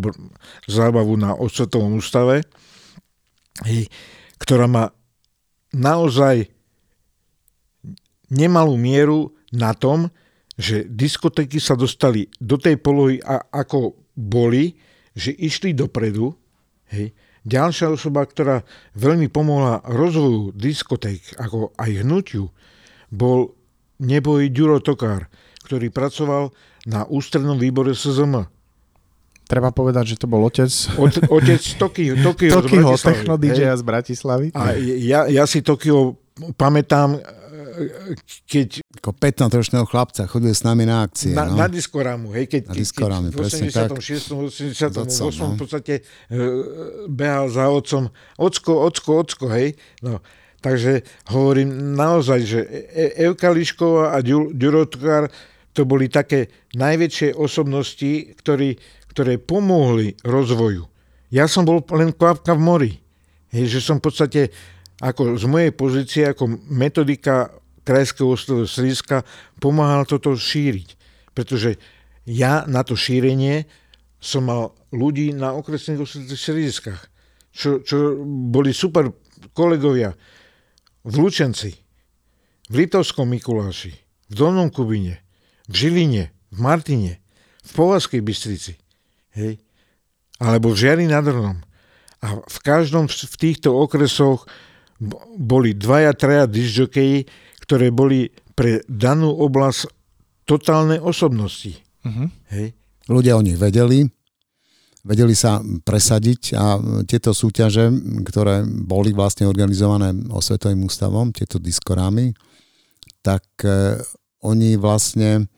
zábavu 0.68 1.16
na 1.16 1.32
osvetovom 1.32 1.96
ústave, 1.96 2.44
ktorá 4.36 4.68
má 4.68 4.92
naozaj 5.72 6.52
nemalú 8.30 8.76
mieru 8.76 9.34
na 9.50 9.74
tom, 9.74 10.12
že 10.60 10.84
diskotéky 10.84 11.56
sa 11.56 11.74
dostali 11.74 12.28
do 12.36 12.60
tej 12.60 12.76
polohy, 12.76 13.16
a, 13.24 13.40
ako 13.48 13.96
boli, 14.12 14.76
že 15.16 15.32
išli 15.32 15.72
dopredu. 15.72 16.36
Hej. 16.92 17.16
Ďalšia 17.48 17.96
osoba, 17.96 18.28
ktorá 18.28 18.60
veľmi 18.92 19.32
pomohla 19.32 19.80
rozvoju 19.88 20.52
diskoték, 20.52 21.40
ako 21.40 21.72
aj 21.80 22.04
hnutiu, 22.04 22.52
bol 23.08 23.56
neboj 23.96 24.52
Ďuro 24.52 24.84
Tokár, 24.84 25.32
ktorý 25.70 25.86
pracoval 25.94 26.50
na 26.90 27.06
ústrednom 27.06 27.54
výbore 27.54 27.94
SZM. 27.94 28.42
Treba 29.46 29.70
povedať, 29.70 30.14
že 30.14 30.16
to 30.18 30.26
bol 30.26 30.42
otec... 30.42 30.66
Od, 30.98 31.30
otec 31.30 31.62
Tokio, 31.78 32.18
Tokio, 32.26 32.50
Tokio 32.58 32.98
techno 32.98 33.38
DJ 33.38 33.78
z 33.78 33.82
Bratislavy. 33.86 34.50
A 34.50 34.74
ja, 34.78 35.30
ja 35.30 35.46
si 35.46 35.62
Tokio 35.62 36.18
pamätám, 36.58 37.22
keď... 38.50 38.82
Ako 38.98 39.14
15-ročného 39.14 39.86
chlapca 39.86 40.26
chodil 40.26 40.50
s 40.50 40.66
nami 40.66 40.90
na 40.90 41.06
akcie. 41.06 41.38
Na, 41.38 41.46
no? 41.46 41.54
na 41.54 41.70
diskorámu, 41.70 42.34
hej, 42.34 42.50
keď, 42.50 42.62
na 42.70 42.74
diskorámu, 42.74 43.26
keď 43.30 43.38
v 43.38 43.94
86. 43.94 44.34
88. 44.90 45.06
No. 45.38 45.54
v 45.54 45.58
podstate 45.58 45.94
uh, 46.02 47.06
behal 47.06 47.46
za 47.46 47.70
otcom, 47.70 48.10
ocko, 48.38 48.90
ocko, 48.90 49.10
ocko, 49.22 49.46
hej. 49.54 49.78
No, 50.02 50.18
takže 50.60 51.02
hovorím 51.30 51.94
naozaj, 51.94 52.40
že 52.42 52.60
e- 52.90 53.14
Evka 53.30 53.54
Lišková 53.54 54.14
a 54.14 54.18
Ďurotkár 54.22 55.30
to 55.72 55.86
boli 55.86 56.10
také 56.10 56.50
najväčšie 56.74 57.34
osobnosti, 57.38 58.34
ktorí, 58.34 58.78
ktoré 59.14 59.38
pomohli 59.38 60.18
rozvoju. 60.26 60.86
Ja 61.30 61.46
som 61.46 61.62
bol 61.62 61.82
len 61.94 62.10
kvapka 62.10 62.58
v 62.58 62.62
mori. 62.62 62.92
Hej, 63.54 63.78
že 63.78 63.80
som 63.82 63.98
v 63.98 64.10
podstate 64.10 64.40
ako 65.00 65.38
z 65.38 65.46
mojej 65.46 65.72
pozície 65.72 66.22
ako 66.26 66.60
metodika 66.70 67.54
Krajského 67.80 68.36
ostrovu 68.36 68.68
Sriska 68.68 69.24
pomáhal 69.58 70.04
toto 70.04 70.36
šíriť. 70.36 70.88
Pretože 71.32 71.80
ja 72.28 72.66
na 72.68 72.84
to 72.84 72.98
šírenie 72.98 73.64
som 74.20 74.46
mal 74.46 74.76
ľudí 74.92 75.32
na 75.32 75.56
okresných 75.56 76.04
Sriskách, 76.36 77.08
čo, 77.50 77.80
čo 77.80 78.20
boli 78.26 78.76
super 78.76 79.08
kolegovia 79.56 80.12
v 81.06 81.14
Lučenci, 81.16 81.72
v 82.68 82.74
Litovskom 82.76 83.26
Mikuláši, 83.32 83.92
v 84.28 84.32
Dolnom 84.36 84.68
Kubine, 84.68 85.29
v 85.70 85.74
Žiline, 85.74 86.24
v 86.50 86.58
Martine, 86.58 87.22
v 87.62 87.70
Povazkej 87.70 88.20
Bystrici, 88.26 88.74
hej, 89.38 89.62
alebo 90.42 90.74
v 90.74 90.80
Žiari 90.82 91.06
nad 91.06 91.22
Hronom. 91.22 91.62
A 92.20 92.36
v 92.42 92.58
každom 92.60 93.06
v 93.06 93.36
týchto 93.38 93.72
okresoch 93.72 94.44
boli 95.38 95.72
dvaja, 95.72 96.12
traja 96.12 96.44
disjokeji, 96.44 97.24
ktoré 97.64 97.88
boli 97.88 98.28
pre 98.52 98.84
danú 98.84 99.32
oblasť 99.32 99.88
totálne 100.44 101.00
osobnosti. 101.00 101.80
Uh-huh. 102.04 102.28
Hej. 102.52 102.76
Ľudia 103.08 103.38
o 103.38 103.44
nich 103.44 103.56
vedeli, 103.56 104.04
vedeli 105.06 105.32
sa 105.32 105.62
presadiť 105.62 106.42
a 106.58 106.76
tieto 107.08 107.32
súťaže, 107.32 107.88
ktoré 108.28 108.66
boli 108.66 109.16
vlastne 109.16 109.48
organizované 109.48 110.12
Osvetovým 110.28 110.84
ústavom, 110.84 111.32
tieto 111.32 111.56
diskorámy, 111.56 112.36
tak 113.24 113.44
e, 113.64 113.96
oni 114.40 114.80
vlastne 114.80 115.48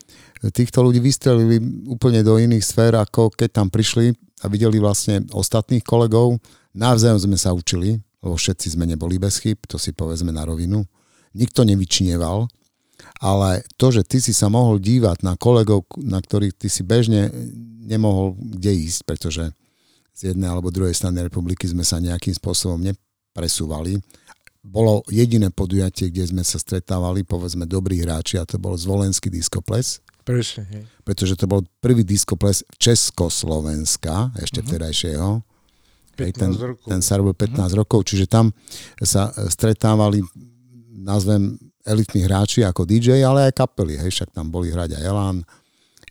týchto 0.51 0.83
ľudí 0.83 0.99
vystrelili 0.99 1.63
úplne 1.87 2.27
do 2.27 2.35
iných 2.35 2.67
sfér, 2.67 2.99
ako 2.99 3.31
keď 3.31 3.63
tam 3.63 3.69
prišli 3.71 4.11
a 4.43 4.51
videli 4.51 4.83
vlastne 4.83 5.23
ostatných 5.31 5.87
kolegov. 5.87 6.43
Navzájom 6.75 7.31
sme 7.31 7.39
sa 7.39 7.55
učili, 7.55 8.03
lebo 8.25 8.35
všetci 8.35 8.75
sme 8.75 8.91
neboli 8.91 9.23
bez 9.23 9.39
chyb, 9.39 9.63
to 9.71 9.79
si 9.79 9.95
povedzme 9.95 10.35
na 10.35 10.43
rovinu. 10.43 10.83
Nikto 11.39 11.63
nevyčnieval, 11.63 12.51
ale 13.23 13.63
to, 13.79 13.95
že 13.95 14.03
ty 14.03 14.19
si 14.19 14.35
sa 14.35 14.51
mohol 14.51 14.83
dívať 14.83 15.23
na 15.23 15.39
kolegov, 15.39 15.87
na 16.03 16.19
ktorých 16.19 16.59
ty 16.59 16.67
si 16.67 16.83
bežne 16.83 17.31
nemohol 17.87 18.35
kde 18.39 18.75
ísť, 18.83 19.01
pretože 19.07 19.45
z 20.13 20.35
jednej 20.35 20.51
alebo 20.51 20.75
druhej 20.75 20.93
strany 20.93 21.23
republiky 21.25 21.65
sme 21.71 21.87
sa 21.87 22.03
nejakým 22.03 22.35
spôsobom 22.37 22.83
nepresúvali 22.83 24.03
bolo 24.63 25.03
jediné 25.11 25.51
podujatie, 25.51 26.09
kde 26.15 26.31
sme 26.31 26.43
sa 26.47 26.57
stretávali, 26.57 27.27
povedzme, 27.27 27.67
dobrí 27.67 27.99
hráči 27.99 28.39
a 28.39 28.47
to 28.47 28.63
bol 28.63 28.79
Zvolenský 28.79 29.27
diskoples. 29.27 29.99
Hej. 30.63 30.87
Pretože 31.03 31.35
to 31.35 31.51
bol 31.51 31.67
prvý 31.83 32.07
diskoples 32.07 32.63
Československa, 32.79 34.31
ešte 34.39 34.63
uh-huh. 34.63 34.71
vtedajšieho. 34.71 35.31
15 36.15 36.39
ten, 36.39 36.51
rokov. 36.55 36.87
ten 36.87 37.01
sa 37.03 37.19
robil 37.19 37.35
15 37.35 37.59
uh-huh. 37.59 37.81
Rokov, 37.83 38.01
čiže 38.07 38.31
tam 38.31 38.55
sa 39.03 39.35
stretávali, 39.51 40.23
nazvem, 40.95 41.59
elitní 41.83 42.23
hráči 42.23 42.63
ako 42.63 42.87
DJ, 42.87 43.27
ale 43.27 43.51
aj 43.51 43.59
kapely, 43.59 43.99
hej, 43.99 44.15
však 44.15 44.31
tam 44.31 44.55
boli 44.55 44.71
hrať 44.71 44.95
aj 44.95 45.03
Elan, 45.03 45.43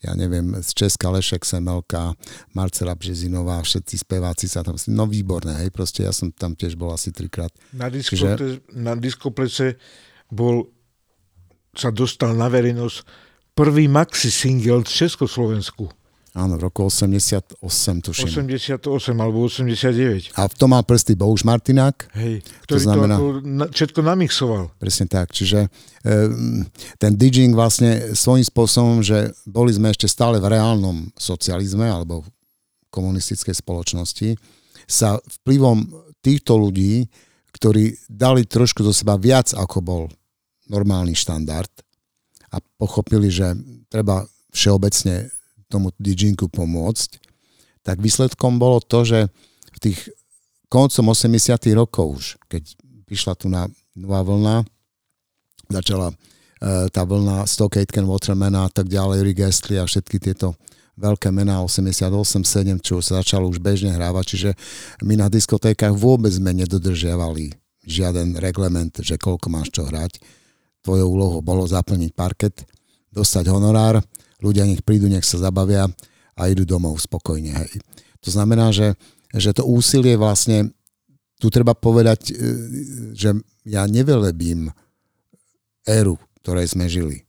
ja 0.01 0.17
neviem, 0.17 0.57
z 0.65 0.69
Česka 0.73 1.13
Lešek 1.13 1.45
Semelka, 1.45 2.17
Marcela 2.57 2.97
Březinová, 2.97 3.61
všetci 3.61 4.01
speváci 4.01 4.49
sa 4.49 4.65
tam, 4.65 4.73
no 4.89 5.05
výborné, 5.05 5.61
hej, 5.61 5.69
proste 5.69 6.03
ja 6.03 6.11
som 6.11 6.33
tam 6.33 6.57
tiež 6.57 6.73
bol 6.73 6.89
asi 6.89 7.13
trikrát. 7.13 7.53
Na, 7.69 7.85
diskople, 7.87 8.17
Čiže... 8.17 8.65
na 8.73 8.97
diskoplece 8.97 9.77
bol, 10.33 10.73
sa 11.77 11.93
dostal 11.93 12.33
na 12.33 12.49
verejnosť 12.49 12.97
prvý 13.53 13.85
maxi 13.85 14.33
single 14.33 14.81
z 14.89 15.05
Československu. 15.05 16.00
Áno, 16.31 16.55
v 16.55 16.63
roku 16.63 16.87
88, 16.87 17.59
tuším. 18.07 18.47
88 18.47 18.79
alebo 19.19 19.43
89. 19.43 20.31
A 20.39 20.47
v 20.47 20.55
tom 20.55 20.71
mal 20.71 20.79
prsty 20.87 21.19
Bohuž 21.19 21.43
Martinák. 21.43 22.07
Hej, 22.15 22.47
ktorý 22.63 22.79
to, 22.79 22.85
znamená, 22.87 23.15
to 23.19 23.27
na, 23.43 23.65
všetko 23.67 23.99
namixoval. 23.99 24.71
Presne 24.79 25.11
tak, 25.11 25.35
čiže 25.35 25.67
e, 25.67 25.69
ten 26.95 27.11
DJing 27.19 27.51
vlastne 27.51 28.15
svojím 28.15 28.47
spôsobom, 28.47 29.03
že 29.03 29.35
boli 29.43 29.75
sme 29.75 29.91
ešte 29.91 30.07
stále 30.07 30.39
v 30.39 30.55
reálnom 30.55 31.11
socializme 31.19 31.83
alebo 31.83 32.23
v 32.23 32.27
komunistickej 32.95 33.59
spoločnosti, 33.59 34.39
sa 34.87 35.19
vplyvom 35.43 35.83
týchto 36.23 36.55
ľudí, 36.55 37.11
ktorí 37.51 38.07
dali 38.07 38.47
trošku 38.47 38.87
do 38.87 38.95
seba 38.95 39.19
viac, 39.19 39.51
ako 39.51 39.77
bol 39.83 40.03
normálny 40.71 41.11
štandard 41.11 41.71
a 42.55 42.63
pochopili, 42.79 43.27
že 43.27 43.51
treba 43.91 44.23
všeobecne 44.55 45.27
tomu 45.71 45.95
DJinku 45.95 46.51
pomôcť, 46.51 47.23
tak 47.81 48.03
výsledkom 48.03 48.59
bolo 48.59 48.83
to, 48.83 49.07
že 49.07 49.19
v 49.71 49.79
tých 49.79 49.99
koncom 50.67 51.15
80 51.15 51.31
rokov 51.73 52.05
už, 52.11 52.25
keď 52.51 52.63
prišla 53.07 53.33
tu 53.39 53.47
na 53.47 53.71
nová 53.95 54.21
vlna, 54.21 54.67
začala 55.71 56.11
uh, 56.11 56.87
tá 56.91 57.01
vlna 57.07 57.47
Stock 57.47 57.75
Aitken, 57.79 58.05
Waterman 58.07 58.55
a 58.55 58.67
tak 58.67 58.91
ďalej, 58.91 59.23
Rick 59.23 59.39
Astley 59.47 59.79
a 59.79 59.87
všetky 59.87 60.19
tieto 60.19 60.59
veľké 60.99 61.33
mená 61.33 61.63
88-7, 61.65 62.77
čo 62.83 63.01
sa 63.01 63.23
začalo 63.23 63.49
už 63.49 63.57
bežne 63.57 63.95
hrávať, 63.95 64.25
čiže 64.35 64.49
my 65.01 65.17
na 65.17 65.27
diskotékach 65.31 65.95
vôbec 65.95 66.29
sme 66.29 66.53
nedodržiavali 66.53 67.57
žiaden 67.81 68.37
reglement, 68.37 68.93
že 69.01 69.17
koľko 69.17 69.47
máš 69.49 69.73
čo 69.73 69.87
hrať. 69.89 70.21
Tvojou 70.85 71.07
úlohou 71.09 71.41
bolo 71.41 71.65
zaplniť 71.65 72.11
parket, 72.13 72.65
dostať 73.13 73.49
honorár 73.49 74.01
ľudia 74.41 74.65
nech 74.67 74.81
prídu, 74.81 75.07
nech 75.07 75.23
sa 75.23 75.39
zabavia 75.39 75.87
a 76.35 76.41
idú 76.49 76.65
domov 76.65 76.97
spokojne. 76.99 77.53
Hej. 77.53 77.79
To 78.25 78.29
znamená, 78.33 78.73
že, 78.73 78.97
že 79.33 79.53
to 79.53 79.65
úsilie 79.65 80.17
vlastne, 80.17 80.73
tu 81.37 81.53
treba 81.53 81.77
povedať, 81.77 82.29
e, 82.29 82.33
že 83.13 83.37
ja 83.65 83.85
nevelebím 83.85 84.73
éru, 85.85 86.17
ktorej 86.41 86.73
sme 86.73 86.89
žili. 86.89 87.25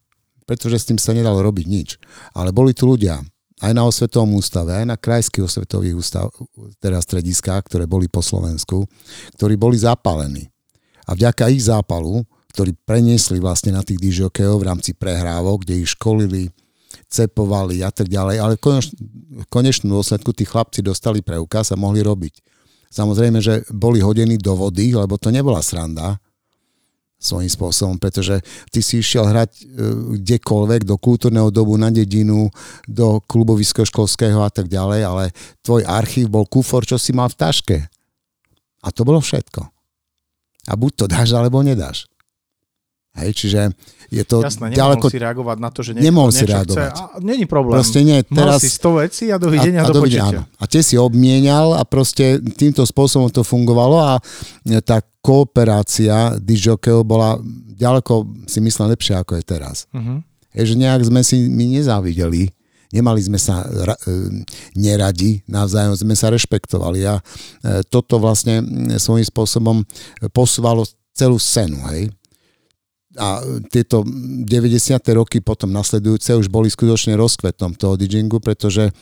Pretože 0.48 0.82
s 0.82 0.88
tým 0.88 0.98
sa 0.98 1.16
nedalo 1.16 1.40
robiť 1.44 1.66
nič. 1.68 1.88
Ale 2.36 2.52
boli 2.52 2.76
tu 2.76 2.88
ľudia, 2.88 3.20
aj 3.62 3.72
na 3.72 3.86
osvetovom 3.86 4.42
ústave, 4.42 4.74
aj 4.74 4.86
na 4.90 4.98
krajských 4.98 5.46
osvetových 5.46 5.94
ústav, 5.94 6.26
teda 6.82 6.98
strediskách, 6.98 7.70
ktoré 7.70 7.86
boli 7.86 8.10
po 8.10 8.18
Slovensku, 8.18 8.90
ktorí 9.38 9.54
boli 9.54 9.78
zapálení. 9.78 10.50
A 11.06 11.14
vďaka 11.14 11.46
ich 11.46 11.70
zápalu, 11.70 12.26
ktorí 12.52 12.74
preniesli 12.84 13.38
vlastne 13.38 13.72
na 13.72 13.86
tých 13.86 14.02
dižokejov 14.02 14.60
v 14.60 14.66
rámci 14.66 14.92
prehrávok, 14.98 15.62
kde 15.62 15.86
ich 15.86 15.94
školili, 15.94 16.50
cepovali 17.12 17.84
a 17.84 17.92
tak 17.92 18.08
ďalej, 18.08 18.36
ale 18.40 18.54
v 18.56 19.46
konečnom 19.52 20.00
dôsledku 20.00 20.32
tí 20.32 20.48
chlapci 20.48 20.80
dostali 20.80 21.20
preukaz 21.20 21.68
a 21.70 21.76
mohli 21.76 22.00
robiť. 22.00 22.40
Samozrejme, 22.88 23.38
že 23.44 23.68
boli 23.68 24.00
hodení 24.00 24.40
do 24.40 24.56
vody, 24.56 24.96
lebo 24.96 25.20
to 25.20 25.28
nebola 25.28 25.60
sranda 25.60 26.16
svojím 27.22 27.46
spôsobom, 27.46 27.96
pretože 28.02 28.42
ty 28.74 28.82
si 28.82 28.98
išiel 28.98 29.30
hrať 29.30 29.50
e, 29.54 29.62
kdekoľvek, 30.18 30.82
do 30.82 30.98
kultúrneho 30.98 31.54
dobu, 31.54 31.78
na 31.78 31.94
dedinu, 31.94 32.50
do 32.90 33.22
klubovisko 33.22 33.86
školského 33.86 34.42
a 34.42 34.50
tak 34.50 34.66
ďalej, 34.66 35.00
ale 35.06 35.24
tvoj 35.62 35.86
archív 35.86 36.34
bol 36.34 36.42
kufor, 36.50 36.82
čo 36.82 36.98
si 36.98 37.14
mal 37.14 37.30
v 37.30 37.38
taške. 37.38 37.78
A 38.82 38.90
to 38.90 39.06
bolo 39.06 39.22
všetko. 39.22 39.62
A 40.66 40.72
buď 40.74 40.92
to 40.98 41.04
dáš, 41.06 41.30
alebo 41.30 41.62
nedáš. 41.62 42.10
Hej, 43.12 43.30
čiže 43.36 43.60
je 44.08 44.24
to 44.24 44.40
Jasné, 44.40 44.72
ďaleko... 44.72 45.12
si 45.12 45.20
reagovať 45.20 45.56
na 45.60 45.68
to, 45.68 45.84
že 45.84 45.92
niekto 45.92 46.08
nemohol 46.08 46.32
si 46.32 46.48
reagovať. 46.48 46.92
Chce. 46.96 46.96
A 46.96 47.20
není 47.20 47.44
problém. 47.44 47.76
Proste 47.76 48.00
nie, 48.00 48.24
teraz... 48.24 48.56
Mal 48.56 48.64
si 48.64 48.72
100 48.72 49.02
veci 49.04 49.24
a 49.28 49.36
dovidenia 49.36 49.84
a, 49.84 49.88
a 49.88 49.92
do 49.92 50.00
počítia. 50.00 50.48
A 50.56 50.64
tie 50.64 50.80
si 50.80 50.96
obmienial 50.96 51.76
a 51.76 51.84
proste 51.84 52.40
týmto 52.56 52.88
spôsobom 52.88 53.28
to 53.28 53.44
fungovalo 53.44 54.00
a 54.00 54.12
tá 54.80 55.04
kooperácia 55.20 56.40
dižokeo 56.40 57.04
bola 57.04 57.36
ďaleko, 57.76 58.48
si 58.48 58.64
myslím, 58.64 58.96
lepšia 58.96 59.20
ako 59.20 59.36
je 59.36 59.44
teraz. 59.44 59.84
Uh-huh. 59.92 60.24
Je, 60.56 60.72
že 60.72 60.76
nejak 60.80 61.04
sme 61.04 61.20
si 61.20 61.36
my 61.52 61.68
nezávideli, 61.68 62.48
nemali 62.96 63.20
sme 63.20 63.36
sa 63.36 63.60
ra, 63.64 63.96
e, 64.08 64.44
neradi, 64.72 65.44
navzájom 65.48 66.00
sme 66.00 66.16
sa 66.16 66.32
rešpektovali 66.32 67.00
a 67.04 67.20
e, 67.20 67.22
toto 67.92 68.16
vlastne 68.16 68.64
svojím 68.96 69.24
spôsobom 69.28 69.84
posúvalo 70.32 70.88
celú 71.12 71.36
scénu, 71.36 71.80
hej 71.92 72.08
a 73.16 73.44
tieto 73.68 74.04
90. 74.06 74.48
roky 75.12 75.44
potom 75.44 75.68
nasledujúce 75.68 76.32
už 76.32 76.48
boli 76.48 76.72
skutočne 76.72 77.12
rozkvetom 77.20 77.76
toho 77.76 78.00
DJingu, 78.00 78.40
pretože 78.40 78.88
e, 78.88 78.92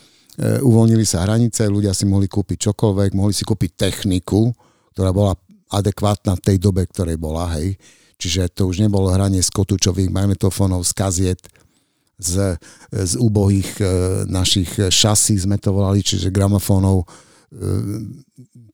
uvoľnili 0.58 1.06
sa 1.06 1.22
hranice, 1.22 1.70
ľudia 1.70 1.94
si 1.94 2.10
mohli 2.10 2.26
kúpiť 2.26 2.70
čokoľvek, 2.70 3.14
mohli 3.14 3.30
si 3.30 3.46
kúpiť 3.46 3.70
techniku, 3.78 4.50
ktorá 4.94 5.14
bola 5.14 5.38
adekvátna 5.70 6.34
v 6.34 6.42
tej 6.42 6.56
dobe, 6.58 6.82
ktorej 6.90 7.14
bola, 7.22 7.54
hej. 7.54 7.78
Čiže 8.18 8.50
to 8.50 8.66
už 8.66 8.82
nebolo 8.82 9.14
hranie 9.14 9.40
z 9.40 9.50
kotúčových 9.54 10.10
magnetofónov, 10.10 10.82
z 10.82 10.92
kaziet, 10.92 11.42
z, 12.20 12.58
z 12.90 13.12
úbohých 13.16 13.78
e, 13.78 13.84
našich 14.26 14.90
šasí 14.90 15.38
sme 15.38 15.56
to 15.56 15.70
volali, 15.70 16.02
čiže 16.02 16.34
gramofónov 16.34 17.06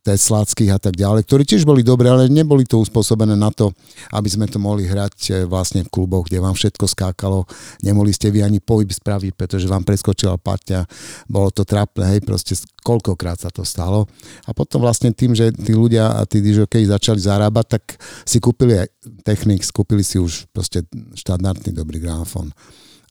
tesláckých 0.04 0.70
a 0.76 0.78
tak 0.78 1.00
ďalej, 1.00 1.24
ktorí 1.24 1.42
tiež 1.48 1.64
boli 1.64 1.80
dobré, 1.80 2.12
ale 2.12 2.28
neboli 2.28 2.68
to 2.68 2.76
uspôsobené 2.76 3.32
na 3.32 3.48
to, 3.48 3.72
aby 4.12 4.28
sme 4.28 4.44
to 4.44 4.60
mohli 4.60 4.84
hrať 4.84 5.16
eh, 5.32 5.34
vlastne 5.48 5.80
v 5.82 5.88
kluboch, 5.88 6.28
kde 6.28 6.44
vám 6.44 6.52
všetko 6.52 6.84
skákalo, 6.84 7.48
nemohli 7.80 8.12
ste 8.12 8.28
vy 8.28 8.44
ani 8.44 8.60
pohyb 8.60 8.92
spraviť, 8.92 9.32
pretože 9.32 9.64
vám 9.64 9.80
preskočila 9.80 10.36
paťa, 10.36 10.84
bolo 11.24 11.48
to 11.48 11.64
trápne, 11.64 12.04
hej, 12.04 12.20
proste 12.20 12.52
koľkokrát 12.84 13.40
sa 13.40 13.48
to 13.48 13.64
stalo. 13.64 14.04
A 14.44 14.52
potom 14.52 14.84
vlastne 14.84 15.10
tým, 15.10 15.32
že 15.32 15.50
tí 15.56 15.72
ľudia 15.72 16.12
a 16.12 16.28
tí 16.28 16.44
dižokej 16.44 16.92
začali 16.92 17.18
zarábať, 17.18 17.80
tak 17.80 17.84
si 18.28 18.38
kúpili 18.44 18.76
aj 18.76 18.92
technik, 19.24 19.64
kúpili 19.72 20.04
si 20.04 20.20
už 20.20 20.52
proste 20.52 20.84
štandardný 21.16 21.72
dobrý 21.72 21.98
gramofón 21.98 22.52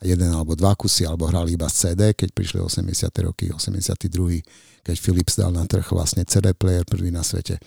jeden 0.06 0.30
alebo 0.30 0.53
dva 0.53 0.78
kusy, 0.78 1.10
alebo 1.10 1.26
hrali 1.26 1.58
iba 1.58 1.66
CD, 1.68 2.14
keď 2.14 2.30
prišli 2.32 2.62
80. 2.62 3.10
roky, 3.26 3.49
82 3.49 4.45
keď 4.86 4.95
Philips 5.01 5.34
dal 5.34 5.49
na 5.49 5.66
trh 5.66 5.89
vlastne 5.89 6.22
CD 6.30 6.53
player 6.53 6.86
prvý 6.86 7.10
na 7.10 7.26
svete. 7.26 7.58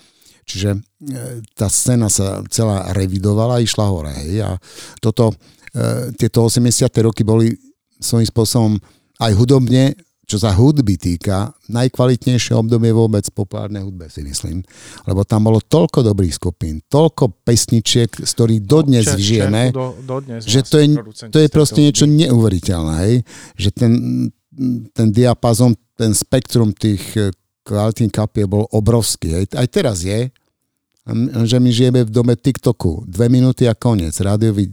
Čiže 0.47 0.79
e, 0.79 0.81
tá 1.59 1.67
scéna 1.67 2.07
sa 2.07 2.41
celá 2.47 2.95
revidovala, 2.95 3.61
išla 3.61 3.85
hore. 3.91 4.15
Hej, 4.15 4.47
a 4.47 4.51
toto, 5.03 5.35
e, 5.75 6.15
tieto 6.15 6.47
80. 6.47 6.89
roky 7.03 7.27
boli 7.27 7.53
svojím 7.99 8.31
spôsobom 8.31 8.73
aj 9.19 9.33
hudobne 9.35 9.99
čo 10.29 10.37
sa 10.37 10.53
hudby 10.53 11.01
týka, 11.01 11.57
najkvalitnejšie 11.73 12.53
obdobie 12.53 12.93
vôbec 12.93 13.25
populárnej 13.33 13.81
hudbe 13.81 14.13
si 14.13 14.21
myslím. 14.21 14.61
Lebo 15.09 15.25
tam 15.25 15.49
bolo 15.49 15.65
toľko 15.65 16.05
dobrých 16.05 16.37
skupín, 16.37 16.85
toľko 16.85 17.33
pesničiek, 17.49 18.13
z 18.13 18.29
ktorých 18.29 18.61
dodnes 18.69 19.09
no, 19.09 19.17
čer, 19.17 19.25
žijeme, 19.25 19.63
do, 19.73 19.97
dodnes 20.05 20.45
že 20.45 20.61
to 20.69 20.85
je, 20.85 20.87
to 21.33 21.39
je 21.41 21.49
proste 21.49 21.81
niečo 21.81 22.05
neuveriteľné. 22.05 22.95
Hej? 23.09 23.15
Že 23.57 23.69
ten, 23.73 23.93
ten 24.93 25.09
diapazon, 25.09 25.73
ten 25.97 26.13
spektrum 26.13 26.77
tých 26.77 27.09
eh, 27.17 27.33
kvalitných 27.65 28.13
kapiel 28.13 28.53
bol 28.53 28.69
obrovský. 28.69 29.33
Hej? 29.33 29.45
Aj 29.57 29.65
teraz 29.65 30.05
je, 30.05 30.29
že 31.49 31.57
my 31.57 31.71
žijeme 31.73 32.05
v 32.05 32.13
dome 32.13 32.37
TikToku. 32.37 33.09
Dve 33.09 33.33
minúty 33.33 33.65
a 33.65 33.73
koniec. 33.73 34.13
Rádiový 34.21 34.69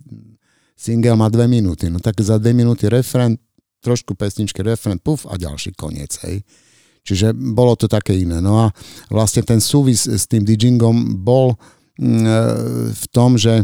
single 0.75 1.15
má 1.15 1.31
dve 1.31 1.47
minúty. 1.47 1.87
No 1.87 2.03
tak 2.03 2.19
za 2.19 2.35
dve 2.35 2.51
minúty 2.51 2.91
refren, 2.91 3.39
trošku 3.86 4.17
pesničky, 4.17 4.65
refren, 4.65 4.97
puf 4.97 5.29
a 5.29 5.38
ďalší 5.38 5.77
koniec, 5.77 6.17
hej. 6.25 6.41
Čiže 7.05 7.38
bolo 7.38 7.77
to 7.77 7.86
také 7.86 8.17
iné. 8.17 8.41
No 8.41 8.65
a 8.65 8.73
vlastne 9.13 9.45
ten 9.45 9.61
súvis 9.61 10.09
s 10.09 10.25
tým 10.25 10.41
DJingom 10.41 11.21
bol 11.21 11.53
mm, 12.01 12.25
e, 12.25 12.41
v 12.97 13.05
tom, 13.13 13.38
že, 13.38 13.61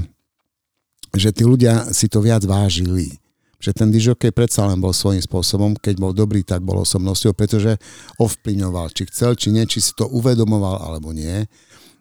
že 1.18 1.34
tí 1.34 1.42
ľudia 1.42 1.90
si 1.90 2.06
to 2.06 2.22
viac 2.22 2.46
vážili. 2.46 3.18
Že 3.58 3.72
ten 3.74 3.90
DJokej 3.90 4.30
predsa 4.30 4.70
len 4.70 4.78
bol 4.78 4.94
svojím 4.94 5.26
spôsobom, 5.26 5.74
keď 5.74 5.98
bol 5.98 6.14
dobrý, 6.14 6.46
tak 6.46 6.62
bol 6.62 6.86
osobnosťou, 6.86 7.34
pretože 7.34 7.82
ovplyvňoval, 8.22 8.94
či 8.94 9.10
chcel, 9.10 9.34
či 9.34 9.50
nie, 9.50 9.66
či 9.66 9.82
si 9.82 9.98
to 9.98 10.06
uvedomoval, 10.06 10.78
alebo 10.78 11.10
nie. 11.10 11.50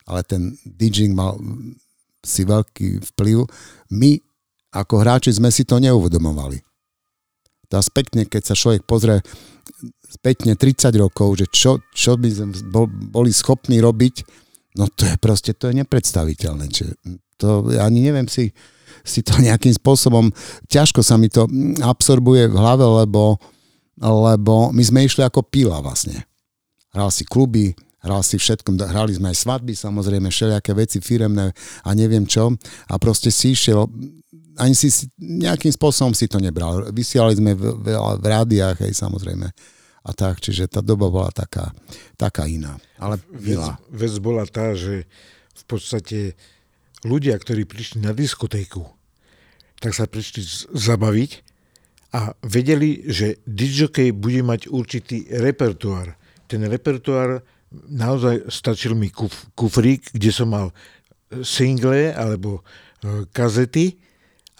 Ale 0.04 0.20
ten 0.28 0.60
DJing 0.68 1.16
mal 1.16 1.40
si 2.20 2.44
veľký 2.44 3.00
vplyv. 3.16 3.48
My 3.96 4.20
ako 4.76 4.94
hráči 5.00 5.32
sme 5.32 5.48
si 5.48 5.64
to 5.64 5.80
neuvedomovali 5.80 6.69
to 7.70 7.78
spätne, 7.78 8.26
keď 8.26 8.42
sa 8.50 8.54
človek 8.58 8.82
pozrie 8.82 9.22
spätne 10.10 10.58
30 10.58 10.90
rokov, 10.98 11.38
že 11.38 11.46
čo, 11.54 11.78
čo 11.94 12.18
by 12.18 12.28
sme 12.28 12.50
boli 13.14 13.30
schopní 13.30 13.78
robiť, 13.78 14.26
no 14.74 14.90
to 14.90 15.06
je 15.06 15.16
proste, 15.22 15.54
to 15.54 15.70
je 15.70 15.78
nepredstaviteľné. 15.78 16.66
Čiže 16.66 16.92
to 17.38 17.70
ani 17.78 18.02
neviem 18.02 18.26
si, 18.26 18.50
si 19.06 19.22
to 19.22 19.38
nejakým 19.46 19.72
spôsobom, 19.72 20.34
ťažko 20.66 21.00
sa 21.06 21.14
mi 21.14 21.30
to 21.30 21.46
absorbuje 21.80 22.50
v 22.50 22.58
hlave, 22.58 22.84
lebo, 23.06 23.38
lebo 24.02 24.74
my 24.74 24.82
sme 24.82 25.06
išli 25.06 25.22
ako 25.22 25.46
pila 25.46 25.78
vlastne. 25.78 26.26
Hral 26.90 27.14
si 27.14 27.22
kluby, 27.22 27.70
hral 28.02 28.26
si 28.26 28.34
všetko, 28.34 28.74
hrali 28.82 29.14
sme 29.14 29.30
aj 29.30 29.46
svadby, 29.46 29.78
samozrejme, 29.78 30.26
všelijaké 30.26 30.74
veci 30.74 30.98
firemné 30.98 31.54
a 31.86 31.90
neviem 31.94 32.26
čo. 32.26 32.50
A 32.90 32.98
proste 32.98 33.30
si 33.30 33.54
išiel, 33.54 33.86
ani 34.58 34.74
si, 34.74 34.88
nejakým 35.20 35.70
spôsobom 35.70 36.16
si 36.16 36.26
to 36.26 36.42
nebral. 36.42 36.88
Vysielali 36.90 37.38
sme 37.38 37.52
v, 37.54 37.76
v, 37.76 37.86
v 37.94 38.24
rádiách, 38.24 38.86
hej, 38.86 38.92
samozrejme. 38.96 39.46
A 40.00 40.10
tak, 40.16 40.40
čiže 40.40 40.66
tá 40.66 40.80
doba 40.80 41.12
bola 41.12 41.28
taká, 41.28 41.76
taká 42.16 42.48
iná. 42.48 42.80
Ale 42.96 43.20
vec, 43.30 43.60
vec 43.92 44.14
bola 44.18 44.48
tá, 44.48 44.72
že 44.72 45.04
v 45.52 45.64
podstate 45.68 46.18
ľudia, 47.04 47.36
ktorí 47.36 47.68
prišli 47.68 48.00
na 48.00 48.16
diskotéku, 48.16 48.88
tak 49.80 49.92
sa 49.92 50.08
prišli 50.08 50.40
zabaviť 50.72 51.30
a 52.16 52.32
vedeli, 52.42 53.06
že 53.06 53.38
DJ 53.44 54.10
bude 54.10 54.40
mať 54.42 54.72
určitý 54.72 55.28
repertoár. 55.30 56.16
Ten 56.48 56.64
repertoár 56.66 57.44
naozaj 57.70 58.50
stačil 58.50 58.98
mi 58.98 59.12
kuf, 59.12 59.52
kufrík, 59.54 60.10
kde 60.10 60.30
som 60.34 60.50
mal 60.50 60.74
single 61.46 62.10
alebo 62.10 62.60
e, 62.60 62.62
kazety 63.30 63.94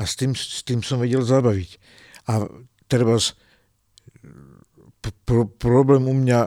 a 0.01 0.03
s 0.09 0.16
tým, 0.16 0.32
s 0.32 0.64
tým 0.64 0.80
som 0.80 0.96
vedel 0.96 1.20
zabaviť. 1.20 1.70
A 2.32 2.48
treba 2.88 3.20
pro, 5.28 5.44
problém 5.44 6.09
u 6.09 6.16
mňa 6.16 6.40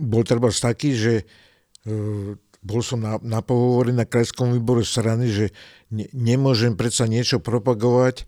bol 0.00 0.24
treba 0.24 0.48
taký, 0.48 0.96
že 0.96 1.14
uh, 1.24 2.32
bol 2.64 2.80
som 2.80 3.04
na, 3.04 3.20
na 3.20 3.44
pohovore 3.44 3.92
na 3.92 4.08
krajskom 4.08 4.56
výbore 4.56 4.82
strany, 4.88 5.28
že 5.28 5.46
ne, 5.92 6.08
nemôžem 6.16 6.74
predsa 6.74 7.04
niečo 7.04 7.38
propagovať 7.44 8.24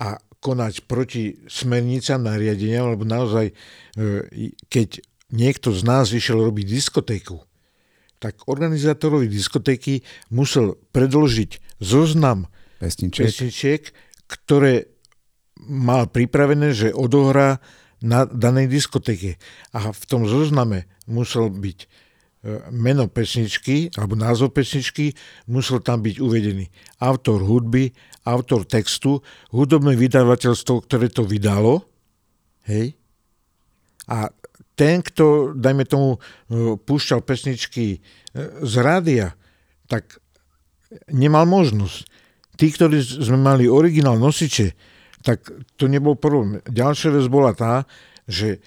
a 0.00 0.20
konať 0.40 0.88
proti 0.88 1.40
smernicám 1.48 2.24
nariadenia, 2.24 2.84
lebo 2.84 3.08
naozaj, 3.08 3.52
uh, 3.52 4.24
keď 4.68 5.00
niekto 5.32 5.72
z 5.72 5.82
nás 5.88 6.12
išiel 6.12 6.44
robiť 6.44 6.66
diskotéku, 6.68 7.40
tak 8.20 8.44
organizátorovi 8.44 9.32
diskotéky 9.32 10.04
musel 10.28 10.76
predložiť 10.92 11.80
zoznam 11.80 12.52
pesničiek. 12.80 13.24
pesničiek, 13.28 13.82
ktoré 14.24 14.88
mal 15.68 16.08
pripravené, 16.08 16.72
že 16.72 16.96
odohrá 16.96 17.60
na 18.00 18.24
danej 18.24 18.72
diskotéke. 18.72 19.36
A 19.76 19.92
v 19.92 20.04
tom 20.08 20.24
zozname 20.24 20.88
musel 21.04 21.52
byť 21.52 21.78
e, 21.84 21.86
meno 22.72 23.12
pesničky 23.12 23.92
alebo 24.00 24.16
názov 24.16 24.56
pesničky, 24.56 25.12
musel 25.52 25.84
tam 25.84 26.00
byť 26.00 26.16
uvedený 26.16 26.66
autor 27.04 27.44
hudby, 27.44 27.92
autor 28.24 28.64
textu, 28.64 29.20
hudobné 29.52 30.00
vydavateľstvo, 30.00 30.74
ktoré 30.88 31.12
to 31.12 31.28
vydalo, 31.28 31.84
hej, 32.64 32.96
a 34.10 34.32
ten, 34.74 35.04
kto, 35.04 35.52
dajme 35.54 35.84
tomu, 35.84 36.16
e, 36.16 36.80
púšťal 36.80 37.20
pesničky 37.20 37.86
e, 37.94 37.98
z 38.64 38.74
rádia, 38.80 39.36
tak 39.86 40.18
nemal 41.12 41.46
možnosť 41.46 42.09
tí, 42.60 42.68
ktorí 42.68 43.00
sme 43.00 43.40
mali 43.40 43.64
originál 43.64 44.20
nosiče, 44.20 44.76
tak 45.24 45.48
to 45.80 45.88
nebol 45.88 46.12
problém. 46.12 46.60
Ďalšia 46.68 47.16
vec 47.16 47.24
bola 47.32 47.56
tá, 47.56 47.88
že 48.28 48.60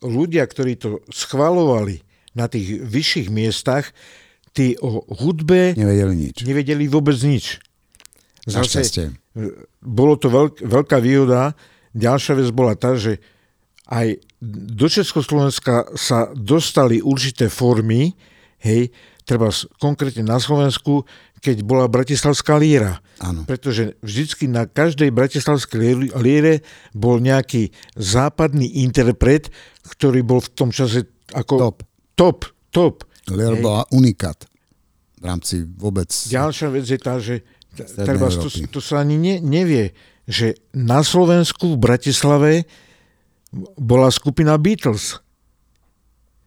ľudia, 0.00 0.48
ktorí 0.48 0.80
to 0.80 1.04
schvalovali 1.12 2.00
na 2.32 2.48
tých 2.48 2.80
vyšších 2.80 3.28
miestach, 3.28 3.92
tí 4.56 4.80
o 4.80 5.04
hudbe 5.20 5.76
nevedeli 5.76 6.14
nič. 6.28 6.36
Nevedeli 6.46 6.88
vôbec 6.88 7.20
nič. 7.20 7.60
Zase, 8.44 9.12
bolo 9.80 10.14
to 10.20 10.28
veľk, 10.28 10.64
veľká 10.64 11.00
výhoda. 11.00 11.56
Ďalšia 11.96 12.36
vec 12.36 12.48
bola 12.52 12.76
tá, 12.76 12.96
že 12.96 13.20
aj 13.88 14.20
do 14.44 14.86
Československa 14.88 15.96
sa 15.96 16.28
dostali 16.32 17.00
určité 17.00 17.48
formy, 17.48 18.12
hej, 18.60 18.92
treba 19.24 19.48
konkrétne 19.80 20.24
na 20.24 20.36
Slovensku, 20.36 21.08
keď 21.44 21.60
bola 21.60 21.92
Bratislavská 21.92 22.56
líra. 22.56 23.04
Áno. 23.20 23.44
Pretože 23.44 24.00
vždycky 24.00 24.48
na 24.48 24.64
každej 24.64 25.12
bratislavskej 25.12 26.16
líre 26.16 26.64
bol 26.96 27.20
nejaký 27.20 27.68
západný 28.00 28.80
interpret, 28.80 29.52
ktorý 29.84 30.24
bol 30.24 30.40
v 30.40 30.50
tom 30.56 30.72
čase 30.72 31.04
ako... 31.36 31.60
Top. 31.60 31.78
Top, 32.16 32.38
top. 32.72 32.94
Líra 33.28 33.60
bola 33.60 33.82
unikát 33.92 34.48
v 35.20 35.24
rámci 35.28 35.68
vôbec... 35.68 36.08
Ďalšia 36.08 36.68
vec 36.72 36.84
je 36.88 36.98
tá, 37.00 37.20
že 37.20 37.44
treba, 37.76 38.32
to, 38.32 38.48
to 38.48 38.80
sa 38.80 39.04
ani 39.04 39.20
ne, 39.20 39.36
nevie, 39.44 39.92
že 40.24 40.56
na 40.72 41.04
Slovensku 41.04 41.76
v 41.76 41.82
Bratislave 41.82 42.52
bola 43.76 44.08
skupina 44.08 44.56
Beatles. 44.56 45.20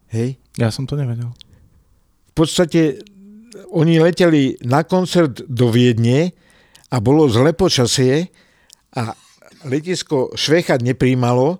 Hej? 0.09 0.41
Ja 0.57 0.73
som 0.73 0.89
to 0.89 0.97
nevedel 0.97 1.33
podstate 2.37 3.01
oni 3.73 3.99
leteli 4.01 4.57
na 4.65 4.83
koncert 4.83 5.41
do 5.47 5.69
Viedne 5.73 6.31
a 6.91 6.97
bolo 7.03 7.27
zle 7.27 7.51
počasie 7.51 8.29
a 8.95 9.11
letisko 9.67 10.33
Švechat 10.37 10.85
nepríjmalo, 10.85 11.59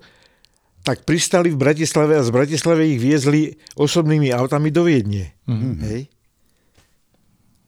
tak 0.87 1.03
pristali 1.03 1.51
v 1.51 1.59
Bratislave 1.59 2.15
a 2.15 2.23
z 2.23 2.31
Bratislave 2.31 2.87
ich 2.87 3.01
viezli 3.03 3.51
osobnými 3.75 4.31
autami 4.31 4.71
do 4.71 4.87
Viedne. 4.87 5.35
Mm-hmm. 5.43 5.75
Hej? 5.83 6.01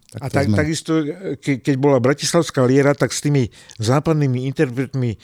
Tak 0.10 0.22
a 0.24 0.28
tak, 0.34 0.46
sme... 0.50 0.56
takisto, 0.58 0.92
ke, 1.38 1.62
keď 1.62 1.76
bola 1.78 2.02
Bratislavská 2.02 2.66
liera, 2.66 2.98
tak 2.98 3.14
s 3.14 3.22
tými 3.22 3.46
západnými 3.78 4.50
interpretmi 4.50 5.12
e, 5.14 5.18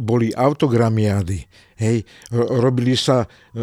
boli 0.00 0.32
autogramiády. 0.32 1.44
Hej, 1.76 2.08
robili 2.32 2.96
sa 2.96 3.28
e, 3.28 3.60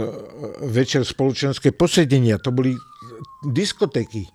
večer 0.70 1.02
spoločenské 1.10 1.74
posedenia, 1.74 2.38
to 2.38 2.54
boli 2.54 2.78
diskotéky. 3.42 4.30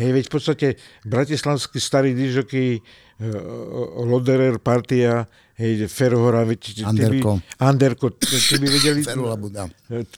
Hej, 0.00 0.10
veď 0.16 0.24
v 0.26 0.32
podstate 0.32 0.66
bratislavský 1.04 1.76
starý 1.76 2.16
dižoký 2.16 2.80
uh, 2.80 4.00
Loderer, 4.08 4.56
Partia, 4.56 5.28
hej, 5.60 5.84
Ferhora, 5.92 6.48
veď, 6.48 6.88
Anderko. 6.88 7.36
Ty 7.36 7.44
by, 7.44 7.60
Anderko, 7.60 8.06
ty 8.16 8.56
by 8.56 8.68
vedeli, 8.80 9.00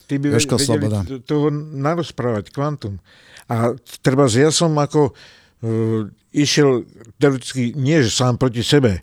ty 0.06 0.14
by 0.22 0.26
vedeli 0.38 1.18
toho 1.26 1.50
narozprávať, 1.74 2.54
kvantum. 2.54 3.02
A 3.50 3.74
treba, 4.06 4.30
ja 4.30 4.54
som 4.54 4.70
ako 4.78 5.10
uh, 5.10 6.06
išiel 6.30 6.86
teoreticky, 7.18 7.74
nie 7.74 8.06
že 8.06 8.14
sám 8.14 8.38
proti 8.38 8.62
sebe, 8.62 9.02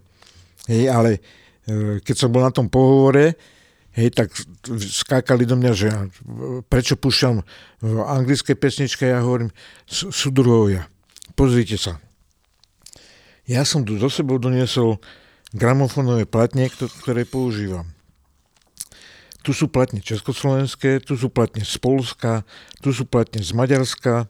hej, 0.71 0.87
ale 0.87 1.19
uh, 1.67 1.99
keď 1.99 2.15
som 2.15 2.31
bol 2.31 2.47
na 2.47 2.55
tom 2.55 2.71
pohovore, 2.71 3.35
hej, 3.99 4.15
tak 4.15 4.31
skákali 4.79 5.43
do 5.43 5.59
mňa, 5.59 5.71
že 5.75 5.87
prečo 6.71 6.95
púšťam 6.95 7.43
anglické 8.07 8.55
pesničky, 8.55 9.11
ja 9.11 9.19
hovorím, 9.19 9.51
sú 9.87 10.31
druhovia. 10.31 10.87
Pozrite 11.35 11.75
sa. 11.75 11.99
Ja 13.43 13.67
som 13.67 13.83
tu 13.83 13.99
do 13.99 14.07
sebou 14.07 14.39
doniesol 14.39 15.01
gramofónové 15.51 16.29
platne, 16.29 16.69
ktoré 16.69 17.25
používam. 17.25 17.91
Tu 19.41 19.55
sú 19.55 19.71
platne 19.71 20.03
československé, 20.03 20.99
tu 20.99 21.15
sú 21.15 21.31
platne 21.31 21.63
z 21.63 21.75
Polska, 21.79 22.43
tu 22.83 22.91
sú 22.91 23.07
platne 23.07 23.39
z 23.39 23.55
Maďarska, 23.55 24.27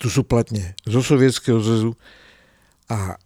tu 0.00 0.08
sú 0.08 0.24
platne 0.24 0.74
zo 0.88 1.04
Sovietskeho 1.04 1.60
zväzu 1.60 1.92
a 2.88 3.20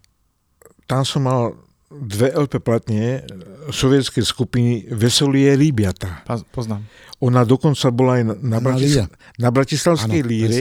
tam 0.85 1.01
som 1.07 1.25
mal 1.25 1.57
dve 2.01 2.33
LP 2.35 2.59
platne 2.59 3.23
sovietskej 3.71 4.25
skupiny 4.25 4.71
Veselie 4.91 5.55
Rýbiata. 5.55 6.27
Poznám. 6.51 6.83
Ona 7.23 7.47
dokonca 7.47 7.89
bola 7.95 8.19
aj 8.19 8.23
na, 8.27 8.35
na, 8.39 8.59
Bratis- 8.59 9.07
na 9.39 9.49
Bratislavskej 9.49 10.21
ano, 10.21 10.29
líre 10.29 10.59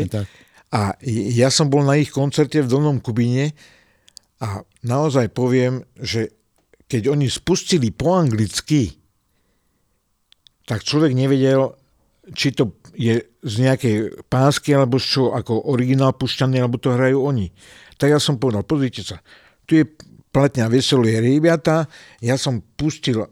a 0.74 0.98
ja 1.06 1.48
som 1.54 1.70
bol 1.70 1.86
na 1.86 1.98
ich 1.98 2.10
koncerte 2.10 2.58
v 2.62 2.70
Dolnom 2.70 2.98
Kubine 2.98 3.54
a 4.42 4.62
naozaj 4.82 5.30
poviem, 5.30 5.86
že 5.98 6.34
keď 6.90 7.14
oni 7.14 7.30
spustili 7.30 7.94
po 7.94 8.18
anglicky 8.18 9.04
tak 10.64 10.80
človek 10.80 11.12
nevedel, 11.12 11.76
či 12.32 12.56
to 12.56 12.80
je 12.96 13.20
z 13.44 13.54
nejakej 13.60 14.24
pásky, 14.32 14.72
alebo 14.72 14.96
z 14.96 15.06
čo, 15.18 15.22
ako 15.36 15.68
originál 15.68 16.16
pušťaný, 16.16 16.56
alebo 16.56 16.80
to 16.80 16.96
hrajú 16.96 17.20
oni. 17.20 17.52
Tak 18.00 18.16
ja 18.16 18.20
som 18.20 18.40
povedal, 18.40 18.64
pozrite 18.64 19.04
sa, 19.04 19.20
tu 19.68 19.76
je 19.76 19.84
platňa 20.34 20.66
Veselie 20.66 21.22
rybiata, 21.22 21.86
ja 22.18 22.34
som 22.34 22.58
pustil 22.74 23.22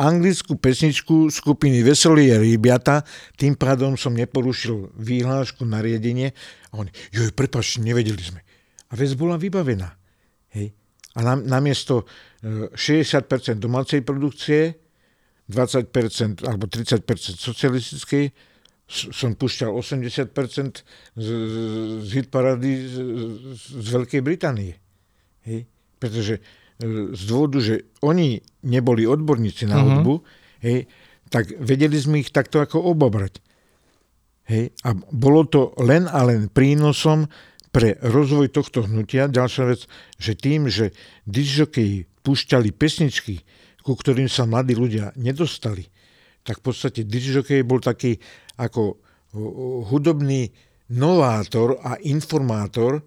anglickú 0.00 0.56
pesničku 0.56 1.28
skupiny 1.28 1.84
Veselie 1.84 2.32
rybiata, 2.40 3.04
tým 3.36 3.60
pádom 3.60 4.00
som 4.00 4.16
neporušil 4.16 4.96
výhlášku, 4.96 5.68
nariadenie. 5.68 6.32
A 6.72 6.80
oni, 6.80 6.88
joj, 7.12 7.36
prepáč, 7.36 7.76
nevedeli 7.76 8.20
sme. 8.24 8.40
A 8.88 8.96
vec 8.96 9.12
bola 9.12 9.36
vybavená. 9.36 9.92
Hej. 10.56 10.72
A 11.16 11.36
namiesto 11.36 12.08
60% 12.44 12.76
e, 12.76 13.60
domácej 13.60 14.00
produkcie 14.00 14.80
20% 15.48 16.42
alebo 16.42 16.66
30% 16.66 17.06
socialistickej, 17.38 18.24
som 18.86 19.34
púšťal 19.34 19.70
80% 19.74 20.30
z, 21.18 21.28
z 22.02 22.08
hitparady 22.14 22.72
z, 22.86 22.94
z 23.54 23.86
Veľkej 23.94 24.22
Británie. 24.22 24.78
Hej? 25.46 25.66
Pretože 25.96 26.38
e, 26.38 26.42
z 27.16 27.22
dôvodu, 27.26 27.58
že 27.60 27.88
oni 28.04 28.40
neboli 28.68 29.08
odborníci 29.08 29.64
na 29.68 29.80
uh-huh. 29.80 29.86
hudbu, 30.00 30.14
hej, 30.62 30.88
tak 31.28 31.50
vedeli 31.58 31.96
sme 31.98 32.22
ich 32.22 32.30
takto 32.30 32.62
ako 32.62 32.78
obobrať. 32.94 33.42
Hej? 34.46 34.70
A 34.86 34.94
bolo 34.94 35.46
to 35.46 35.74
len 35.82 36.06
a 36.06 36.22
len 36.22 36.46
prínosom 36.46 37.26
pre 37.74 37.98
rozvoj 38.00 38.54
tohto 38.54 38.86
hnutia. 38.86 39.28
Ďalšia 39.28 39.64
vec, 39.68 39.84
že 40.16 40.32
tým, 40.38 40.70
že 40.70 40.96
disjokeji 41.28 42.08
púšťali 42.24 42.72
pesničky, 42.72 43.44
ku 43.84 43.92
ktorým 43.94 44.26
sa 44.26 44.48
mladí 44.48 44.74
ľudia 44.74 45.14
nedostali, 45.14 45.86
tak 46.42 46.62
v 46.62 46.72
podstate 46.72 47.06
dižokej 47.06 47.62
bol 47.66 47.78
taký 47.78 48.18
ako 48.56 48.98
hudobný 49.92 50.50
novátor 50.94 51.78
a 51.82 51.98
informátor, 52.06 53.02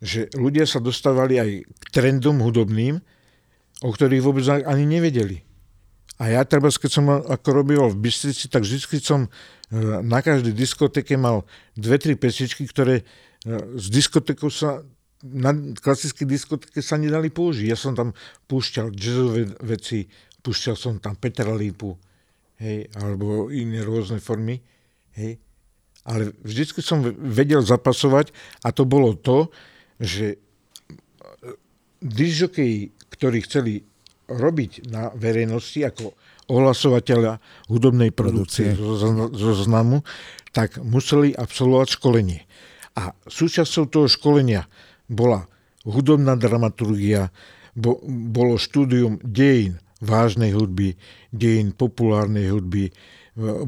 že 0.00 0.28
ľudia 0.36 0.68
sa 0.68 0.82
dostávali 0.82 1.40
aj 1.40 1.50
k 1.64 1.86
trendom 1.92 2.40
hudobným, 2.44 3.00
o 3.84 3.88
ktorých 3.92 4.24
vôbec 4.24 4.44
ani 4.48 4.84
nevedeli. 4.84 5.44
A 6.16 6.32
ja 6.32 6.48
treba, 6.48 6.72
keď 6.72 6.90
som 6.90 7.04
ako 7.12 7.48
robil 7.52 7.80
v 7.92 8.08
Bystrici, 8.08 8.48
tak 8.48 8.64
vždy 8.64 9.04
som 9.04 9.28
e, 9.28 9.30
na 10.00 10.24
každej 10.24 10.56
diskotéke 10.56 11.12
mal 11.20 11.44
dve, 11.76 12.00
tri 12.00 12.16
pesničky, 12.16 12.64
ktoré 12.64 13.04
e, 13.04 13.04
z 13.76 13.86
diskotékou 13.92 14.48
sa 14.48 14.80
na 15.24 15.52
klasické 15.80 16.28
diskotéke 16.28 16.84
sa 16.84 17.00
nedali 17.00 17.32
použiť. 17.32 17.66
Ja 17.68 17.78
som 17.78 17.96
tam 17.96 18.12
púšťal 18.48 18.92
jazzové 18.92 19.48
veci, 19.64 20.08
púšťal 20.44 20.76
som 20.76 20.92
tam 21.00 21.16
Petra 21.16 21.56
Lípu, 21.56 21.96
hej, 22.60 22.86
alebo 23.00 23.48
iné 23.48 23.80
rôzne 23.80 24.20
formy, 24.20 24.60
hej. 25.16 25.40
Ale 26.06 26.30
vždycky 26.46 26.84
som 26.84 27.02
vedel 27.02 27.64
zapasovať 27.66 28.30
a 28.62 28.70
to 28.70 28.86
bolo 28.86 29.18
to, 29.18 29.50
že 30.00 30.40
disjokeji, 32.00 32.92
ktorí 33.12 33.38
chceli 33.44 33.72
robiť 34.26 34.90
na 34.90 35.14
verejnosti 35.14 35.80
ako 35.86 36.12
ohlasovateľa 36.46 37.42
hudobnej 37.70 38.14
produkcie 38.14 38.74
zo, 38.74 39.52
znamu, 39.54 40.06
tak 40.54 40.78
museli 40.78 41.34
absolvovať 41.34 41.88
školenie. 41.98 42.40
A 42.96 43.12
súčasťou 43.26 43.84
toho 43.90 44.06
školenia 44.06 44.70
bola 45.10 45.46
hudobná 45.86 46.34
dramaturgia, 46.38 47.30
bo, 47.76 48.00
bolo 48.08 48.56
štúdium 48.56 49.20
dejín 49.22 49.78
vážnej 50.00 50.54
hudby, 50.54 50.96
dejín 51.34 51.74
populárnej 51.74 52.50
hudby, 52.50 52.90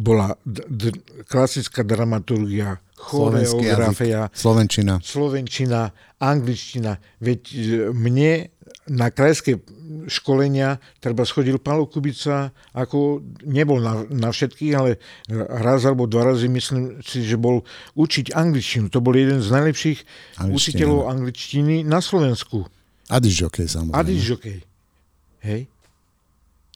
bola 0.00 0.32
d- 0.48 0.64
d- 0.64 0.96
klasická 1.28 1.84
dramaturgia, 1.84 2.80
choreografia, 2.98 4.26
Slovenčina. 4.34 4.98
Slovenčina, 4.98 5.94
angličtina. 6.18 6.98
Veď 7.22 7.40
e, 7.54 7.58
mne 7.94 8.50
na 8.88 9.12
krajské 9.12 9.60
školenia 10.08 10.80
treba 11.00 11.24
schodil 11.24 11.60
Palo 11.60 11.88
Kubica, 11.88 12.52
ako 12.72 13.20
nebol 13.44 13.80
na, 13.80 14.04
na 14.08 14.28
všetkých, 14.32 14.72
ale 14.76 15.00
raz 15.60 15.84
alebo 15.84 16.08
dva 16.08 16.32
razy 16.32 16.48
myslím 16.48 17.00
si, 17.04 17.24
že 17.24 17.36
bol 17.36 17.64
učiť 17.96 18.32
angličtinu. 18.32 18.88
To 18.92 19.00
bol 19.04 19.16
jeden 19.16 19.40
z 19.44 19.48
najlepších 19.48 19.98
Angličtina. 20.40 20.56
učiteľov 20.56 21.00
angličtiny 21.08 21.74
na 21.84 22.00
Slovensku. 22.00 22.68
A 23.08 23.16
disjokej 23.20 23.68
samozrejme. 23.68 23.96
A 23.96 24.00
disjokej. 24.04 24.58
Hej. 25.44 25.60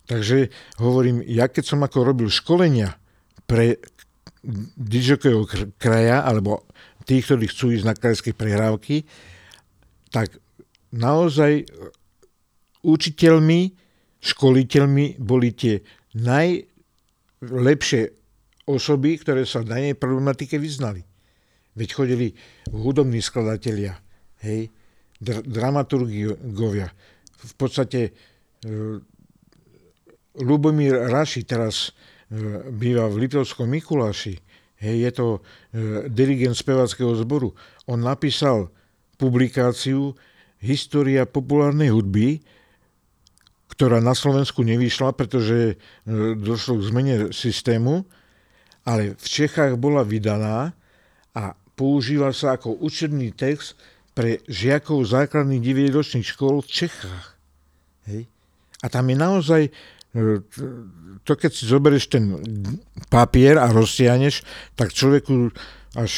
Takže 0.08 0.52
hovorím, 0.80 1.24
ja 1.24 1.48
keď 1.48 1.64
som 1.64 1.80
ako 1.84 1.98
robil 2.04 2.28
školenia 2.28 2.96
pre 3.48 3.80
disjokejov 4.76 5.74
kraja, 5.78 6.26
alebo 6.26 6.66
tých, 7.06 7.26
ktorí 7.30 7.46
chcú 7.50 7.70
ísť 7.74 7.86
na 7.86 7.94
krajské 7.94 8.30
prehrávky, 8.34 9.06
tak 10.10 10.38
naozaj 10.92 11.66
učiteľmi, 12.82 13.60
školiteľmi 14.22 15.18
boli 15.18 15.54
tie 15.54 15.82
najlepšie 16.18 18.02
osoby, 18.66 19.18
ktoré 19.18 19.42
sa 19.46 19.62
v 19.62 19.70
danej 19.70 19.94
problematike 19.98 20.58
vyznali. 20.58 21.02
Veď 21.72 21.88
chodili 21.96 22.28
hudobní 22.68 23.24
skladatelia, 23.24 23.96
hej, 24.44 24.68
dr- 25.18 25.42
dramaturgovia. 25.46 26.92
V 27.42 27.54
podstate 27.56 28.00
e, 28.06 28.10
Lubomír 30.38 31.08
Raši 31.08 31.42
teraz 31.48 31.90
e, 31.90 32.11
býva 32.72 33.12
v 33.12 33.28
Litovskom 33.28 33.68
Mikuláši. 33.68 34.40
Hej, 34.82 34.96
je 34.98 35.10
to 35.14 35.26
e, 35.30 35.40
dirigent 36.10 36.58
spevackého 36.58 37.14
zboru. 37.14 37.54
On 37.86 38.00
napísal 38.00 38.72
publikáciu 39.14 40.16
História 40.58 41.22
populárnej 41.26 41.94
hudby, 41.94 42.42
ktorá 43.70 44.02
na 44.02 44.14
Slovensku 44.14 44.66
nevyšla, 44.66 45.14
pretože 45.14 45.74
e, 45.74 45.74
došlo 46.34 46.82
k 46.82 46.86
zmene 46.90 47.14
systému, 47.30 48.02
ale 48.82 49.14
v 49.14 49.26
Čechách 49.26 49.78
bola 49.78 50.02
vydaná 50.02 50.74
a 51.34 51.54
používa 51.78 52.34
sa 52.34 52.58
ako 52.58 52.82
učebný 52.82 53.30
text 53.38 53.78
pre 54.18 54.42
žiakov 54.50 55.06
základných 55.06 55.62
9 55.62 55.98
ročných 55.98 56.26
škôl 56.26 56.58
v 56.62 56.68
Čechách. 56.68 57.26
Hej. 58.10 58.26
A 58.82 58.90
tam 58.90 59.06
je 59.06 59.16
naozaj, 59.16 59.62
e, 59.66 59.70
to 61.24 61.32
keď 61.32 61.50
si 61.50 61.64
zoberieš 61.64 62.12
ten 62.12 62.36
papier 63.08 63.56
a 63.56 63.72
rozsiahneš, 63.72 64.44
tak 64.76 64.92
človeku 64.92 65.48
až 65.96 66.12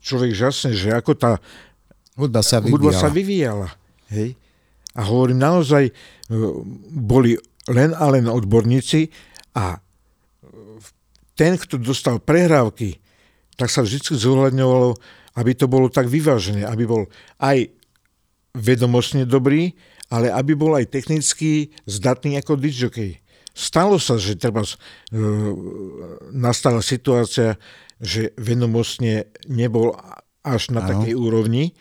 človek 0.00 0.32
žasne, 0.32 0.72
že 0.72 0.88
ako 0.96 1.12
tá 1.12 1.32
hudba 2.16 2.40
sa 2.40 2.64
vyvíjala. 2.64 2.72
Hudba 2.72 2.92
sa 2.96 3.08
vyvíjala 3.12 3.68
hej. 4.12 4.36
A 4.92 5.08
hovorím, 5.08 5.40
naozaj 5.40 5.88
e, 5.88 5.92
boli 6.92 7.36
len 7.72 7.96
a 7.96 8.04
len 8.12 8.28
odborníci 8.28 9.08
a 9.56 9.80
ten, 11.32 11.56
kto 11.56 11.80
dostal 11.80 12.20
prehrávky, 12.20 13.00
tak 13.56 13.72
sa 13.72 13.80
vždy 13.80 14.04
zohľadňovalo, 14.04 14.90
aby 15.40 15.52
to 15.56 15.64
bolo 15.64 15.88
tak 15.88 16.12
vyvážené, 16.12 16.68
aby 16.68 16.84
bol 16.84 17.08
aj 17.40 17.72
vedomostne 18.52 19.24
dobrý, 19.24 19.72
ale 20.12 20.28
aby 20.28 20.52
bol 20.52 20.76
aj 20.76 20.92
technicky 20.92 21.72
zdatný 21.88 22.36
ako 22.36 22.60
disjockey. 22.60 23.16
Stalo 23.56 23.96
sa, 23.96 24.20
že 24.20 24.36
treba 24.36 24.60
e, 24.60 24.68
nastala 26.36 26.84
situácia, 26.84 27.56
že 27.96 28.36
vedomostne 28.36 29.32
nebol 29.48 29.96
až 30.44 30.72
na 30.76 30.84
ano. 30.84 30.88
takej 30.92 31.14
úrovni, 31.16 31.72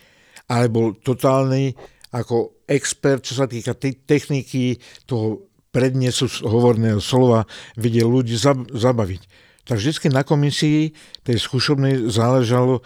ale 0.47 0.71
bol 0.71 0.95
totálny 0.95 1.75
ako 2.15 2.63
expert, 2.67 3.23
čo 3.27 3.43
sa 3.43 3.47
týka 3.47 3.75
te- 3.75 3.99
techniky, 3.99 4.79
toho 5.07 5.51
prednesu 5.71 6.27
hovorného 6.43 6.99
slova 6.99 7.47
vedie 7.79 8.03
ľudí 8.03 8.35
zabaviť. 8.75 9.21
Tak 9.63 9.79
vždy 9.79 10.11
na 10.11 10.27
komisii 10.27 10.91
tej 11.23 11.37
skúšobnej 11.39 12.11
záležalo, 12.11 12.83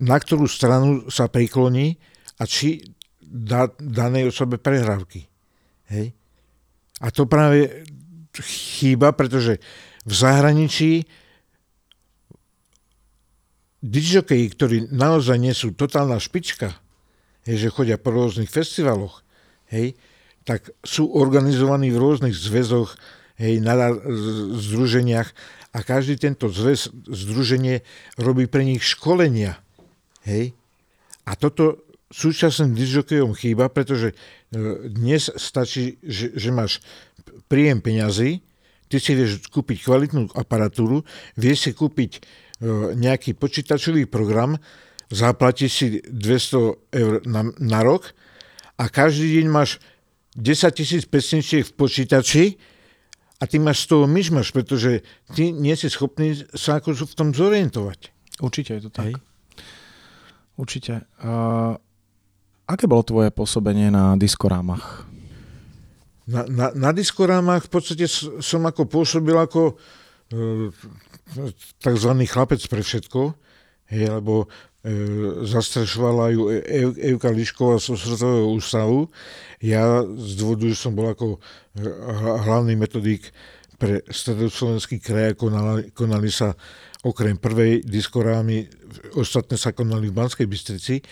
na 0.00 0.16
ktorú 0.16 0.48
stranu 0.48 1.12
sa 1.12 1.28
prikloní 1.28 2.00
a 2.40 2.48
či 2.48 2.80
dá 3.30 3.70
danej 3.78 4.34
osobe 4.34 4.58
prehrávky. 4.58 5.30
Hej? 5.86 6.10
A 6.98 7.14
to 7.14 7.30
práve 7.30 7.86
chýba, 8.42 9.14
pretože 9.14 9.62
v 10.02 10.12
zahraničí 10.12 11.06
dižokeji, 13.80 14.46
ktorí 14.52 14.76
naozaj 14.92 15.38
nie 15.40 15.54
sú 15.56 15.72
totálna 15.72 16.20
špička, 16.20 16.76
hej, 17.48 17.56
že 17.56 17.72
chodia 17.72 17.96
po 17.96 18.12
rôznych 18.12 18.50
festivaloch, 18.50 19.24
hej, 19.72 19.96
tak 20.44 20.68
sú 20.84 21.08
organizovaní 21.08 21.88
v 21.88 22.00
rôznych 22.00 22.36
zväzoch, 22.36 22.98
hej, 23.40 23.64
na 23.64 23.94
združeniach 24.60 25.32
a 25.72 25.78
každý 25.80 26.20
tento 26.20 26.52
zväz, 26.52 26.92
združenie 27.08 27.80
robí 28.20 28.44
pre 28.50 28.66
nich 28.66 28.84
školenia. 28.84 29.56
Hej. 30.28 30.52
A 31.24 31.38
toto 31.38 31.89
súčasným 32.10 32.74
dižokejom 32.74 33.32
chýba, 33.38 33.70
pretože 33.70 34.12
e, 34.12 34.14
dnes 34.90 35.30
stačí, 35.38 36.02
že, 36.02 36.34
že 36.34 36.50
máš 36.50 36.82
príjem 37.46 37.78
peňazí, 37.78 38.42
ty 38.90 38.96
si 38.98 39.14
vieš 39.14 39.46
kúpiť 39.46 39.86
kvalitnú 39.86 40.34
aparatúru, 40.34 41.06
vieš 41.38 41.70
si 41.70 41.72
kúpiť 41.72 42.10
e, 42.18 42.20
nejaký 42.98 43.38
počítačový 43.38 44.10
program, 44.10 44.58
zaplatíš 45.10 45.70
si 45.70 45.86
200 46.02 46.94
eur 46.98 47.12
na, 47.26 47.46
na 47.62 47.80
rok 47.86 48.10
a 48.74 48.90
každý 48.90 49.38
deň 49.40 49.46
máš 49.46 49.78
10 50.34 50.70
tisíc 50.74 51.02
pesničiek 51.06 51.66
v 51.66 51.74
počítači 51.74 52.44
a 53.38 53.46
ty 53.46 53.58
máš 53.58 53.86
z 53.86 53.94
toho 53.94 54.04
myšmaš, 54.06 54.54
pretože 54.54 55.02
ty 55.34 55.50
nie 55.50 55.74
si 55.74 55.90
schopný 55.90 56.38
sa 56.54 56.78
ako 56.78 56.94
v 56.94 57.14
tom 57.18 57.28
zorientovať. 57.34 58.14
Určite 58.38 58.78
je 58.78 58.82
to 58.86 58.90
tak. 58.90 59.04
Hej. 59.10 59.14
Určite. 60.60 60.92
Uh, 61.18 61.80
aké 62.70 62.86
bolo 62.86 63.02
tvoje 63.02 63.34
pôsobenie 63.34 63.90
na 63.90 64.14
diskorámach? 64.14 65.06
Na, 66.30 66.46
na, 66.46 66.70
na 66.70 66.90
diskorámach 66.94 67.66
v 67.66 67.70
podstate 67.74 68.06
som 68.38 68.62
ako 68.62 68.86
pôsobil 68.86 69.34
ako 69.34 69.74
uh, 69.74 70.70
takzvaný 71.82 72.30
chlapec 72.30 72.62
pre 72.70 72.86
všetko, 72.86 73.34
hej, 73.90 74.14
lebo 74.22 74.46
E, 74.80 74.92
zastrešovala 75.44 76.32
ju 76.32 76.48
e, 76.48 76.56
e, 76.64 77.12
Evka 77.12 77.28
Lišková 77.28 77.76
zo 77.76 78.00
Svetového 78.00 78.48
ústavu. 78.48 79.12
Ja 79.60 80.00
z 80.00 80.40
dôvodu, 80.40 80.72
že 80.72 80.80
som 80.80 80.96
bol 80.96 81.12
ako 81.12 81.36
hlavný 82.48 82.80
metodík 82.80 83.28
pre 83.76 84.00
stredoslovenský 84.08 84.96
kraj, 85.04 85.36
konali, 85.36 85.92
konali 85.92 86.32
sa 86.32 86.56
okrem 87.04 87.36
prvej 87.36 87.84
diskorámy, 87.84 88.72
ostatné 89.20 89.60
sa 89.60 89.76
konali 89.76 90.08
v 90.08 90.16
Banskej 90.16 90.48
Bystrici, 90.48 91.04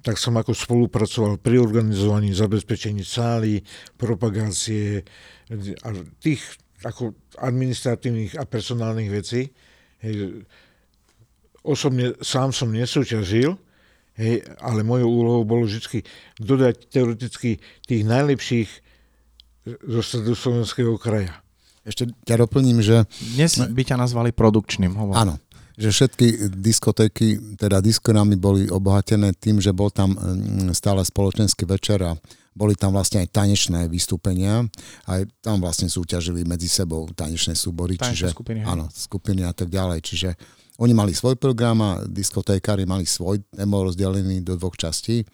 tak 0.00 0.16
som 0.16 0.36
ako 0.36 0.56
spolupracoval 0.56 1.36
pri 1.40 1.60
organizovaní 1.60 2.32
zabezpečení 2.32 3.04
sály, 3.04 3.60
propagácie 4.00 5.04
a 5.84 5.88
tých 6.20 6.40
ako 6.80 7.12
administratívnych 7.36 8.40
a 8.40 8.48
personálnych 8.48 9.10
vecí. 9.12 9.52
Hej, 10.00 10.44
osobne 11.60 12.16
sám 12.24 12.56
som 12.56 12.72
nesúťažil, 12.72 13.52
hej, 14.16 14.34
ale 14.64 14.80
mojou 14.80 15.08
úlohou 15.12 15.42
bolo 15.44 15.68
vždy 15.68 16.00
dodať 16.40 16.88
teoreticky 16.88 17.60
tých 17.84 18.02
najlepších 18.08 18.70
zo 19.68 20.00
stredoslovenského 20.00 20.96
kraja. 20.96 21.44
Ešte 21.84 22.12
ťa 22.28 22.44
doplním, 22.44 22.80
že... 22.84 23.08
Dnes 23.36 23.56
by 23.56 23.82
ťa 23.84 23.96
nazvali 23.96 24.32
produkčným. 24.36 24.92
Hovor. 24.96 25.16
Áno, 25.16 25.34
že 25.80 25.88
všetky 25.88 26.52
diskotéky, 26.60 27.56
teda 27.56 27.80
diskonami 27.80 28.36
boli 28.36 28.68
obohatené 28.68 29.32
tým, 29.32 29.64
že 29.64 29.72
bol 29.72 29.88
tam 29.88 30.12
mm, 30.12 30.76
stále 30.76 31.00
spoločenský 31.00 31.64
večer 31.64 32.04
a 32.04 32.12
boli 32.52 32.76
tam 32.76 32.92
vlastne 32.92 33.24
aj 33.24 33.32
tanečné 33.32 33.88
vystúpenia, 33.88 34.68
aj 35.08 35.24
tam 35.40 35.56
vlastne 35.64 35.88
súťažili 35.88 36.44
medzi 36.44 36.68
sebou 36.68 37.08
tanečné 37.08 37.56
súbory, 37.56 37.96
tanečné 37.96 38.12
čiže 38.12 38.36
skupiny, 38.36 38.60
áno, 38.60 38.92
skupiny 38.92 39.40
a 39.48 39.56
tak 39.56 39.72
ďalej, 39.72 39.98
čiže 40.04 40.28
oni 40.80 40.92
mali 40.92 41.16
svoj 41.16 41.40
program 41.40 41.80
a 41.80 41.90
diskotékári 42.04 42.84
mali 42.84 43.08
svoj, 43.08 43.40
ten 43.48 43.68
bol 43.68 43.88
rozdelený 43.88 44.44
do 44.44 44.60
dvoch 44.60 44.76
častí. 44.76 45.24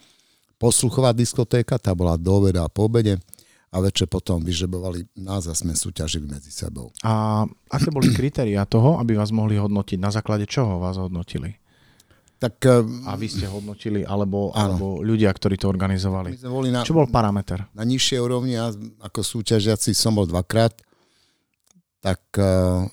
Posluchová 0.58 1.10
diskotéka, 1.10 1.78
tá 1.78 1.94
bola 1.94 2.14
do 2.14 2.30
obeda 2.38 2.66
a 2.66 2.70
po 2.70 2.86
obede 2.86 3.18
a 3.70 3.76
večer 3.82 4.06
potom 4.06 4.40
vyžrebovali 4.40 5.10
nás 5.18 5.50
a 5.50 5.54
sme 5.54 5.74
súťažili 5.74 6.26
medzi 6.30 6.54
sebou. 6.54 6.94
A 7.02 7.44
aké 7.70 7.88
boli 7.90 8.14
kritéria 8.14 8.62
toho, 8.64 8.96
aby 9.02 9.18
vás 9.18 9.34
mohli 9.34 9.58
hodnotiť? 9.58 9.98
Na 9.98 10.14
základe 10.14 10.46
čoho 10.46 10.78
vás 10.78 10.96
hodnotili? 10.96 11.58
Tak, 12.36 12.68
a 13.08 13.16
vy 13.16 13.26
ste 13.32 13.48
hodnotili, 13.48 14.04
alebo, 14.04 14.52
alebo 14.52 15.00
ľudia, 15.00 15.32
ktorí 15.32 15.56
to 15.56 15.72
organizovali? 15.72 16.36
Boli 16.44 16.68
na, 16.68 16.84
Čo 16.84 16.92
bol 16.92 17.08
parameter? 17.08 17.64
Na 17.72 17.80
nižšej 17.80 18.20
úrovni, 18.20 18.60
ja 18.60 18.68
ako 19.00 19.24
súťažiaci 19.24 19.96
som 19.96 20.12
bol 20.12 20.28
dvakrát, 20.28 20.76
tak 22.04 22.20
uh, 22.36 22.84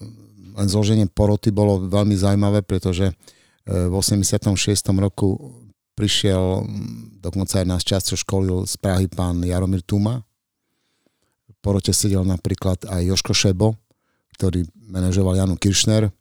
len 0.54 0.68
zloženie 0.70 1.10
poroty 1.10 1.50
bolo 1.50 1.82
veľmi 1.90 2.14
zaujímavé, 2.14 2.62
pretože 2.62 3.10
e, 3.10 3.14
v 3.66 3.94
86. 3.94 4.54
roku 5.02 5.38
prišiel, 5.98 6.66
dokonca 7.22 7.62
aj 7.62 7.68
nás 7.68 7.82
často 7.86 8.14
školil 8.18 8.66
z 8.70 8.78
Prahy 8.78 9.10
pán 9.10 9.42
Jaromír 9.42 9.82
Tuma. 9.86 10.22
Porote 11.64 11.96
sedel 11.96 12.28
napríklad 12.28 12.84
aj 12.92 13.08
Joško 13.08 13.32
Šebo, 13.32 13.80
ktorý 14.36 14.68
manažoval 14.92 15.40
Janu 15.40 15.56
Kiršner. 15.56 16.12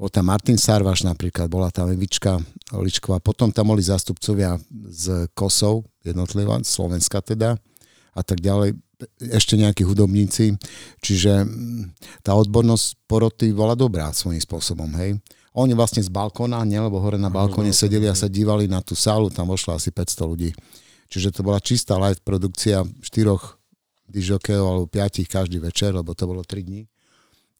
Bol 0.00 0.08
tam 0.08 0.32
Martin 0.32 0.56
Sarvaš 0.56 1.04
napríklad, 1.04 1.52
bola 1.52 1.68
tam 1.68 1.92
Evička 1.92 2.40
Ličková. 2.72 3.20
Potom 3.20 3.52
tam 3.52 3.68
boli 3.70 3.84
zástupcovia 3.84 4.56
z 4.88 5.28
Kosov, 5.36 5.84
jednotlivá, 6.00 6.64
Slovenska 6.64 7.20
teda 7.20 7.60
a 8.16 8.22
tak 8.24 8.40
ďalej 8.40 8.80
ešte 9.18 9.58
nejakí 9.58 9.82
hudobníci, 9.82 10.54
čiže 11.02 11.42
mm, 11.42 11.82
tá 12.22 12.38
odbornosť 12.38 12.86
poroty 13.10 13.50
bola 13.50 13.74
dobrá 13.74 14.14
svojím 14.14 14.38
spôsobom, 14.38 14.90
hej. 15.02 15.18
Oni 15.52 15.76
vlastne 15.76 16.00
z 16.00 16.08
balkóna, 16.08 16.64
nie, 16.64 16.80
lebo 16.80 16.96
hore 16.96 17.20
na 17.20 17.28
balkóne 17.28 17.76
sedeli 17.76 18.08
a 18.08 18.16
sa 18.16 18.24
dívali 18.24 18.64
na 18.64 18.80
tú 18.80 18.96
sálu, 18.96 19.28
tam 19.28 19.52
vošlo 19.52 19.76
asi 19.76 19.92
500 19.92 20.24
ľudí. 20.24 20.50
Čiže 21.12 21.28
to 21.28 21.44
bola 21.44 21.60
čistá 21.60 22.00
live 22.00 22.24
produkcia 22.24 22.88
štyroch 23.04 23.60
dižokejov 24.12 24.66
alebo 24.68 24.84
piatich 24.86 25.26
každý 25.26 25.56
večer, 25.56 25.96
lebo 25.96 26.12
to 26.12 26.28
bolo 26.28 26.44
3 26.44 26.60
dní. 26.60 26.84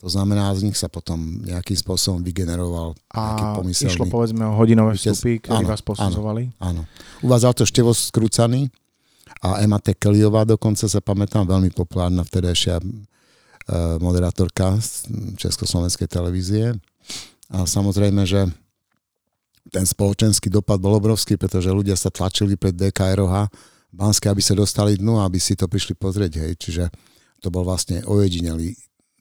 To 0.05 0.11
znamená, 0.11 0.51
z 0.59 0.67
nich 0.67 0.77
sa 0.77 0.91
potom 0.91 1.47
nejakým 1.47 1.79
spôsobom 1.79 2.27
vygeneroval 2.27 2.99
a 3.15 3.55
pomyselný... 3.55 3.95
išlo 3.95 4.11
povedzme 4.11 4.43
o 4.51 4.59
hodinové 4.59 4.99
vstupy, 4.99 5.39
ktorí 5.39 5.63
vás 5.63 5.79
posudzovali? 5.79 6.51
Áno, 6.59 6.83
áno. 6.83 7.23
Uvádzal 7.23 7.55
to 7.55 7.63
Števo 7.63 7.95
Skrúcaný, 7.95 8.67
a 9.43 9.59
Emma 9.59 9.83
Tekeliová 9.83 10.47
dokonca 10.47 10.87
sa 10.87 11.01
pamätám, 11.03 11.49
veľmi 11.49 11.75
populárna 11.75 12.23
vtedajšia 12.23 12.79
e, 12.79 12.85
moderátorka 13.99 14.77
z 14.79 15.09
Československej 15.35 16.07
televízie. 16.07 16.77
A 17.51 17.67
samozrejme, 17.67 18.23
že 18.23 18.47
ten 19.75 19.83
spoločenský 19.83 20.47
dopad 20.47 20.79
bol 20.79 20.95
obrovský, 20.95 21.35
pretože 21.35 21.75
ľudia 21.75 21.99
sa 21.99 22.13
tlačili 22.13 22.55
pred 22.55 22.75
DKROH 22.75 23.51
Banské, 23.93 24.33
aby 24.33 24.41
sa 24.41 24.57
dostali 24.57 24.97
dnu, 24.97 25.21
aby 25.21 25.37
si 25.37 25.53
to 25.53 25.69
prišli 25.69 25.95
pozrieť. 25.95 26.41
Hej. 26.41 26.53
Čiže 26.57 26.85
to 27.45 27.53
bol 27.53 27.63
vlastne 27.63 28.01
ojedinelý 28.09 28.73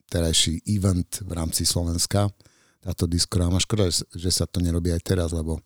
terajší 0.07 0.64
event 0.72 1.23
v 1.23 1.31
rámci 1.35 1.68
Slovenska, 1.68 2.31
táto 2.80 3.07
diskoráma. 3.07 3.60
Škoda, 3.60 3.88
že 3.91 4.31
sa 4.31 4.48
to 4.48 4.60
nerobí 4.64 4.91
aj 4.91 5.03
teraz, 5.03 5.30
lebo 5.31 5.60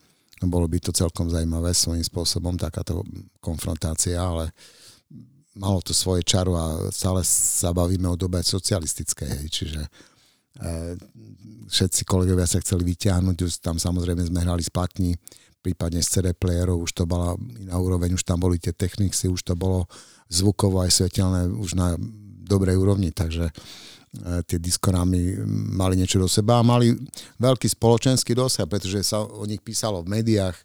bolo 0.44 0.68
by 0.68 0.77
to 0.84 0.91
celkom 0.91 1.32
zaujímavé 1.32 1.72
svojím 1.72 2.03
spôsobom, 2.03 2.60
takáto 2.60 3.02
konfrontácia, 3.40 4.19
ale 4.19 4.52
malo 5.56 5.80
to 5.80 5.95
svoje 5.95 6.27
čaro 6.27 6.60
a 6.60 6.91
stále 6.91 7.23
sa 7.23 7.72
bavíme 7.72 8.06
o 8.11 8.19
dobe 8.19 8.44
socialistickej, 8.44 9.30
hej, 9.32 9.48
čiže 9.48 9.82
e, 9.82 9.90
všetci 11.72 12.03
kolegovia 12.03 12.44
sa 12.44 12.60
chceli 12.60 12.84
vyťahnuť, 12.91 13.38
už 13.40 13.64
tam 13.64 13.80
samozrejme 13.80 14.27
sme 14.27 14.44
hrali 14.44 14.61
splatní, 14.61 15.15
prípadne 15.65 16.05
z 16.05 16.21
CD 16.21 16.27
playerov, 16.37 16.85
už 16.85 16.93
to 16.93 17.03
bola 17.09 17.33
iná 17.57 17.81
úroveň, 17.81 18.13
už 18.13 18.21
tam 18.21 18.37
boli 18.37 18.61
tie 18.61 18.69
techniky, 18.69 19.25
už 19.25 19.41
to 19.41 19.57
bolo 19.57 19.89
zvukovo 20.29 20.85
aj 20.85 20.93
svetelné 20.93 21.49
už 21.49 21.73
na 21.73 21.97
dobrej 22.45 22.77
úrovni, 22.77 23.09
takže 23.09 23.49
E, 24.15 24.43
tie 24.47 24.57
diskorámy 24.61 25.43
mali 25.75 25.99
niečo 25.99 26.21
do 26.21 26.29
seba 26.29 26.61
a 26.61 26.67
mali 26.67 26.95
veľký 27.41 27.67
spoločenský 27.67 28.31
dosah, 28.31 28.63
pretože 28.63 29.03
sa 29.03 29.23
o 29.23 29.43
nich 29.43 29.59
písalo 29.59 30.05
v 30.05 30.21
médiách, 30.21 30.55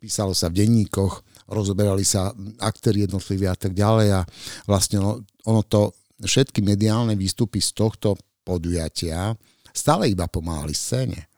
písalo 0.00 0.32
sa 0.32 0.48
v 0.48 0.64
denníkoch, 0.64 1.20
rozoberali 1.52 2.04
sa 2.06 2.32
aktéri 2.60 3.04
jednotliví 3.04 3.44
a 3.44 3.56
tak 3.56 3.76
ďalej 3.76 4.08
a 4.16 4.20
vlastne 4.64 5.20
ono 5.44 5.60
to, 5.68 5.92
všetky 6.24 6.64
mediálne 6.64 7.18
výstupy 7.18 7.60
z 7.60 7.76
tohto 7.76 8.16
podujatia 8.46 9.36
stále 9.74 10.08
iba 10.08 10.24
pomáhali 10.30 10.72
scéne. 10.72 11.28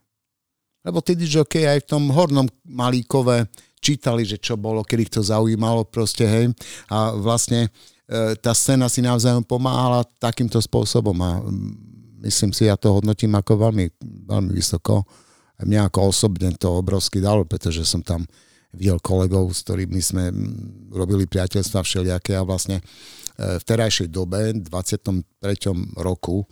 Lebo 0.87 1.03
tí 1.03 1.19
DJ 1.19 1.43
aj 1.67 1.83
v 1.83 1.91
tom 1.91 2.07
hornom 2.15 2.47
Malíkove 2.63 3.51
čítali, 3.83 4.23
že 4.23 4.39
čo 4.39 4.55
bolo, 4.55 4.87
kedy 4.87 5.19
to 5.19 5.21
zaujímalo 5.27 5.83
proste, 5.91 6.23
hej. 6.23 6.55
A 6.87 7.11
vlastne 7.19 7.75
tá 8.39 8.55
scéna 8.55 8.87
si 8.87 9.03
navzájom 9.03 9.43
pomáhala 9.43 10.07
takýmto 10.23 10.63
spôsobom 10.63 11.19
a 11.27 11.43
myslím 12.23 12.55
si, 12.55 12.71
ja 12.71 12.79
to 12.79 12.95
hodnotím 12.95 13.35
ako 13.35 13.67
veľmi, 13.67 13.91
veľmi 14.31 14.55
vysoko. 14.55 15.03
A 15.59 15.67
mňa 15.67 15.91
ako 15.91 16.15
osobne 16.15 16.55
to 16.55 16.71
obrovsky 16.79 17.19
dalo, 17.19 17.43
pretože 17.43 17.83
som 17.83 18.05
tam 18.07 18.23
videl 18.77 19.01
kolegov, 19.01 19.51
s 19.51 19.65
ktorými 19.65 19.99
sme 19.99 20.31
robili 20.93 21.27
priateľstva 21.27 21.81
všelijaké 21.83 22.37
a 22.39 22.47
vlastne 22.47 22.79
v 23.37 23.63
terajšej 23.65 24.09
dobe, 24.13 24.53
23. 24.53 25.25
roku, 25.97 26.45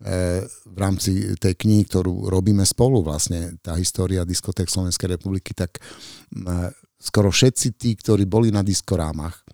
v 0.00 0.76
rámci 0.76 1.38
tej 1.38 1.54
knihy, 1.54 1.86
ktorú 1.86 2.26
robíme 2.28 2.66
spolu 2.66 3.00
vlastne, 3.00 3.56
tá 3.62 3.78
história 3.78 4.26
diskotek 4.26 4.66
Slovenskej 4.66 5.16
republiky, 5.16 5.54
tak 5.54 5.78
skoro 6.98 7.30
všetci 7.30 7.78
tí, 7.78 7.94
ktorí 7.94 8.26
boli 8.26 8.50
na 8.50 8.64
diskorámach, 8.64 9.44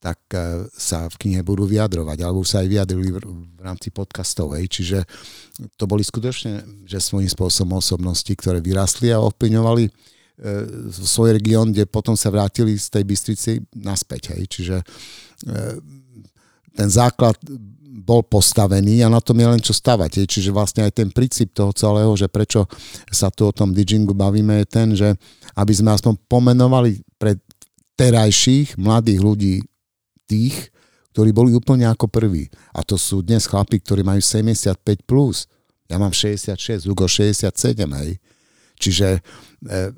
tak 0.00 0.16
e, 0.32 0.64
sa 0.72 1.12
v 1.12 1.16
knihe 1.20 1.44
budú 1.44 1.68
vyjadrovať, 1.68 2.24
alebo 2.24 2.40
sa 2.40 2.64
aj 2.64 2.68
vyjadrili 2.72 3.12
v 3.20 3.60
rámci 3.60 3.92
podcastov. 3.92 4.56
Hej. 4.56 4.80
Čiže 4.80 4.98
to 5.76 5.84
boli 5.84 6.00
skutočne, 6.00 6.86
že 6.88 7.04
svojím 7.04 7.28
spôsobom 7.28 7.76
osobnosti, 7.76 8.32
ktoré 8.32 8.64
vyrastli 8.64 9.12
a 9.12 9.20
ovplyvňovali 9.20 9.92
svoj 10.88 11.36
región, 11.36 11.68
kde 11.68 11.84
potom 11.84 12.16
sa 12.16 12.32
vrátili 12.32 12.72
z 12.80 12.88
tej 12.88 13.04
Bystrici 13.04 13.52
naspäť. 13.76 14.32
Hej. 14.32 14.42
Čiže 14.48 14.76
ten 16.72 16.88
základ 16.88 17.36
bol 17.90 18.22
postavený 18.22 19.02
a 19.02 19.10
na 19.10 19.18
tom 19.18 19.34
je 19.34 19.46
len 19.50 19.58
čo 19.58 19.74
stavať. 19.74 20.22
Čiže 20.30 20.54
vlastne 20.54 20.86
aj 20.86 21.02
ten 21.02 21.10
princíp 21.10 21.50
toho 21.50 21.74
celého, 21.74 22.14
že 22.14 22.30
prečo 22.30 22.70
sa 23.10 23.34
tu 23.34 23.50
o 23.50 23.52
tom 23.52 23.74
DJingu 23.74 24.14
bavíme, 24.14 24.62
je 24.62 24.66
ten, 24.70 24.88
že 24.94 25.18
aby 25.58 25.72
sme 25.74 25.90
aspoň 25.90 26.14
pomenovali 26.30 27.02
pre 27.18 27.34
terajších 27.98 28.78
mladých 28.78 29.20
ľudí 29.20 29.54
tých, 30.30 30.70
ktorí 31.10 31.34
boli 31.34 31.50
úplne 31.50 31.90
ako 31.90 32.06
prví. 32.06 32.46
A 32.70 32.86
to 32.86 32.94
sú 32.94 33.26
dnes 33.26 33.50
chlapi, 33.50 33.82
ktorí 33.82 34.06
majú 34.06 34.22
75+. 34.22 35.02
Plus. 35.02 35.50
Ja 35.90 35.98
mám 35.98 36.14
66, 36.14 36.86
Hugo 36.86 37.10
67, 37.10 37.50
hej. 37.98 38.22
Čiže 38.80 39.18
e, 39.18 39.20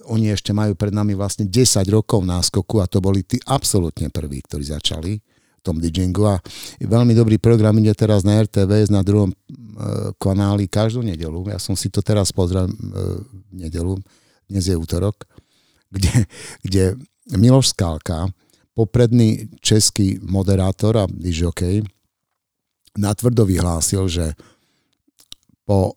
oni 0.08 0.32
ešte 0.32 0.50
majú 0.50 0.74
pred 0.74 0.90
nami 0.90 1.14
vlastne 1.14 1.46
10 1.46 1.84
rokov 1.92 2.24
náskoku 2.24 2.82
a 2.82 2.88
to 2.88 2.98
boli 2.98 3.22
tí 3.22 3.38
absolútne 3.46 4.08
prví, 4.10 4.42
ktorí 4.42 4.64
začali 4.66 5.20
tom 5.62 5.78
DJingu 5.78 6.26
a 6.26 6.42
veľmi 6.82 7.14
dobrý 7.14 7.38
program 7.38 7.78
ide 7.78 7.94
teraz 7.94 8.26
na 8.26 8.42
RTVS 8.42 8.90
na 8.90 9.06
druhom 9.06 9.30
e, 9.30 9.36
kanáli 10.18 10.66
každú 10.66 11.06
nedelu. 11.06 11.46
Ja 11.48 11.62
som 11.62 11.78
si 11.78 11.86
to 11.88 12.02
teraz 12.02 12.34
pozrel 12.34 12.66
e, 12.66 12.74
nedelu, 13.54 13.96
dnes 14.50 14.66
je 14.66 14.74
útorok, 14.74 15.22
kde, 15.94 16.26
kde 16.66 16.84
Miloš 17.38 17.72
Skálka 17.72 18.26
popredný 18.74 19.48
český 19.62 20.18
moderátor 20.24 20.98
a 20.98 21.04
DJ 21.06 21.48
natvrdo 22.98 23.48
vyhlásil, 23.48 24.04
že 24.08 24.36
po 25.64 25.96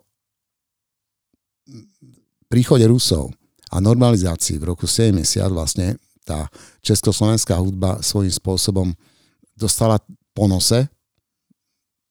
príchode 2.47 2.87
Rusov 2.87 3.33
a 3.73 3.81
normalizácii 3.83 4.61
v 4.61 4.71
roku 4.71 4.87
70 4.87 5.25
vlastne 5.51 5.99
tá 6.23 6.47
československá 6.81 7.59
hudba 7.59 7.99
svojím 7.99 8.31
spôsobom 8.31 8.87
dostala 9.56 9.98
po 10.36 10.45
nose 10.52 10.86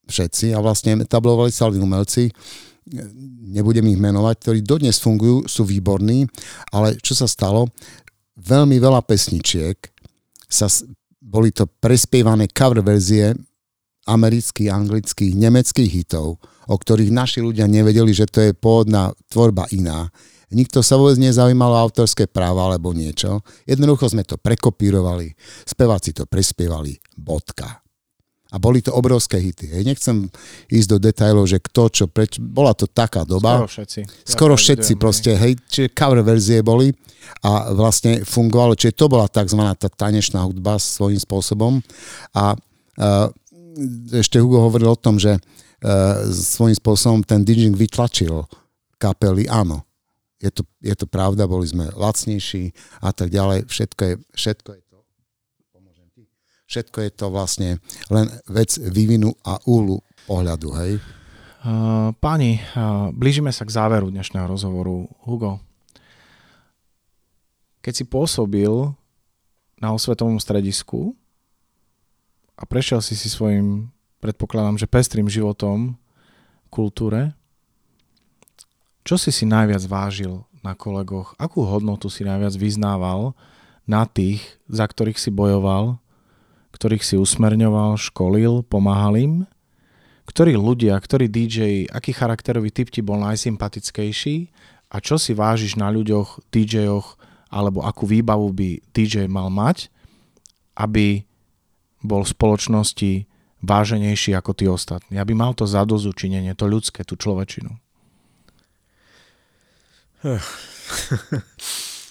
všetci 0.09 0.53
a 0.53 0.61
vlastne 0.61 1.01
tablovali 1.05 1.49
sa 1.49 1.69
umelci, 1.69 2.29
nebudem 3.49 3.89
ich 3.89 4.01
menovať, 4.01 4.35
ktorí 4.41 4.59
dodnes 4.61 5.01
fungujú, 5.01 5.49
sú 5.49 5.65
výborní, 5.65 6.29
ale 6.73 7.01
čo 7.01 7.17
sa 7.17 7.25
stalo? 7.25 7.73
Veľmi 8.37 8.77
veľa 8.77 9.01
pesničiek 9.05 9.81
sa, 10.45 10.69
boli 11.17 11.49
to 11.55 11.65
prespievané 11.65 12.51
cover 12.53 12.85
verzie 12.85 13.33
amerických, 14.05 14.69
anglických, 14.69 15.33
nemeckých 15.33 15.91
hitov, 15.91 16.37
o 16.69 16.77
ktorých 16.77 17.09
naši 17.09 17.41
ľudia 17.41 17.65
nevedeli, 17.65 18.13
že 18.13 18.29
to 18.29 18.45
je 18.45 18.53
pôvodná 18.53 19.17
tvorba 19.33 19.65
iná. 19.73 20.13
Nikto 20.55 20.81
sa 20.81 20.95
vôbec 20.95 21.19
nezaujímal 21.19 21.75
o 21.75 21.83
autorské 21.83 22.31
práva 22.31 22.71
alebo 22.71 22.95
niečo. 22.95 23.43
Jednoducho 23.67 24.09
sme 24.09 24.23
to 24.23 24.39
prekopírovali, 24.39 25.35
speváci 25.67 26.15
to 26.15 26.25
prespievali, 26.25 26.97
bodka 27.19 27.85
a 28.55 28.57
boli 28.63 28.79
to 28.79 28.95
obrovské 28.95 29.43
hity. 29.43 29.67
Hej. 29.67 29.83
Nechcem 29.83 30.31
ísť 30.71 30.89
do 30.95 30.99
detajlov, 31.03 31.51
že 31.51 31.59
kto 31.59 31.83
čo, 31.91 32.05
preč, 32.07 32.39
bola 32.39 32.71
to 32.71 32.87
taká 32.87 33.27
doba. 33.27 33.67
Skoro 33.67 33.71
všetci. 33.75 34.01
Skoro 34.23 34.55
ja 34.55 34.61
všetci 34.63 34.93
proste, 34.95 35.31
hej, 35.35 35.59
čiže 35.67 35.91
cover 35.91 36.23
verzie 36.23 36.63
boli 36.63 36.95
a 37.43 37.75
vlastne 37.75 38.23
fungovalo, 38.23 38.79
čiže 38.79 38.95
to 38.95 39.11
bola 39.11 39.27
tzv. 39.27 39.59
tá 39.75 39.91
tanečná 39.91 40.47
hudba 40.47 40.79
svojím 40.79 41.19
spôsobom 41.19 41.83
a 42.31 42.55
uh, 42.55 43.27
ešte 44.15 44.39
Hugo 44.39 44.63
hovoril 44.63 44.95
o 44.95 45.03
tom, 45.03 45.19
že 45.19 45.35
uh, 45.35 46.23
svojím 46.31 46.79
spôsobom 46.79 47.27
ten 47.27 47.43
DJing 47.43 47.75
vytlačil 47.75 48.47
kapely, 49.03 49.51
áno, 49.51 49.83
je 50.45 50.51
to, 50.53 50.63
je 50.85 50.93
to 50.93 51.09
pravda, 51.09 51.49
boli 51.49 51.65
sme 51.65 51.89
lacnejší 51.97 52.77
a 53.01 53.17
tak 53.17 53.33
ďalej, 53.33 53.65
všetko 53.65 54.03
je, 54.05 54.15
všetko 54.37 54.71
je 54.77 54.81
Všetko 56.65 56.99
je 57.05 57.11
to 57.13 57.29
vlastne 57.29 57.77
len 58.09 58.27
vec 58.49 58.81
vývinu 58.81 59.37
a 59.45 59.61
úlu 59.69 60.01
pohľadu, 60.25 60.73
hej? 60.81 60.93
Uh, 61.61 62.11
páni, 62.25 62.57
uh, 62.73 63.13
blížime 63.13 63.53
sa 63.53 63.69
k 63.69 63.77
záveru 63.77 64.09
dnešného 64.09 64.49
rozhovoru. 64.49 65.05
Hugo, 65.29 65.61
keď 67.85 67.93
si 67.93 68.05
pôsobil 68.09 68.73
na 69.77 69.93
osvetovom 69.93 70.41
stredisku 70.41 71.13
a 72.57 72.65
prešiel 72.65 73.05
si 73.05 73.13
si 73.13 73.29
svojim, 73.29 73.93
predpokladám, 74.25 74.81
že 74.81 74.89
pestrým 74.89 75.29
životom 75.29 76.01
kultúre, 76.73 77.37
čo 79.05 79.21
si 79.21 79.31
si 79.31 79.45
najviac 79.45 79.85
vážil 79.87 80.43
na 80.65 80.73
kolegoch? 80.73 81.37
Akú 81.37 81.63
hodnotu 81.63 82.09
si 82.09 82.25
najviac 82.25 82.57
vyznával 82.57 83.37
na 83.85 84.09
tých, 84.09 84.41
za 84.67 84.89
ktorých 84.89 85.21
si 85.21 85.29
bojoval 85.29 86.03
ktorých 86.75 87.07
si 87.07 87.15
usmerňoval, 87.15 87.95
školil, 87.95 88.67
pomáhal 88.67 89.15
im? 89.15 89.35
Ktorí 90.27 90.59
ľudia, 90.59 90.99
ktorí 90.99 91.31
DJ, 91.31 91.87
aký 91.87 92.11
charakterový 92.11 92.75
typ 92.75 92.91
ti 92.91 92.99
bol 92.99 93.23
najsympatickejší 93.23 94.51
a 94.91 94.97
čo 94.99 95.15
si 95.15 95.37
vážiš 95.37 95.79
na 95.79 95.93
ľuďoch, 95.95 96.51
DJoch, 96.51 97.15
alebo 97.55 97.87
akú 97.87 98.11
výbavu 98.11 98.51
by 98.51 98.83
DJ 98.91 99.31
mal 99.31 99.47
mať, 99.53 99.87
aby 100.75 101.23
bol 102.03 102.27
v 102.27 102.33
spoločnosti 102.35 103.13
váženejší 103.63 104.35
ako 104.35 104.51
tí 104.57 104.67
ostatní. 104.67 105.23
Aby 105.23 105.39
mal 105.39 105.55
to 105.55 105.69
zadozučinenie, 105.69 106.59
to 106.59 106.67
ľudské, 106.67 107.07
tú 107.07 107.15
človečinu. 107.15 107.79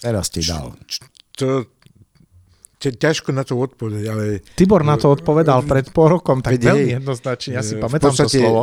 Teraz 0.03 0.29
ti 0.29 0.41
dal. 0.45 0.77
To, 1.41 1.65
ťažko 2.77 3.31
na 3.31 3.47
to 3.47 3.55
odpovedať, 3.55 4.03
ale... 4.11 4.43
Tibor 4.59 4.83
na 4.83 4.99
to 4.99 5.15
odpovedal 5.15 5.63
pred 5.63 5.87
pol 5.95 6.19
rokom, 6.19 6.43
tak 6.43 6.59
veľmi 6.59 6.99
jednoznačne, 6.99 7.55
ja 7.55 7.63
si 7.63 7.79
pamätám 7.79 8.11
podstate, 8.11 8.37
to 8.37 8.43
slovo, 8.43 8.61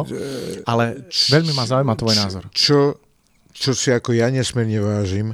ale 0.68 1.08
veľmi 1.08 1.52
ma 1.56 1.64
zaujíma 1.64 1.94
tvoj 1.96 2.14
názor. 2.20 2.42
Čo, 2.52 3.00
čo 3.56 3.72
si 3.72 3.88
ako 3.88 4.12
ja 4.12 4.28
nesmierne 4.28 4.84
vážim, 4.84 5.32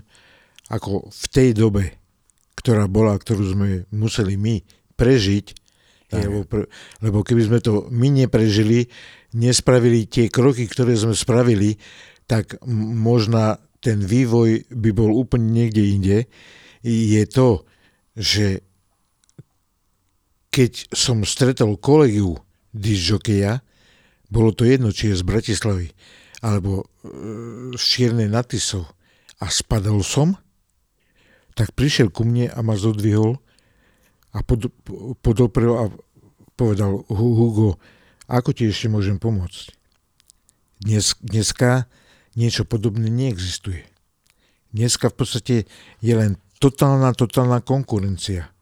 ako 0.71 1.11
v 1.11 1.25
tej 1.35 1.49
dobe, 1.59 1.99
ktorá 2.55 2.87
bola, 2.87 3.19
ktorú 3.19 3.43
sme 3.59 3.69
museli 3.91 4.39
my 4.39 4.63
prežiť, 4.95 5.47
lebo, 6.15 6.47
lebo 7.03 7.19
keby 7.27 7.43
sme 7.43 7.59
to 7.59 7.91
my 7.91 8.07
neprežili, 8.07 8.87
nespravili 9.35 10.07
tie 10.07 10.31
kroky, 10.31 10.71
ktoré 10.71 10.95
sme 10.95 11.19
spravili, 11.19 11.75
tak 12.31 12.59
možno 12.63 13.59
ten 13.81 14.03
vývoj 14.03 14.69
by 14.73 14.90
bol 14.93 15.12
úplne 15.12 15.53
niekde 15.53 15.82
inde. 15.85 16.19
Je 16.86 17.23
to, 17.28 17.65
že 18.16 18.65
keď 20.51 20.89
som 20.94 21.20
stretol 21.28 21.77
kolegu 21.77 22.40
disjokeja, 22.73 23.61
bolo 24.32 24.51
to 24.57 24.65
jedno, 24.65 24.90
či 24.90 25.12
je 25.12 25.20
z 25.20 25.24
Bratislavy, 25.24 25.93
alebo 26.40 26.82
e, 26.82 26.85
z 27.77 27.82
Čiernej 27.82 28.32
Natisov 28.32 28.89
a 29.39 29.53
spadol 29.53 30.01
som, 30.01 30.35
tak 31.57 31.73
prišiel 31.73 32.12
ku 32.12 32.24
mne 32.24 32.53
a 32.53 32.59
ma 32.61 32.77
zodvihol 32.77 33.40
a 34.32 34.39
pod, 34.44 34.69
podoprel 35.24 35.73
a 35.77 35.85
povedal 36.57 37.05
Hugo, 37.09 37.81
ako 38.28 38.51
ti 38.53 38.69
ešte 38.69 38.89
môžem 38.93 39.16
pomôcť? 39.20 39.73
Dnes, 40.82 41.16
dneska 41.24 41.89
niečo 42.37 42.69
podobné 42.69 43.09
neexistuje. 43.09 43.83
Dneska 44.77 45.09
v 45.09 45.17
podstate 45.17 45.57
je 46.05 46.13
len 46.13 46.37
totálna, 46.61 47.17
totálna 47.17 47.65
konkurencia. 47.65 48.53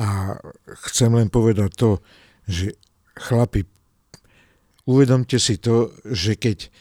A 0.00 0.38
chcem 0.88 1.12
len 1.12 1.28
povedať 1.28 1.70
to, 1.76 1.90
že 2.48 2.80
chlapi, 3.12 3.68
uvedomte 4.88 5.36
si 5.36 5.60
to, 5.60 5.92
že 6.08 6.40
keď 6.40 6.72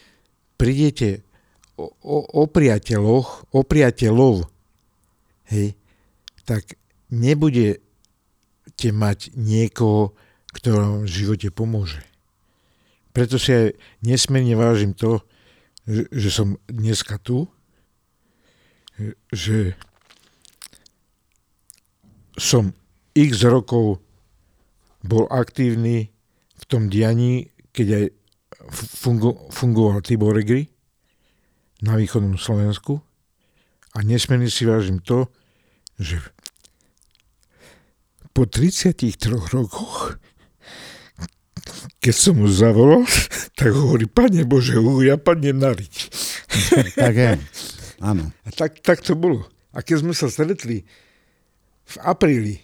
prídete 0.55 1.27
o, 1.75 1.91
o, 1.91 2.17
o 2.23 2.43
priateľoch, 2.47 3.51
o 3.51 3.61
priateľov, 3.67 4.47
hej, 5.51 5.75
tak 6.47 6.79
nebudete 7.11 8.89
mať 8.95 9.35
niekoho, 9.35 10.15
ktorá 10.55 10.87
vám 10.87 11.03
v 11.03 11.11
živote 11.11 11.49
pomôže. 11.51 12.01
Preto 13.11 13.41
si 13.41 13.51
aj 13.51 13.65
nesmierne 14.05 14.55
vážim 14.55 14.93
to, 14.93 15.25
že, 15.87 16.29
som 16.29 16.59
dneska 16.67 17.15
tu, 17.23 17.47
že 19.31 19.73
som 22.35 22.75
x 23.15 23.41
rokov 23.47 24.03
bol 25.01 25.25
aktívny 25.31 26.11
v 26.57 26.63
tom 26.67 26.91
dianí, 26.91 27.49
keď 27.71 27.87
aj 27.87 28.05
fungu, 28.69 29.31
fungoval 29.49 30.03
Tibor 30.03 30.35
Regri 30.35 30.67
na 31.81 31.95
východnom 31.95 32.35
Slovensku. 32.35 32.99
A 33.95 34.03
nesmierne 34.03 34.51
si 34.51 34.67
vážim 34.67 35.01
to, 35.01 35.31
že 35.97 36.21
po 38.35 38.45
33 38.45 39.17
rokoch, 39.49 40.21
keď 42.01 42.15
som 42.15 42.39
mu 42.39 42.47
zavolal, 42.47 43.03
tak 43.59 43.73
hovorí, 43.73 44.07
Pane 44.07 44.43
Bože, 44.47 44.79
ja 45.03 45.17
padnem 45.19 45.57
na 45.57 45.73
riť. 45.73 45.95
tak 47.03 47.13
je, 47.15 47.31
áno. 48.01 48.31
A 48.45 48.49
tak, 48.53 48.79
tak 48.81 49.01
to 49.03 49.17
bolo. 49.17 49.45
A 49.75 49.83
keď 49.83 50.07
sme 50.07 50.13
sa 50.15 50.31
stretli 50.31 50.87
v 51.87 51.95
apríli 52.03 52.55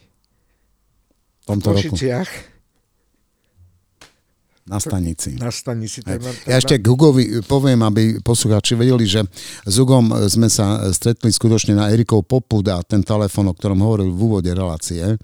v 1.43 1.59
Košiciach, 1.59 2.53
na 4.63 4.80
stanici. 4.80 5.35
Na 5.35 5.51
stanici. 5.51 5.99
Tak 5.99 6.23
ja 6.47 6.55
ešte 6.55 6.80
k 6.80 6.88
Hugovi 6.88 7.43
poviem, 7.43 7.84
aby 7.84 8.23
poslucháči 8.23 8.80
vedeli, 8.80 9.03
že 9.03 9.27
s 9.67 9.75
Hugom 9.75 10.07
sme 10.31 10.47
sa 10.47 10.88
stretli 10.95 11.35
skutočne 11.35 11.75
na 11.75 11.91
Erikov 11.91 12.23
popud 12.23 12.63
a 12.71 12.80
ten 12.80 13.03
telefon, 13.03 13.51
o 13.51 13.53
ktorom 13.53 13.84
hovoril 13.84 14.15
v 14.15 14.19
úvode 14.23 14.47
relácie. 14.55 15.19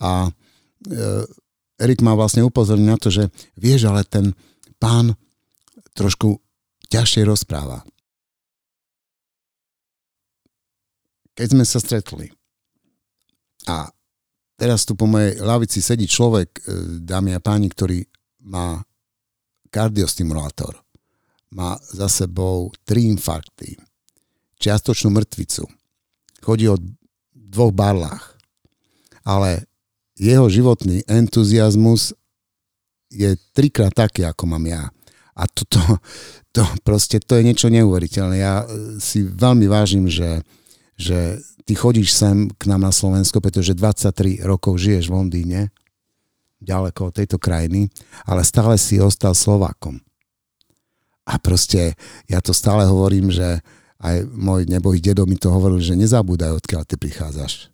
A 0.00 0.24
e, 0.24 0.30
Erik 1.80 2.04
má 2.04 2.12
vlastne 2.12 2.44
upozorniť 2.44 2.88
na 2.88 2.98
to, 3.00 3.08
že 3.08 3.32
vieš, 3.56 3.88
ale 3.88 4.04
ten 4.04 4.36
pán 4.76 5.16
trošku 5.96 6.40
ťažšie 6.92 7.22
rozpráva. 7.24 7.84
Keď 11.32 11.46
sme 11.56 11.64
sa 11.64 11.80
stretli 11.80 12.28
a 13.64 13.88
teraz 14.60 14.84
tu 14.84 14.92
po 14.92 15.08
mojej 15.08 15.40
lavici 15.40 15.80
sedí 15.80 16.04
človek, 16.04 16.48
e, 16.52 16.60
dámy 17.00 17.32
a 17.32 17.40
páni, 17.40 17.72
ktorý 17.72 18.04
má 18.44 18.84
kardiostimulátor, 19.72 20.76
má 21.56 21.80
za 21.88 22.08
sebou 22.12 22.68
tri 22.84 23.08
infarkty, 23.08 23.80
čiastočnú 24.60 25.08
mŕtvicu, 25.08 25.64
chodí 26.44 26.68
o 26.68 26.76
dvoch 27.32 27.72
barlách, 27.72 28.36
ale 29.24 29.71
jeho 30.16 30.46
životný 30.48 31.04
entuziasmus 31.08 32.12
je 33.12 33.36
trikrát 33.52 33.92
taký, 33.92 34.24
ako 34.24 34.44
mám 34.48 34.64
ja. 34.64 34.88
A 35.32 35.48
toto, 35.48 35.80
to 36.56 36.64
proste, 36.84 37.20
to 37.20 37.40
je 37.40 37.46
niečo 37.46 37.72
neuveriteľné. 37.72 38.36
Ja 38.40 38.64
e, 38.64 39.00
si 39.00 39.24
veľmi 39.24 39.68
vážim, 39.68 40.08
že, 40.08 40.44
že 40.96 41.40
ty 41.64 41.72
chodíš 41.72 42.12
sem 42.12 42.48
k 42.52 42.62
nám 42.68 42.84
na 42.88 42.92
Slovensko, 42.92 43.40
pretože 43.40 43.76
23 43.76 44.44
rokov 44.44 44.80
žiješ 44.80 45.08
v 45.08 45.16
Londýne, 45.16 45.60
ďaleko 46.62 47.10
od 47.10 47.16
tejto 47.16 47.36
krajiny, 47.40 47.90
ale 48.28 48.46
stále 48.46 48.76
si 48.76 49.00
ostal 49.00 49.34
Slovákom. 49.34 49.98
A 51.26 51.38
proste, 51.38 51.94
ja 52.26 52.42
to 52.42 52.54
stále 52.54 52.86
hovorím, 52.86 53.30
že 53.30 53.62
aj 54.02 54.26
môj 54.26 54.66
nebohý 54.66 54.98
dedo 54.98 55.22
mi 55.26 55.38
to 55.38 55.50
hovoril, 55.50 55.78
že 55.78 55.94
nezabúdaj, 55.94 56.58
odkiaľ 56.58 56.82
ty 56.86 56.98
prichádzaš 56.98 57.71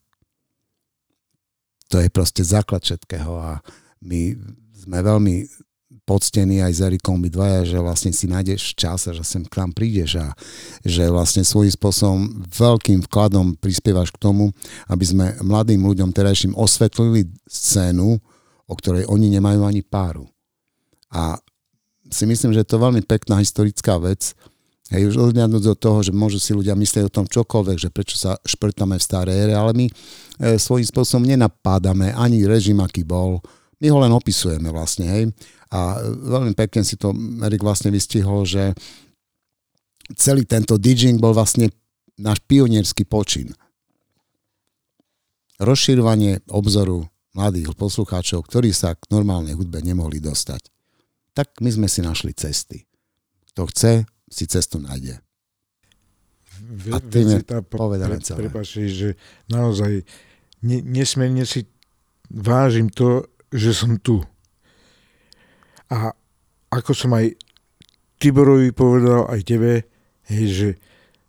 to 1.88 2.00
je 2.00 2.08
proste 2.12 2.44
základ 2.44 2.84
všetkého 2.84 3.32
a 3.40 3.64
my 4.04 4.36
sme 4.76 4.98
veľmi 5.02 5.48
poctení 6.08 6.64
aj 6.64 6.72
s 6.72 6.80
Erikom 6.80 7.20
my 7.20 7.28
dvaja, 7.28 7.68
že 7.68 7.78
vlastne 7.84 8.12
si 8.16 8.24
nájdeš 8.24 8.72
čas 8.72 9.04
a 9.04 9.12
že 9.12 9.20
sem 9.20 9.44
k 9.44 9.60
nám 9.60 9.76
prídeš 9.76 10.16
a 10.16 10.32
že 10.80 11.04
vlastne 11.12 11.44
svojím 11.44 11.68
spôsobom 11.76 12.48
veľkým 12.48 13.04
vkladom 13.04 13.60
prispievaš 13.60 14.08
k 14.16 14.20
tomu, 14.24 14.48
aby 14.88 15.04
sme 15.04 15.26
mladým 15.44 15.84
ľuďom 15.84 16.08
terajším 16.16 16.56
osvetlili 16.56 17.28
scénu, 17.44 18.16
o 18.64 18.74
ktorej 18.76 19.04
oni 19.04 19.28
nemajú 19.36 19.68
ani 19.68 19.84
páru. 19.84 20.24
A 21.12 21.36
si 22.08 22.24
myslím, 22.24 22.56
že 22.56 22.64
je 22.64 22.72
to 22.72 22.80
veľmi 22.80 23.04
pekná 23.04 23.36
historická 23.44 24.00
vec, 24.00 24.32
Hej, 24.88 25.12
už 25.12 25.16
odhľadnúť 25.20 25.64
do 25.68 25.76
toho, 25.76 26.00
že 26.00 26.16
môžu 26.16 26.40
si 26.40 26.56
ľudia 26.56 26.72
myslieť 26.72 27.12
o 27.12 27.12
tom 27.12 27.28
čokoľvek, 27.28 27.76
že 27.76 27.92
prečo 27.92 28.16
sa 28.16 28.40
šprtame 28.40 28.96
v 28.96 29.04
starej 29.04 29.36
ére, 29.36 29.52
ale 29.52 29.76
my 29.76 29.84
e, 29.84 29.92
svojím 30.56 30.88
spôsobom 30.88 31.28
nenapádame 31.28 32.16
ani 32.16 32.48
režim, 32.48 32.80
aký 32.80 33.04
bol. 33.04 33.44
My 33.84 33.92
ho 33.92 34.00
len 34.00 34.08
opisujeme 34.16 34.72
vlastne, 34.72 35.04
hej. 35.04 35.24
A 35.68 36.00
veľmi 36.08 36.56
pekne 36.56 36.80
si 36.80 36.96
to 36.96 37.12
Erik 37.44 37.60
vlastne 37.60 37.92
vystihol, 37.92 38.48
že 38.48 38.72
celý 40.16 40.48
tento 40.48 40.80
DJing 40.80 41.20
bol 41.20 41.36
vlastne 41.36 41.68
náš 42.16 42.40
pionierský 42.48 43.04
počin. 43.04 43.52
Rozširovanie 45.60 46.48
obzoru 46.48 47.04
mladých 47.36 47.76
poslucháčov, 47.76 48.48
ktorí 48.48 48.72
sa 48.72 48.96
k 48.96 49.04
normálnej 49.12 49.52
hudbe 49.52 49.84
nemohli 49.84 50.16
dostať. 50.16 50.72
Tak 51.36 51.60
my 51.60 51.68
sme 51.68 51.88
si 51.92 52.00
našli 52.00 52.32
cesty. 52.32 52.88
Kto 53.52 53.68
chce, 53.68 54.08
si 54.28 54.44
cestu 54.46 54.78
nájde. 54.78 55.20
A 56.92 56.98
tým 56.98 57.38
je 57.38 57.40
povedané 57.64 58.18
celé. 58.20 58.48
Prepači, 58.48 58.90
že 58.90 59.08
naozaj 59.48 60.02
ne, 60.62 60.78
nesmierne 60.82 61.46
si 61.46 61.64
vážim 62.28 62.90
to, 62.92 63.24
že 63.54 63.72
som 63.72 63.96
tu. 63.96 64.20
A 65.88 66.12
ako 66.68 66.92
som 66.92 67.16
aj 67.16 67.32
Tiborovi 68.18 68.74
povedal, 68.74 69.30
aj 69.30 69.40
tebe, 69.46 69.86
hej, 70.28 70.44
že 70.50 70.68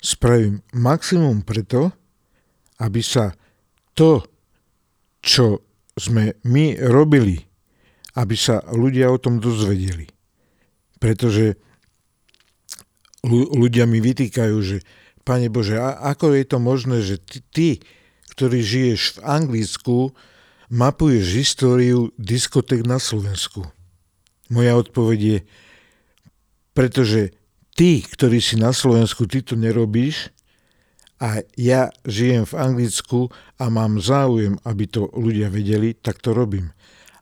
spravím 0.02 0.66
maximum 0.74 1.46
preto, 1.46 1.94
aby 2.82 3.00
sa 3.00 3.32
to, 3.94 4.26
čo 5.22 5.64
sme 5.96 6.40
my 6.48 6.80
robili, 6.90 7.38
aby 8.18 8.36
sa 8.36 8.64
ľudia 8.72 9.12
o 9.12 9.22
tom 9.22 9.38
dozvedeli. 9.38 10.08
Pretože 10.98 11.69
ľudia 13.28 13.84
mi 13.90 14.00
vytýkajú, 14.00 14.58
že 14.64 14.78
Pane 15.28 15.52
Bože, 15.52 15.78
a 15.78 16.00
ako 16.16 16.34
je 16.34 16.46
to 16.48 16.58
možné, 16.58 16.98
že 17.06 17.22
ty, 17.22 17.40
ty 17.54 17.70
ktorý 18.34 18.64
žiješ 18.64 19.20
v 19.20 19.24
Anglicku, 19.28 19.98
mapuješ 20.72 21.26
históriu 21.36 22.16
diskotek 22.16 22.88
na 22.88 22.98
Slovensku? 22.98 23.68
Moja 24.50 24.74
odpoveď 24.80 25.20
je, 25.20 25.40
pretože 26.72 27.36
ty, 27.76 28.02
ktorý 28.02 28.40
si 28.40 28.56
na 28.56 28.72
Slovensku, 28.72 29.28
ty 29.28 29.44
to 29.44 29.60
nerobíš 29.60 30.32
a 31.20 31.44
ja 31.60 31.91
žijem 32.08 32.48
v 32.48 32.58
Anglicku 32.58 33.28
a 33.60 33.68
mám 33.68 34.00
záujem, 34.00 34.56
aby 34.64 34.88
to 34.88 35.12
ľudia 35.12 35.52
vedeli, 35.52 35.94
tak 35.94 36.24
to 36.24 36.32
robím. 36.32 36.72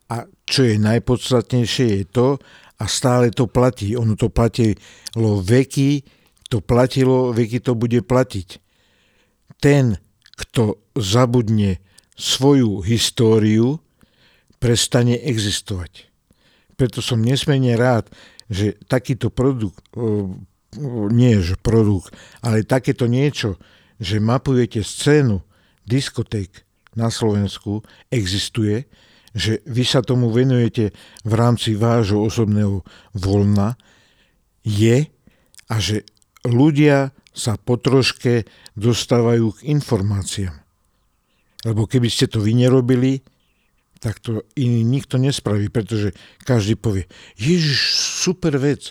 A 0.08 0.30
čo 0.48 0.64
je 0.64 0.80
najpodstatnejšie 0.80 1.88
je 2.00 2.04
to, 2.08 2.28
a 2.78 2.86
stále 2.86 3.34
to 3.34 3.50
platí. 3.50 3.98
Ono 3.98 4.14
to 4.14 4.30
platilo 4.30 5.42
veky, 5.42 6.06
to 6.50 6.62
platilo, 6.62 7.34
veky 7.34 7.60
to 7.60 7.74
bude 7.74 8.00
platiť. 8.06 8.62
Ten, 9.58 9.98
kto 10.38 10.78
zabudne 10.94 11.82
svoju 12.14 12.86
históriu, 12.86 13.82
prestane 14.58 15.18
existovať. 15.18 16.10
Preto 16.78 17.02
som 17.02 17.22
nesmene 17.22 17.74
rád, 17.78 18.10
že 18.50 18.78
takýto 18.86 19.34
produkt, 19.34 19.82
nie 21.10 21.34
že 21.42 21.58
produkt, 21.58 22.14
ale 22.42 22.66
takéto 22.66 23.10
niečo, 23.10 23.58
že 23.98 24.22
mapujete 24.22 24.86
scénu 24.86 25.42
diskoték 25.86 26.66
na 26.94 27.10
Slovensku, 27.10 27.82
existuje, 28.14 28.86
že 29.38 29.62
vy 29.70 29.86
sa 29.86 30.02
tomu 30.02 30.34
venujete 30.34 30.98
v 31.22 31.34
rámci 31.38 31.78
vášho 31.78 32.26
osobného 32.26 32.82
voľna, 33.14 33.78
je 34.66 35.06
a 35.70 35.76
že 35.78 36.02
ľudia 36.42 37.14
sa 37.38 37.54
potroške 37.62 38.50
dostávajú 38.74 39.62
k 39.62 39.78
informáciám. 39.78 40.58
Lebo 41.70 41.86
keby 41.86 42.10
ste 42.10 42.26
to 42.26 42.42
vy 42.42 42.58
nerobili, 42.58 43.22
tak 44.02 44.18
to 44.22 44.42
iný 44.58 44.82
nikto 44.82 45.22
nespraví, 45.22 45.70
pretože 45.70 46.18
každý 46.42 46.74
povie, 46.74 47.06
Ježiš, 47.38 47.94
super 48.26 48.58
vec, 48.58 48.90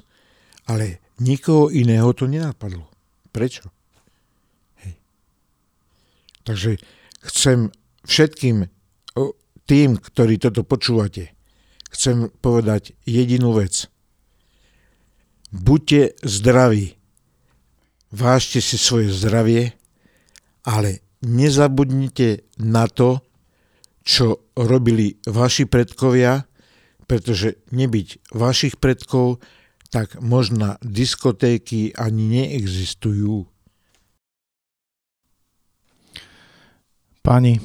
ale 0.70 1.02
nikoho 1.18 1.74
iného 1.74 2.10
to 2.14 2.31
nenapadlo. 2.31 2.86
Prečo? 3.35 3.66
Hej. 4.82 4.94
Takže 6.47 6.70
chcem 7.35 7.74
všetkým 8.06 8.70
tým, 9.67 9.99
ktorí 9.99 10.39
toto 10.39 10.63
počúvate, 10.63 11.35
chcem 11.91 12.31
povedať 12.41 12.95
jedinú 13.03 13.55
vec. 13.55 13.91
Buďte 15.51 16.19
zdraví. 16.23 16.99
Vážte 18.15 18.63
si 18.63 18.79
svoje 18.79 19.11
zdravie, 19.11 19.75
ale 20.63 21.03
nezabudnite 21.27 22.47
na 22.63 22.87
to, 22.87 23.23
čo 24.07 24.47
robili 24.55 25.19
vaši 25.27 25.67
predkovia, 25.67 26.47
pretože 27.11 27.59
nebyť 27.75 28.31
vašich 28.35 28.79
predkov, 28.79 29.43
tak 29.91 30.19
možno 30.23 30.79
diskotéky 30.83 31.95
ani 31.95 32.23
neexistujú. 32.31 33.47
Páni, 37.27 37.59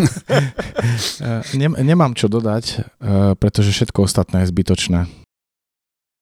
nemám 1.84 2.16
čo 2.16 2.32
dodať, 2.32 2.96
pretože 3.36 3.76
všetko 3.76 4.08
ostatné 4.08 4.48
je 4.48 4.50
zbytočné. 4.56 5.04